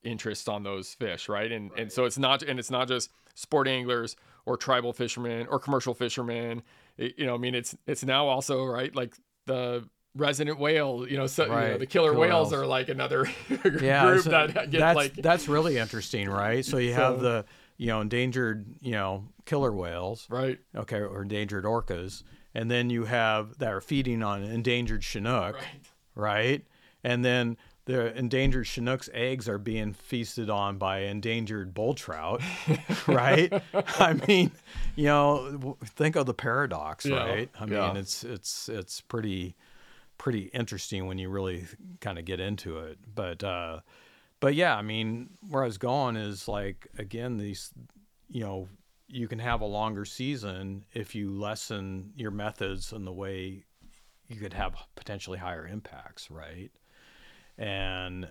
interests 0.03 0.47
on 0.47 0.63
those 0.63 0.93
fish, 0.93 1.27
right? 1.29 1.51
And 1.51 1.71
and 1.77 1.91
so 1.91 2.05
it's 2.05 2.17
not 2.17 2.43
and 2.43 2.59
it's 2.59 2.71
not 2.71 2.87
just 2.87 3.09
sport 3.35 3.67
anglers 3.67 4.15
or 4.45 4.55
tribal 4.57 4.93
fishermen 4.93 5.47
or 5.49 5.59
commercial 5.59 5.93
fishermen. 5.93 6.63
It- 6.97 7.15
you 7.17 7.25
know, 7.25 7.35
I 7.35 7.37
mean, 7.37 7.55
it's 7.55 7.75
it's 7.85 8.03
now 8.03 8.27
also 8.27 8.63
right 8.65 8.95
like 8.95 9.15
the 9.45 9.87
resident 10.15 10.59
whale. 10.59 11.05
You 11.07 11.17
know, 11.17 11.27
so 11.27 11.43
you 11.45 11.49
know, 11.51 11.77
the 11.77 11.85
killer, 11.85 12.11
Killer 12.11 12.19
whales 12.19 12.51
whales. 12.51 12.53
are 12.53 12.65
like 12.65 12.89
another 12.89 13.29
yeah, 13.81 14.05
group 14.05 14.23
so 14.23 14.29
that 14.31 14.71
that's 14.71 14.95
like 14.95 15.13
that's 15.15 15.47
really 15.47 15.77
interesting, 15.77 16.29
right? 16.29 16.63
So 16.63 16.77
you 16.77 16.93
have 16.93 17.17
So- 17.17 17.21
the 17.21 17.45
you 17.77 17.87
know 17.87 18.01
endangered 18.01 18.65
you 18.81 18.93
know 18.93 19.25
killer 19.45 19.71
whales, 19.71 20.25
right, 20.29 20.57
okay, 20.75 20.97
or 21.01 21.21
endangered 21.23 21.65
orcas, 21.65 22.23
and 22.55 22.71
then 22.71 22.89
you 22.89 23.05
have 23.05 23.57
that 23.59 23.71
are 23.73 23.81
feeding 23.81 24.23
on 24.23 24.43
endangered 24.43 25.03
chinook, 25.03 25.55
right, 25.55 25.65
right? 26.15 26.65
And 27.03 27.23
then 27.23 27.57
the 27.85 28.13
endangered 28.17 28.67
chinook's 28.67 29.09
eggs 29.13 29.47
are 29.47 29.57
being 29.57 29.93
feasted 29.93 30.49
on 30.49 30.77
by 30.77 30.99
endangered 30.99 31.73
bull 31.73 31.93
trout, 31.93 32.41
right? 33.07 33.51
I 33.73 34.13
mean, 34.27 34.51
you 34.95 35.05
know, 35.05 35.77
think 35.85 36.15
of 36.17 36.25
the 36.25 36.33
paradox, 36.33 37.05
Yeah, 37.05 37.23
right? 37.23 37.49
I 37.59 37.65
mean, 37.65 37.97
it's 37.97 38.23
it's 38.23 38.67
it's 38.67 38.99
pretty 39.01 39.55
pretty 40.17 40.49
interesting 40.53 41.05
when 41.05 41.17
you 41.17 41.29
really 41.29 41.65
kind 42.01 42.19
of 42.19 42.25
get 42.25 42.39
into 42.39 42.79
it. 42.79 42.97
But 43.15 43.43
uh 43.43 43.79
but 44.39 44.53
yeah, 44.53 44.75
I 44.75 44.81
mean, 44.81 45.29
where 45.49 45.63
I 45.63 45.65
was 45.65 45.77
going 45.77 46.17
is 46.17 46.47
like 46.47 46.87
again 46.97 47.37
these 47.37 47.71
you 48.29 48.41
know, 48.41 48.67
you 49.07 49.29
can 49.29 49.39
have 49.39 49.61
a 49.61 49.65
longer 49.65 50.03
season 50.03 50.83
if 50.93 51.15
you 51.15 51.29
lessen 51.29 52.11
your 52.17 52.31
methods 52.31 52.91
and 52.91 53.07
the 53.07 53.13
way 53.13 53.63
you 54.27 54.35
could 54.35 54.51
have 54.51 54.75
potentially 54.95 55.37
higher 55.37 55.65
impacts, 55.65 56.29
right? 56.29 56.71
And 57.57 58.27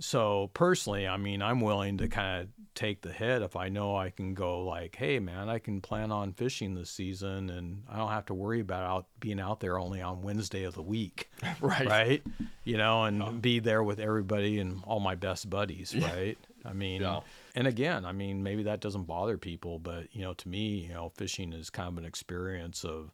so 0.00 0.50
personally, 0.54 1.06
I 1.06 1.16
mean, 1.16 1.42
I'm 1.42 1.60
willing 1.60 1.98
to 1.98 2.08
kind 2.08 2.42
of 2.42 2.48
take 2.74 3.02
the 3.02 3.12
hit 3.12 3.42
if 3.42 3.54
I 3.54 3.68
know 3.68 3.94
I 3.94 4.10
can 4.10 4.34
go 4.34 4.64
like, 4.64 4.96
hey 4.96 5.18
man, 5.18 5.48
I 5.48 5.58
can 5.58 5.80
plan 5.80 6.10
on 6.10 6.32
fishing 6.32 6.74
this 6.74 6.90
season 6.90 7.50
and 7.50 7.82
I 7.88 7.98
don't 7.98 8.08
have 8.08 8.26
to 8.26 8.34
worry 8.34 8.60
about 8.60 8.82
out, 8.84 9.06
being 9.20 9.38
out 9.38 9.60
there 9.60 9.78
only 9.78 10.00
on 10.00 10.22
Wednesday 10.22 10.64
of 10.64 10.74
the 10.74 10.82
week, 10.82 11.30
right, 11.60 11.86
right? 11.86 12.22
You 12.64 12.78
know, 12.78 13.04
and 13.04 13.40
be 13.42 13.58
there 13.60 13.82
with 13.82 14.00
everybody 14.00 14.58
and 14.58 14.82
all 14.86 15.00
my 15.00 15.14
best 15.14 15.48
buddies, 15.50 15.94
right? 15.94 16.38
I 16.64 16.72
mean, 16.72 17.02
Yeah. 17.02 17.20
and 17.54 17.66
again, 17.66 18.04
I 18.06 18.12
mean, 18.12 18.42
maybe 18.42 18.62
that 18.64 18.80
doesn't 18.80 19.04
bother 19.04 19.36
people, 19.36 19.78
but 19.78 20.06
you 20.12 20.22
know, 20.22 20.32
to 20.32 20.48
me, 20.48 20.86
you 20.88 20.94
know, 20.94 21.10
fishing 21.14 21.52
is 21.52 21.68
kind 21.70 21.88
of 21.88 21.98
an 21.98 22.04
experience 22.06 22.84
of 22.84 23.12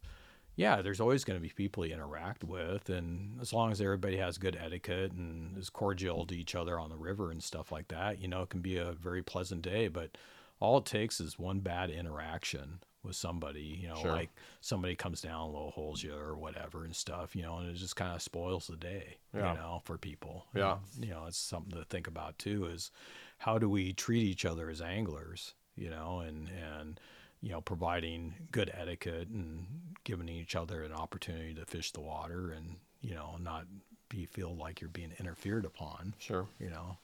yeah, 0.59 0.81
there's 0.81 0.99
always 0.99 1.23
going 1.23 1.39
to 1.39 1.41
be 1.41 1.47
people 1.49 1.85
you 1.85 1.93
interact 1.93 2.43
with, 2.43 2.89
and 2.89 3.39
as 3.39 3.53
long 3.53 3.71
as 3.71 3.79
everybody 3.79 4.17
has 4.17 4.37
good 4.37 4.57
etiquette 4.61 5.13
and 5.13 5.57
is 5.57 5.69
cordial 5.69 6.25
to 6.25 6.35
each 6.35 6.53
other 6.53 6.77
on 6.77 6.89
the 6.89 6.97
river 6.97 7.31
and 7.31 7.41
stuff 7.41 7.71
like 7.71 7.87
that, 7.87 8.19
you 8.21 8.27
know, 8.27 8.41
it 8.41 8.49
can 8.49 8.59
be 8.59 8.75
a 8.77 8.91
very 8.91 9.23
pleasant 9.23 9.61
day. 9.61 9.87
But 9.87 10.17
all 10.59 10.79
it 10.79 10.85
takes 10.85 11.21
is 11.21 11.39
one 11.39 11.59
bad 11.61 11.89
interaction 11.89 12.79
with 13.03 13.15
somebody, 13.15 13.61
you 13.81 13.87
know, 13.87 13.95
Sure. 14.01 14.11
like 14.11 14.29
somebody 14.59 14.93
comes 14.97 15.21
down, 15.21 15.53
low 15.53 15.69
holes 15.73 16.03
you 16.03 16.13
or 16.13 16.35
whatever 16.35 16.83
and 16.83 16.93
stuff, 16.93 17.33
you 17.37 17.41
know, 17.41 17.59
and 17.59 17.69
it 17.69 17.75
just 17.75 17.95
kind 17.95 18.13
of 18.13 18.21
spoils 18.21 18.67
the 18.67 18.75
day, 18.75 19.15
Yeah. 19.33 19.53
you 19.53 19.57
know, 19.59 19.81
for 19.85 19.97
people. 19.97 20.47
Yeah. 20.53 20.79
And, 20.95 21.05
you 21.05 21.11
know, 21.11 21.23
it's 21.25 21.37
something 21.37 21.71
to 21.79 21.85
think 21.85 22.07
about 22.07 22.37
too. 22.37 22.65
Is 22.65 22.91
how 23.37 23.57
do 23.57 23.69
we 23.69 23.93
treat 23.93 24.23
each 24.23 24.43
other 24.43 24.69
as 24.69 24.81
anglers, 24.81 25.53
you 25.77 25.89
know, 25.89 26.19
and 26.19 26.49
and 26.49 26.99
you 27.41 27.51
know, 27.51 27.61
providing 27.61 28.33
good 28.51 28.71
etiquette 28.73 29.29
and 29.29 29.65
giving 30.03 30.29
each 30.29 30.55
other 30.55 30.83
an 30.83 30.91
opportunity 30.91 31.53
to 31.53 31.65
fish 31.65 31.91
the 31.91 32.01
water 32.01 32.51
and, 32.51 32.75
you 33.01 33.13
know, 33.13 33.37
not 33.41 33.65
be 34.09 34.25
feel 34.25 34.55
like 34.55 34.81
you're 34.81 34.89
being 34.89 35.13
interfered 35.19 35.65
upon, 35.65 36.15
sure, 36.19 36.47
you 36.59 36.69
know. 36.69 36.97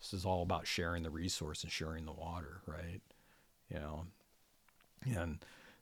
This 0.00 0.14
is 0.14 0.24
all 0.24 0.42
about 0.42 0.66
sharing 0.66 1.02
the 1.02 1.10
resource 1.10 1.62
and 1.62 1.72
sharing 1.72 2.06
the 2.06 2.12
water, 2.12 2.62
right? 2.66 3.00
You 3.68 3.78
know. 3.78 4.06
And 5.14 5.38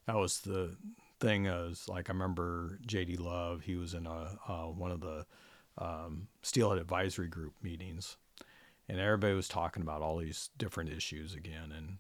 that 0.07 0.17
was 0.17 0.41
the 0.41 0.77
thing 1.21 1.47
is 1.47 1.89
like 1.89 2.09
I 2.09 2.13
remember 2.13 2.79
JD 2.87 3.21
Love, 3.21 3.63
he 3.63 3.77
was 3.77 3.95
in 3.95 4.07
a 4.07 4.39
uh, 4.49 4.67
one 4.67 4.91
of 4.91 5.01
the 5.01 5.27
um, 5.77 6.29
Steelhead 6.43 6.79
Advisory 6.79 7.29
Group 7.29 7.55
meetings, 7.63 8.17
and 8.89 8.99
everybody 8.99 9.35
was 9.35 9.49
talking 9.49 9.83
about 9.83 10.03
all 10.03 10.17
these 10.17 10.51
different 10.59 10.91
issues 10.91 11.35
again. 11.35 11.73
And 11.77 11.99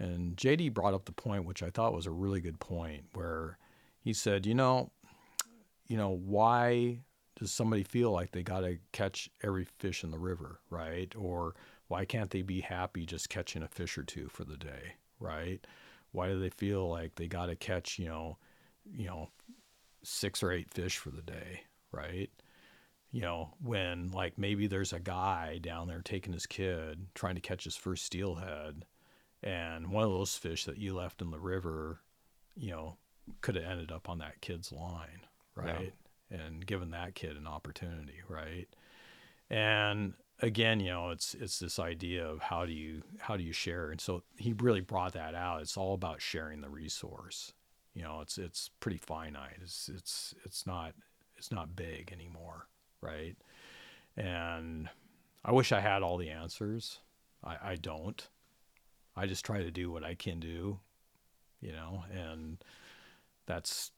and 0.00 0.34
JD 0.34 0.72
brought 0.72 0.94
up 0.94 1.04
the 1.04 1.12
point, 1.12 1.44
which 1.44 1.62
I 1.62 1.68
thought 1.68 1.92
was 1.92 2.06
a 2.06 2.10
really 2.10 2.40
good 2.40 2.58
point, 2.58 3.04
where 3.12 3.58
he 4.00 4.14
said, 4.14 4.46
you 4.46 4.54
know, 4.54 4.90
you 5.86 5.98
know, 5.98 6.08
why 6.08 7.00
does 7.38 7.52
somebody 7.52 7.82
feel 7.82 8.10
like 8.10 8.32
they 8.32 8.42
got 8.42 8.60
to 8.60 8.78
catch 8.92 9.28
every 9.42 9.66
fish 9.78 10.02
in 10.02 10.10
the 10.10 10.18
river, 10.18 10.60
right? 10.70 11.12
Or 11.16 11.54
why 11.88 12.06
can't 12.06 12.30
they 12.30 12.40
be 12.40 12.60
happy 12.60 13.04
just 13.04 13.28
catching 13.28 13.62
a 13.62 13.68
fish 13.68 13.98
or 13.98 14.02
two 14.02 14.28
for 14.28 14.44
the 14.44 14.56
day, 14.56 14.94
right? 15.18 15.64
Why 16.12 16.28
do 16.28 16.40
they 16.40 16.50
feel 16.50 16.88
like 16.88 17.16
they 17.16 17.28
got 17.28 17.46
to 17.46 17.56
catch, 17.56 17.98
you 17.98 18.06
know, 18.06 18.38
you 18.90 19.06
know, 19.06 19.28
six 20.02 20.42
or 20.42 20.50
eight 20.50 20.72
fish 20.72 20.96
for 20.96 21.10
the 21.10 21.22
day, 21.22 21.64
right? 21.92 22.30
You 23.12 23.20
know, 23.20 23.50
when 23.62 24.12
like 24.12 24.38
maybe 24.38 24.66
there's 24.66 24.94
a 24.94 25.00
guy 25.00 25.58
down 25.60 25.88
there 25.88 26.00
taking 26.02 26.32
his 26.32 26.46
kid 26.46 27.06
trying 27.14 27.34
to 27.34 27.40
catch 27.42 27.64
his 27.64 27.76
first 27.76 28.06
steelhead, 28.06 28.86
and 29.42 29.90
one 29.90 30.04
of 30.04 30.10
those 30.10 30.36
fish 30.36 30.64
that 30.66 30.78
you 30.78 30.94
left 30.94 31.22
in 31.22 31.30
the 31.30 31.38
river, 31.38 32.00
you 32.56 32.70
know, 32.70 32.96
could 33.40 33.54
have 33.56 33.64
ended 33.64 33.90
up 33.92 34.08
on 34.08 34.18
that 34.18 34.40
kid's 34.40 34.72
line, 34.72 35.26
right? 35.54 35.92
And 36.30 36.64
given 36.66 36.90
that 36.90 37.14
kid 37.14 37.36
an 37.36 37.46
opportunity, 37.46 38.20
right? 38.28 38.68
And 39.48 40.14
again, 40.40 40.80
you 40.80 40.90
know, 40.90 41.10
it's 41.10 41.34
it's 41.34 41.58
this 41.58 41.78
idea 41.78 42.26
of 42.26 42.40
how 42.40 42.66
do 42.66 42.72
you 42.72 43.02
how 43.18 43.36
do 43.36 43.42
you 43.42 43.52
share? 43.52 43.90
And 43.90 44.00
so 44.00 44.22
he 44.36 44.52
really 44.54 44.80
brought 44.80 45.12
that 45.14 45.34
out. 45.34 45.60
It's 45.62 45.76
all 45.76 45.94
about 45.94 46.20
sharing 46.20 46.60
the 46.60 46.68
resource. 46.68 47.52
You 47.94 48.02
know, 48.02 48.20
it's 48.20 48.38
it's 48.38 48.70
pretty 48.80 48.98
finite. 48.98 49.58
It's 49.62 49.88
it's 49.88 50.34
it's 50.44 50.66
not 50.66 50.94
it's 51.36 51.50
not 51.50 51.74
big 51.74 52.12
anymore, 52.12 52.66
right? 53.00 53.36
And 54.16 54.88
I 55.44 55.52
wish 55.52 55.72
I 55.72 55.80
had 55.80 56.02
all 56.02 56.16
the 56.16 56.30
answers. 56.30 56.98
I, 57.42 57.56
I 57.62 57.76
don't. 57.76 58.28
I 59.20 59.26
just 59.26 59.44
try 59.44 59.62
to 59.62 59.70
do 59.70 59.90
what 59.92 60.02
I 60.02 60.14
can 60.14 60.40
do, 60.40 60.80
you 61.60 61.72
know, 61.72 62.04
and 62.10 62.58
that's 63.46 63.92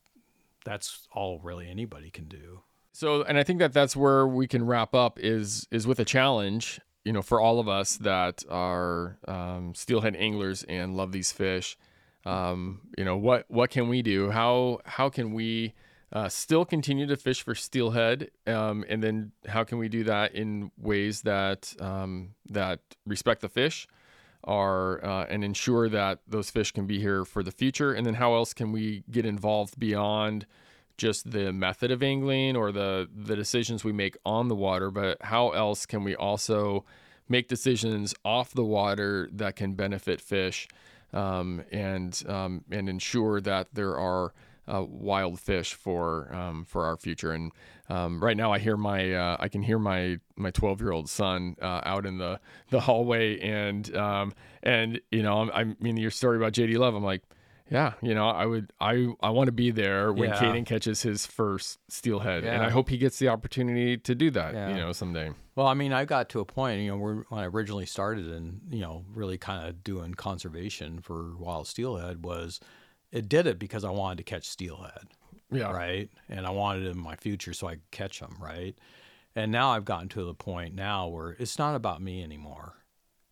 that's 0.65 1.07
all 1.13 1.39
really 1.43 1.69
anybody 1.71 2.11
can 2.11 2.25
do. 2.25 2.63
So, 2.93 3.23
and 3.23 3.39
I 3.39 3.45
think 3.45 3.59
that 3.61 3.73
that's 3.73 3.97
where 3.97 4.27
we 4.27 4.47
can 4.47 4.67
wrap 4.67 4.95
up 4.95 5.19
is 5.21 5.67
is 5.71 5.87
with 5.87 6.01
a 6.01 6.05
challenge. 6.05 6.81
you 7.05 7.13
know, 7.13 7.23
for 7.23 7.41
all 7.41 7.59
of 7.59 7.69
us 7.69 7.97
that 7.97 8.45
are 8.49 9.19
um, 9.27 9.75
steelhead 9.75 10.17
anglers 10.17 10.63
and 10.65 10.97
love 10.97 11.13
these 11.13 11.33
fish, 11.33 11.77
um, 12.25 12.81
you 12.97 13.05
know, 13.05 13.17
what 13.17 13.45
what 13.49 13.71
can 13.71 13.89
we 13.89 14.03
do? 14.03 14.31
How 14.31 14.79
how 14.85 15.09
can 15.09 15.33
we 15.33 15.75
uh, 16.13 16.29
still 16.29 16.65
continue 16.65 17.07
to 17.07 17.17
fish 17.17 17.43
for 17.43 17.55
steelhead, 17.55 18.31
um, 18.47 18.85
and 18.89 19.03
then 19.03 19.33
how 19.49 19.65
can 19.65 19.79
we 19.79 19.89
do 19.89 20.05
that 20.05 20.35
in 20.35 20.71
ways 20.77 21.23
that 21.23 21.75
um, 21.81 22.35
that 22.51 22.81
respect 23.07 23.41
the 23.41 23.49
fish, 23.49 23.89
are 24.45 25.05
uh, 25.05 25.27
and 25.29 25.45
ensure 25.45 25.89
that 25.89 26.21
those 26.27 26.51
fish 26.51 26.73
can 26.73 26.87
be 26.87 27.01
here 27.01 27.25
for 27.25 27.43
the 27.43 27.53
future, 27.53 27.93
and 27.93 28.07
then 28.07 28.15
how 28.15 28.35
else 28.35 28.53
can 28.55 28.73
we 28.73 29.05
get 29.11 29.25
involved 29.25 29.79
beyond 29.79 30.47
just 30.97 31.31
the 31.31 31.53
method 31.53 31.91
of 31.91 32.03
angling 32.03 32.57
or 32.57 32.71
the 32.73 33.09
the 33.15 33.37
decisions 33.37 33.85
we 33.85 33.93
make 33.93 34.17
on 34.25 34.49
the 34.49 34.55
water, 34.55 34.91
but 34.91 35.21
how 35.23 35.51
else 35.51 35.87
can 35.87 36.05
we 36.05 36.15
also 36.15 36.85
make 37.29 37.49
decisions 37.49 38.15
off 38.25 38.53
the 38.53 38.65
water 38.65 39.29
that 39.33 39.57
can 39.57 39.75
benefit 39.75 40.21
fish 40.21 40.69
um, 41.13 41.65
and 41.71 42.23
um, 42.29 42.65
and 42.71 42.89
ensure 42.89 43.41
that 43.41 43.69
there 43.73 43.97
are 43.99 44.33
uh, 44.69 44.85
wild 44.87 45.41
fish 45.41 45.75
for 45.75 46.33
um, 46.35 46.65
for 46.65 46.85
our 46.85 46.97
future. 46.97 47.33
And 47.33 47.53
um, 47.89 48.23
right 48.23 48.37
now, 48.37 48.53
I 48.53 48.59
hear 48.59 48.77
my 48.77 49.13
uh, 49.13 49.37
I 49.39 49.49
can 49.49 49.63
hear 49.63 49.79
my 49.79 50.19
my 50.37 50.51
12 50.51 50.81
year 50.81 50.93
old 50.93 51.09
son 51.09 51.57
uh, 51.61 51.81
out 51.85 52.07
in 52.07 52.19
the 52.19 52.41
the 52.71 52.81
hallway, 52.81 53.41
and 53.41 53.95
um, 53.97 54.33
and 54.63 55.01
you 55.11 55.23
know 55.23 55.51
I 55.51 55.65
mean 55.81 55.97
your 55.97 56.11
story 56.11 56.37
about 56.37 56.53
JD 56.53 56.79
Love. 56.79 56.95
I'm 56.95 57.05
like 57.05 57.23
yeah, 57.73 57.93
you 58.03 58.15
know, 58.15 58.29
I 58.29 58.45
would, 58.45 58.71
I, 58.81 59.15
I 59.23 59.31
want 59.31 59.47
to 59.47 59.53
be 59.53 59.71
there 59.71 60.13
when 60.13 60.29
yeah. 60.29 60.39
Caden 60.39 60.67
catches 60.67 61.01
his 61.01 61.25
first 61.25 61.79
steelhead, 61.89 62.45
yeah. 62.45 62.53
and 62.53 62.63
I 62.63 62.69
hope 62.69 62.91
he 62.91 62.99
gets 62.99 63.19
the 63.19 63.29
opportunity 63.29 63.97
to 63.97 64.15
do 64.15 64.31
that, 64.33 64.53
yeah. 64.53 64.69
you 64.69 64.75
know, 64.75 64.93
someday. 64.93 65.31
Well, 65.55 65.67
I 65.67 65.73
mean, 65.73 65.91
I 65.91 66.05
got 66.05 66.29
to 66.31 66.41
a 66.41 66.45
point, 66.45 66.83
you 66.83 66.91
know, 66.91 66.99
where 66.99 67.25
when 67.31 67.41
I 67.41 67.47
originally 67.47 67.87
started 67.87 68.27
and 68.27 68.61
you 68.71 68.81
know, 68.81 69.07
really 69.15 69.39
kind 69.39 69.67
of 69.67 69.83
doing 69.83 70.13
conservation 70.13 71.01
for 71.01 71.35
wild 71.39 71.67
steelhead 71.67 72.23
was, 72.23 72.61
it 73.13 73.29
did 73.29 73.47
it 73.47 73.59
because 73.59 73.85
I 73.85 73.91
wanted 73.91 74.19
to 74.19 74.25
catch 74.25 74.49
steelhead, 74.49 75.09
yeah, 75.51 75.71
right, 75.71 76.11
and 76.29 76.47
I 76.47 76.51
wanted 76.51 76.87
it 76.87 76.91
in 76.91 76.99
my 76.99 77.17
future 77.17 77.53
so 77.53 77.69
I 77.69 77.75
could 77.75 77.91
catch 77.91 78.21
them, 78.21 78.37
right, 78.41 78.77
and 79.37 79.53
now 79.53 79.71
I've 79.71 79.85
gotten 79.85 80.09
to 80.11 80.25
the 80.25 80.35
point 80.35 80.75
now 80.75 81.07
where 81.09 81.37
it's 81.39 81.59
not 81.59 81.75
about 81.75 82.03
me 82.03 82.23
anymore 82.23 82.75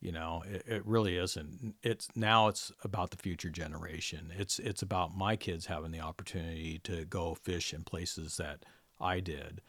you 0.00 0.12
know, 0.12 0.42
it, 0.50 0.64
it, 0.66 0.86
really 0.86 1.18
isn't. 1.18 1.74
It's 1.82 2.08
now 2.16 2.48
it's 2.48 2.72
about 2.82 3.10
the 3.10 3.18
future 3.18 3.50
generation. 3.50 4.32
It's 4.36 4.58
it's 4.58 4.80
about 4.80 5.16
my 5.16 5.36
kids 5.36 5.66
having 5.66 5.90
the 5.90 6.00
opportunity 6.00 6.78
to 6.84 7.04
go 7.04 7.34
fish 7.34 7.74
in 7.74 7.84
places 7.84 8.38
that 8.38 8.64
I 8.98 9.20
did, 9.20 9.60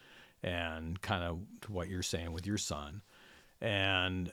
and 0.41 1.01
kind 1.01 1.24
of 1.24 1.70
what 1.70 1.89
you're 1.89 2.01
saying 2.01 2.32
with 2.32 2.47
your 2.47 2.57
son. 2.57 3.01
And 3.59 4.32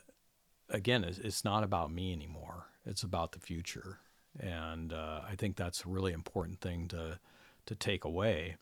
again, 0.69 1.03
it's, 1.03 1.19
it's 1.19 1.43
not 1.43 1.63
about 1.63 1.91
me 1.91 2.13
anymore. 2.13 2.67
It's 2.85 3.03
about 3.03 3.33
the 3.33 3.39
future, 3.39 3.99
and 4.39 4.93
uh, 4.93 5.21
I 5.29 5.35
think 5.35 5.55
that's 5.55 5.85
a 5.85 5.89
really 5.89 6.13
important 6.13 6.61
thing 6.61 6.87
to 6.89 7.19
to 7.65 7.75
take 7.75 8.03
away. 8.03 8.55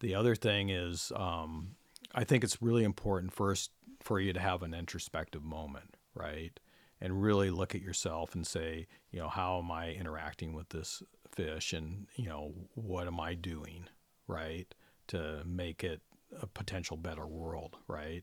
The 0.00 0.14
other 0.14 0.34
thing 0.34 0.70
is, 0.70 1.12
um, 1.14 1.76
I 2.14 2.24
think 2.24 2.44
it's 2.44 2.62
really 2.62 2.84
important 2.84 3.32
first 3.32 3.70
for 4.00 4.18
you 4.18 4.32
to 4.32 4.40
have 4.40 4.62
an 4.62 4.74
introspective 4.74 5.44
moment 5.44 5.96
right? 6.14 6.58
And 7.00 7.22
really 7.22 7.50
look 7.50 7.74
at 7.74 7.82
yourself 7.82 8.34
and 8.34 8.46
say, 8.46 8.86
you 9.10 9.18
know, 9.18 9.28
how 9.28 9.58
am 9.58 9.70
I 9.70 9.92
interacting 9.92 10.52
with 10.52 10.68
this 10.68 11.02
fish 11.30 11.72
and, 11.72 12.06
you 12.16 12.28
know, 12.28 12.52
what 12.74 13.06
am 13.06 13.18
I 13.18 13.34
doing, 13.34 13.88
right? 14.28 14.72
To 15.08 15.42
make 15.44 15.82
it 15.82 16.00
a 16.40 16.46
potential 16.46 16.96
better 16.96 17.26
world, 17.26 17.76
right? 17.88 18.22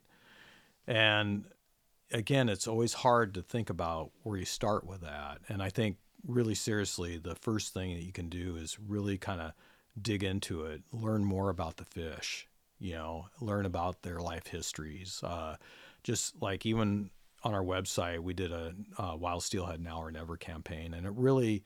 And 0.87 1.45
again, 2.11 2.47
it's 2.47 2.67
always 2.67 2.93
hard 2.93 3.33
to 3.33 3.41
think 3.41 3.69
about 3.69 4.11
where 4.23 4.37
you 4.37 4.45
start 4.45 4.85
with 4.85 5.01
that. 5.01 5.39
And 5.49 5.61
I 5.61 5.69
think 5.69 5.97
really 6.27 6.55
seriously, 6.55 7.17
the 7.17 7.35
first 7.35 7.73
thing 7.73 7.95
that 7.95 8.03
you 8.03 8.11
can 8.11 8.29
do 8.29 8.55
is 8.55 8.77
really 8.79 9.17
kind 9.17 9.41
of 9.41 9.53
dig 10.01 10.23
into 10.23 10.65
it, 10.65 10.81
learn 10.91 11.23
more 11.23 11.49
about 11.49 11.77
the 11.77 11.85
fish, 11.85 12.47
you 12.79 12.93
know, 12.93 13.25
learn 13.41 13.65
about 13.65 14.01
their 14.01 14.19
life 14.19 14.47
histories. 14.47 15.21
Uh, 15.23 15.55
just 16.03 16.41
like 16.41 16.65
even 16.65 17.09
on 17.43 17.53
our 17.53 17.63
website, 17.63 18.19
we 18.19 18.33
did 18.33 18.51
a 18.51 18.73
uh, 18.97 19.15
Wild 19.15 19.43
Steelhead 19.43 19.81
Now 19.81 20.01
or 20.01 20.11
Never 20.11 20.37
campaign, 20.37 20.93
and 20.93 21.05
it 21.05 21.13
really 21.15 21.63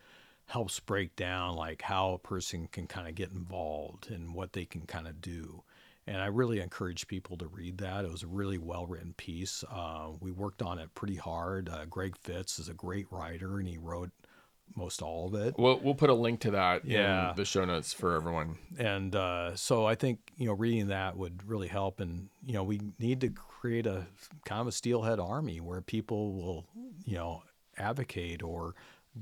helps 0.47 0.79
break 0.79 1.15
down 1.15 1.55
like 1.55 1.81
how 1.81 2.13
a 2.13 2.19
person 2.19 2.67
can 2.71 2.85
kind 2.85 3.07
of 3.07 3.15
get 3.15 3.31
involved 3.31 4.11
and 4.11 4.33
what 4.33 4.53
they 4.53 4.65
can 4.65 4.81
kind 4.81 5.07
of 5.07 5.21
do. 5.21 5.63
And 6.05 6.17
I 6.17 6.25
really 6.25 6.59
encourage 6.59 7.07
people 7.07 7.37
to 7.37 7.47
read 7.47 7.77
that. 7.77 8.03
It 8.03 8.11
was 8.11 8.23
a 8.23 8.27
really 8.27 8.57
well 8.57 8.85
written 8.85 9.13
piece. 9.13 9.63
Uh, 9.71 10.09
we 10.19 10.31
worked 10.31 10.61
on 10.61 10.77
it 10.77 10.93
pretty 10.95 11.15
hard. 11.15 11.69
Uh, 11.69 11.85
Greg 11.85 12.17
Fitz 12.17 12.59
is 12.59 12.67
a 12.67 12.73
great 12.73 13.07
writer, 13.09 13.59
and 13.59 13.67
he 13.67 13.77
wrote 13.77 14.11
most 14.75 15.01
all 15.01 15.27
of 15.27 15.35
it. 15.35 15.55
We'll 15.57 15.79
we'll 15.79 15.95
put 15.95 16.09
a 16.09 16.13
link 16.13 16.41
to 16.41 16.51
that 16.51 16.85
yeah. 16.85 17.31
in 17.31 17.35
the 17.35 17.45
show 17.45 17.65
notes 17.65 17.93
for 17.93 18.15
everyone. 18.15 18.57
And 18.77 19.15
uh, 19.15 19.55
so 19.55 19.85
I 19.85 19.95
think 19.95 20.19
you 20.37 20.47
know 20.47 20.53
reading 20.53 20.87
that 20.87 21.17
would 21.17 21.47
really 21.47 21.67
help. 21.67 21.99
And 21.99 22.29
you 22.45 22.53
know 22.53 22.63
we 22.63 22.81
need 22.99 23.21
to 23.21 23.29
create 23.29 23.85
a 23.85 24.05
kind 24.45 24.61
of 24.61 24.67
a 24.67 24.71
steelhead 24.71 25.19
army 25.19 25.61
where 25.61 25.81
people 25.81 26.33
will 26.33 26.65
you 27.05 27.15
know 27.15 27.43
advocate 27.77 28.43
or 28.43 28.75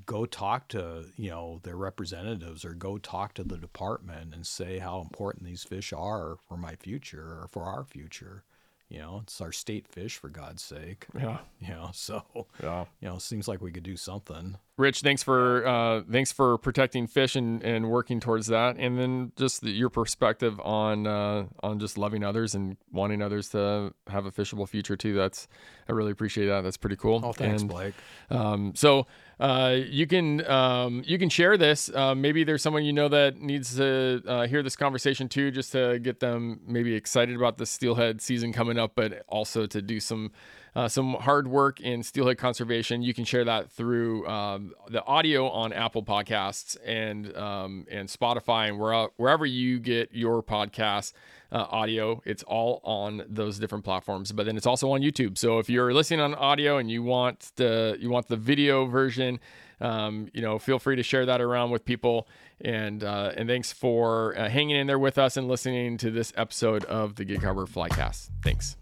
go 0.06 0.26
talk 0.26 0.68
to 0.70 1.06
you 1.18 1.30
know 1.30 1.60
their 1.64 1.76
representatives 1.76 2.64
or 2.64 2.74
go 2.74 2.98
talk 2.98 3.34
to 3.34 3.44
the 3.44 3.58
department 3.58 4.34
and 4.34 4.46
say 4.46 4.80
how 4.80 5.02
important 5.02 5.46
these 5.46 5.64
fish 5.64 5.92
are 5.92 6.38
for 6.48 6.58
my 6.58 6.76
future 6.76 7.40
or 7.42 7.50
for 7.52 7.64
our 7.64 7.84
future 7.84 8.44
you 8.92 9.00
know, 9.00 9.22
it's 9.24 9.40
our 9.40 9.54
state 9.54 9.88
fish 9.88 10.18
for 10.18 10.28
God's 10.28 10.62
sake. 10.62 11.06
Yeah. 11.18 11.40
You 11.62 11.76
know, 11.76 11.92
so 11.94 12.24
yeah. 12.64 12.86
You 13.02 13.10
know, 13.10 13.20
seems 13.20 13.48
like 13.48 13.62
we 13.62 13.72
could 13.72 13.84
do 13.84 13.96
something. 13.96 14.58
Rich, 14.78 15.02
thanks 15.02 15.22
for 15.22 15.64
uh, 15.68 16.02
thanks 16.12 16.32
for 16.32 16.58
protecting 16.58 17.06
fish 17.06 17.36
and, 17.36 17.62
and 17.62 17.92
working 17.92 18.20
towards 18.20 18.48
that, 18.48 18.78
and 18.80 18.98
then 18.98 19.32
just 19.36 19.62
the, 19.62 19.70
your 19.70 19.92
perspective 19.92 20.60
on 20.62 21.06
uh, 21.06 21.46
on 21.62 21.78
just 21.78 22.00
loving 22.00 22.24
others 22.24 22.56
and 22.56 22.78
wanting 22.92 23.22
others 23.22 23.50
to 23.50 23.94
have 24.08 24.26
a 24.26 24.32
fishable 24.32 24.68
future 24.68 24.98
too. 24.98 25.14
That's 25.14 25.48
I 25.88 25.92
really 25.92 26.12
appreciate 26.12 26.48
that. 26.48 26.62
That's 26.62 26.78
pretty 26.78 26.96
cool. 26.96 27.22
Oh, 27.24 27.32
thanks, 27.32 27.62
and, 27.62 27.70
Blake. 27.70 27.94
Um, 28.32 28.74
so 28.76 29.06
uh, 29.42 29.76
you 29.90 30.06
can 30.06 30.46
um, 30.48 31.02
you 31.04 31.18
can 31.18 31.28
share 31.28 31.58
this. 31.58 31.90
Uh, 31.90 32.14
maybe 32.14 32.44
there's 32.44 32.62
someone 32.62 32.86
you 32.86 32.94
know 32.94 33.08
that 33.08 33.42
needs 33.42 33.76
to 33.76 34.22
uh, 34.28 34.46
hear 34.46 34.62
this 34.62 34.76
conversation 34.76 35.28
too, 35.28 35.50
just 35.50 35.72
to 35.72 35.98
get 35.98 36.20
them 36.20 36.60
maybe 36.68 36.94
excited 36.94 37.36
about 37.36 37.58
the 37.58 37.66
steelhead 37.66 38.22
season 38.22 38.54
coming 38.54 38.78
up, 38.78 38.92
but 38.94 39.26
also 39.28 39.66
to 39.66 39.82
do 39.82 40.00
some 40.00 40.32
uh, 40.76 40.88
some 40.88 41.14
hard 41.14 41.48
work 41.48 41.80
in 41.82 42.04
steelhead 42.04 42.38
conservation. 42.38 43.02
You 43.02 43.14
can 43.14 43.26
share 43.26 43.44
that 43.46 43.72
through 43.72 44.28
um, 44.28 44.74
the 44.90 45.04
audio 45.06 45.50
on 45.50 45.74
Apple 45.74 46.04
Podcasts 46.04 46.78
and 46.86 47.36
um, 47.36 47.86
and 47.90 48.08
Spotify 48.08 48.70
and 48.70 48.80
where, 48.80 49.10
wherever 49.18 49.46
you 49.46 49.80
get 49.80 50.10
your 50.14 50.42
podcast 50.42 51.14
uh, 51.52 51.66
audio. 51.70 52.22
It's 52.26 52.44
all 52.44 52.82
on 52.84 53.24
those 53.28 53.60
different 53.60 53.84
platforms, 53.84 54.32
but 54.32 54.46
then 54.46 54.56
it's 54.56 54.66
also 54.66 54.92
on 54.92 55.02
YouTube. 55.02 55.38
So 55.38 55.60
if 55.60 55.70
you're 55.70 55.94
listening 55.94 56.22
on 56.22 56.34
audio 56.36 56.78
and 56.78 56.90
you 56.90 57.04
want 57.04 57.52
the 57.58 57.98
you 58.00 58.10
want 58.10 58.28
the 58.28 58.38
video 58.38 58.86
version, 58.86 59.40
um, 59.82 60.30
you 60.34 60.42
know, 60.42 60.58
feel 60.58 60.80
free 60.80 60.96
to 60.96 61.04
share 61.04 61.26
that 61.26 61.42
around 61.42 61.72
with 61.72 61.84
people. 61.84 62.28
And 62.62 63.04
uh, 63.04 63.34
and 63.36 63.50
thanks 63.50 63.74
for 63.74 64.38
uh, 64.38 64.48
hanging 64.48 64.78
in 64.78 64.88
there 64.88 65.00
with 65.00 65.18
us 65.18 65.36
and 65.36 65.48
listening 65.48 65.98
to 65.98 66.12
this 66.12 66.32
episode 66.38 66.86
of 66.86 67.16
the 67.16 67.26
Gig 67.26 67.44
Harbor 67.44 67.66
Flycast. 67.66 68.30
Thanks. 68.44 68.78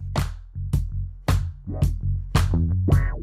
Wow. 1.69 3.18